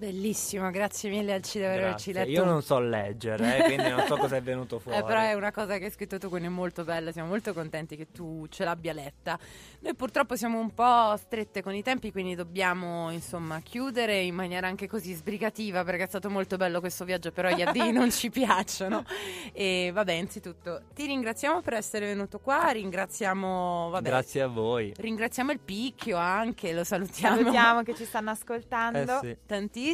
Bellissimo, 0.00 0.70
grazie 0.70 1.10
mille 1.10 1.34
Alci 1.34 1.58
di 1.58 1.64
averci 1.66 2.14
letto. 2.14 2.30
Io 2.30 2.42
non 2.42 2.62
so 2.62 2.80
leggere, 2.80 3.58
eh, 3.58 3.62
quindi 3.64 3.90
non 3.90 4.06
so 4.06 4.16
cosa 4.16 4.36
è 4.36 4.40
venuto 4.40 4.78
fuori. 4.78 4.96
Eh, 5.00 5.04
però 5.04 5.20
è 5.20 5.34
una 5.34 5.52
cosa 5.52 5.76
che 5.76 5.84
hai 5.84 5.90
scritto 5.90 6.16
tu, 6.18 6.30
quindi 6.30 6.46
è 6.46 6.50
molto 6.50 6.84
bella, 6.84 7.12
siamo 7.12 7.28
molto 7.28 7.52
contenti 7.52 7.96
che 7.96 8.10
tu 8.10 8.46
ce 8.48 8.64
l'abbia 8.64 8.94
letta. 8.94 9.38
Noi 9.80 9.94
purtroppo 9.94 10.36
siamo 10.36 10.58
un 10.58 10.72
po' 10.72 11.14
strette 11.16 11.62
con 11.62 11.74
i 11.74 11.82
tempi, 11.82 12.12
quindi 12.12 12.34
dobbiamo 12.34 13.10
insomma 13.10 13.60
chiudere 13.60 14.20
in 14.20 14.34
maniera 14.34 14.66
anche 14.66 14.88
così 14.88 15.12
sbrigativa, 15.12 15.84
perché 15.84 16.04
è 16.04 16.06
stato 16.06 16.30
molto 16.30 16.56
bello 16.56 16.80
questo 16.80 17.04
viaggio, 17.04 17.30
però 17.30 17.50
gli 17.50 17.60
addii 17.60 17.92
non 17.92 18.10
ci 18.10 18.30
piacciono. 18.30 19.04
E 19.52 19.90
vabbè, 19.92 20.12
innanzitutto 20.12 20.82
ti 20.94 21.04
ringraziamo 21.04 21.60
per 21.60 21.74
essere 21.74 22.06
venuto 22.06 22.38
qua, 22.38 22.70
ringraziamo... 22.70 23.90
Vabbè, 23.90 24.08
Grazie 24.08 24.40
a 24.42 24.46
voi. 24.46 24.94
Ringraziamo 24.96 25.52
il 25.52 25.60
picchio 25.60 26.16
anche, 26.16 26.72
lo 26.72 26.84
salutiamo. 26.84 27.36
Salutiamo 27.36 27.82
che 27.82 27.94
ci 27.94 28.06
stanno 28.06 28.30
ascoltando. 28.30 29.20
Eh 29.20 29.26
sì. 29.26 29.36
Tantissimo. 29.44 29.88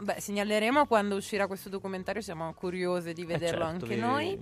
Beh, 0.00 0.20
segnaleremo 0.20 0.86
quando 0.86 1.16
uscirà 1.16 1.46
questo 1.46 1.68
documentario, 1.68 2.20
siamo 2.22 2.52
curiose 2.54 3.12
di 3.12 3.22
Eh, 3.22 3.26
vederlo 3.26 3.64
certo, 3.64 3.84
anche 3.84 3.94
vi- 3.94 4.00
noi. 4.00 4.38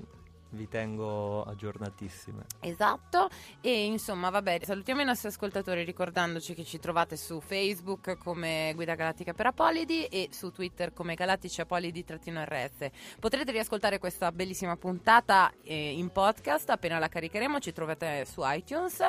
Vi 0.51 0.69
tengo 0.69 1.43
aggiornatissime. 1.43 2.45
Esatto, 2.61 3.29
e 3.61 3.85
insomma, 3.85 4.31
vabbè, 4.31 4.61
salutiamo 4.63 5.03
i 5.03 5.05
nostri 5.05 5.29
ascoltatori 5.29 5.85
ricordandoci 5.85 6.55
che 6.55 6.65
ci 6.65 6.79
trovate 6.79 7.17
su 7.17 7.41
Facebook 7.41 8.17
come 8.17 8.73
Guida 8.75 8.95
Galattica 8.95 9.35
per 9.35 9.47
Apolidi 9.47 10.07
e 10.07 10.29
su 10.33 10.51
Twitter 10.51 10.93
come 10.95 11.15
Galattici 11.15 11.61
Apolidi-RS. 11.61 12.89
Potrete 13.21 13.53
riascoltare 13.53 13.99
questa 13.99 14.33
bellissima 14.33 14.77
puntata 14.77 15.53
eh, 15.63 15.91
in 15.93 16.11
podcast 16.11 16.71
appena 16.71 16.99
la 16.99 17.09
caricheremo, 17.09 17.59
ci 17.59 17.73
trovate 17.73 18.25
su 18.25 18.41
iTunes 18.45 19.01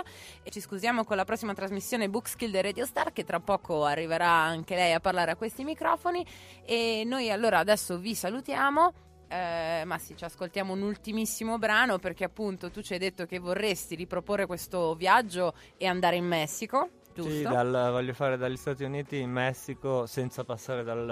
e 0.44 0.50
ci 0.50 0.60
scusiamo 0.60 1.06
con 1.06 1.16
la 1.16 1.26
prossima 1.26 1.54
trasmissione 1.54 2.10
Bookskill 2.10 2.52
di 2.52 2.62
Radio 2.62 2.86
Star 2.86 3.14
che 3.14 3.24
tra 3.24 3.40
poco 3.40 3.86
arriverà 3.86 4.30
anche 4.30 4.76
lei 4.76 4.94
a 4.94 5.00
parlare 5.00 5.32
a 5.32 5.36
questi 5.36 5.64
microfoni 5.64 6.26
e 6.66 7.04
noi 7.06 7.32
allora 7.32 7.60
adesso 7.60 7.98
vi 7.98 8.14
salutiamo. 8.14 9.09
Eh, 9.32 9.84
ma 9.86 10.00
sì, 10.00 10.18
ci 10.18 10.24
ascoltiamo 10.24 10.74
un 10.74 10.82
ultimissimo 10.82 11.60
brano 11.60 12.00
perché 12.00 12.24
appunto 12.24 12.72
tu 12.72 12.82
ci 12.82 12.94
hai 12.94 13.00
detto 13.00 13.28
che 13.28 13.38
vorresti 13.38 13.94
riproporre 13.94 14.48
questo 14.48 14.96
viaggio 14.96 15.54
e 15.78 15.86
andare 15.86 16.16
in 16.16 16.26
Messico, 16.26 16.90
giusto? 17.24 17.32
Sì, 17.32 17.42
dal- 17.44 17.90
voglio 17.92 18.14
fare 18.14 18.38
dagli 18.38 18.58
Stati 18.58 18.84
Uniti 18.84 19.20
in 19.20 19.32
Messico 19.32 20.06
senza 20.06 20.44
passare 20.44 20.84
dal 20.84 21.10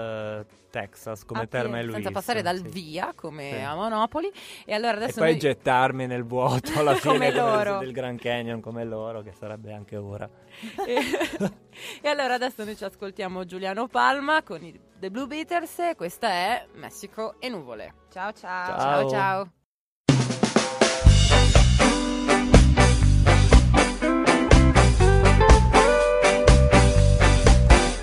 eh, 0.48 0.54
Texas 0.70 1.24
come 1.24 1.42
Ah, 1.42 1.46
Terma 1.46 1.76
e 1.76 1.80
sì, 1.80 1.84
Luis. 1.86 1.94
Senza 1.96 2.10
passare 2.10 2.42
dal 2.42 2.56
sì. 2.58 2.68
via 2.68 3.12
come 3.14 3.50
Sì. 3.52 3.60
a 3.62 3.74
Monopoli. 3.74 4.30
E 4.64 4.74
allora 4.74 4.98
E 5.06 5.12
poi 5.12 5.30
noi- 5.30 5.38
gettarmi 5.38 6.06
nel 6.06 6.24
vuoto 6.24 6.78
alla 6.78 6.94
fine 6.96 7.30
del 7.32 7.92
Grand 7.92 8.18
Canyon 8.20 8.60
come 8.60 8.84
loro, 8.84 9.22
che 9.22 9.32
sarebbe 9.32 9.72
anche 9.72 9.96
ora. 9.96 10.28
e, 10.86 11.00
e 12.02 12.08
allora 12.08 12.34
adesso 12.34 12.64
noi 12.64 12.76
ci 12.76 12.84
ascoltiamo 12.84 13.44
Giuliano 13.44 13.86
Palma 13.88 14.42
con 14.42 14.62
i 14.64 14.78
The 14.98 15.10
Blue 15.10 15.26
Beaters. 15.26 15.78
e 15.80 15.94
Questa 15.96 16.28
è 16.28 16.66
Messico 16.74 17.34
e 17.38 17.48
nuvole. 17.48 17.94
Ciao 18.10 18.32
ciao. 18.32 18.66
Ciao. 18.66 18.78
ciao. 18.78 19.08
ciao. 19.08 19.52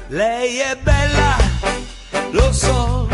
Lei 0.10 0.60
è 0.60 0.78
bella, 0.84 1.36
lo 2.30 2.52
so, 2.54 3.08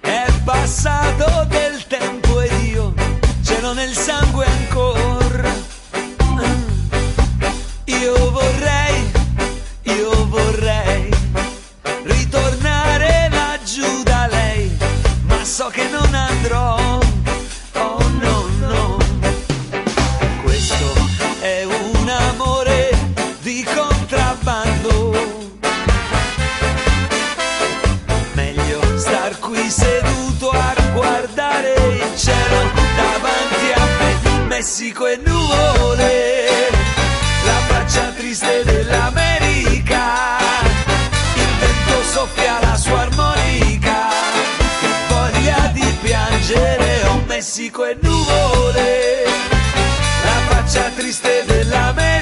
è 0.00 0.26
passato 0.44 1.44
del 1.48 1.84
tempo 1.88 2.40
ed 2.40 2.52
io 2.66 2.94
ce 3.42 3.60
l'ho 3.60 3.72
nel 3.72 3.92
sangue 3.92 4.46
ancora. 4.46 5.52
Io 7.86 8.30
vorrei, 8.30 9.10
io 9.82 10.28
vorrei 10.28 11.10
ritornare 12.04 13.28
laggiù 13.32 14.02
da 14.04 14.28
lei. 14.28 14.70
Messico 34.58 35.06
e 35.06 35.16
nuvole, 35.24 36.48
la 37.44 37.58
faccia 37.68 38.10
triste 38.16 38.64
dell'America, 38.64 40.36
il 41.34 41.46
vento 41.60 42.02
soffia 42.02 42.58
la 42.60 42.76
sua 42.76 43.02
armonica, 43.02 44.08
che 44.80 44.88
voglia 45.14 45.70
di 45.72 45.86
piangere, 46.02 47.02
oh 47.06 47.22
Messico 47.28 47.84
e 47.84 47.96
nuvole, 48.00 49.22
la 50.24 50.40
faccia 50.48 50.90
triste 50.96 51.44
dell'America. 51.46 52.17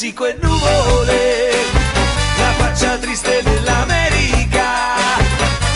Messico 0.00 0.24
e 0.24 0.34
nuvole, 0.40 1.50
la 2.38 2.52
faccia 2.52 2.96
triste 2.96 3.42
dell'America, 3.42 4.96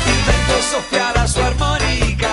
il 0.06 0.22
vento 0.24 0.60
soffia 0.62 1.12
la 1.14 1.26
sua 1.26 1.44
armonica, 1.44 2.32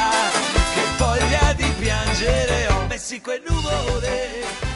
che 0.73 0.83
voglia 0.97 1.51
di 1.51 1.69
piangere, 1.79 2.67
oh 2.67 2.85
Messico 2.87 3.31
e 3.31 3.41
nuvole. 3.45 4.70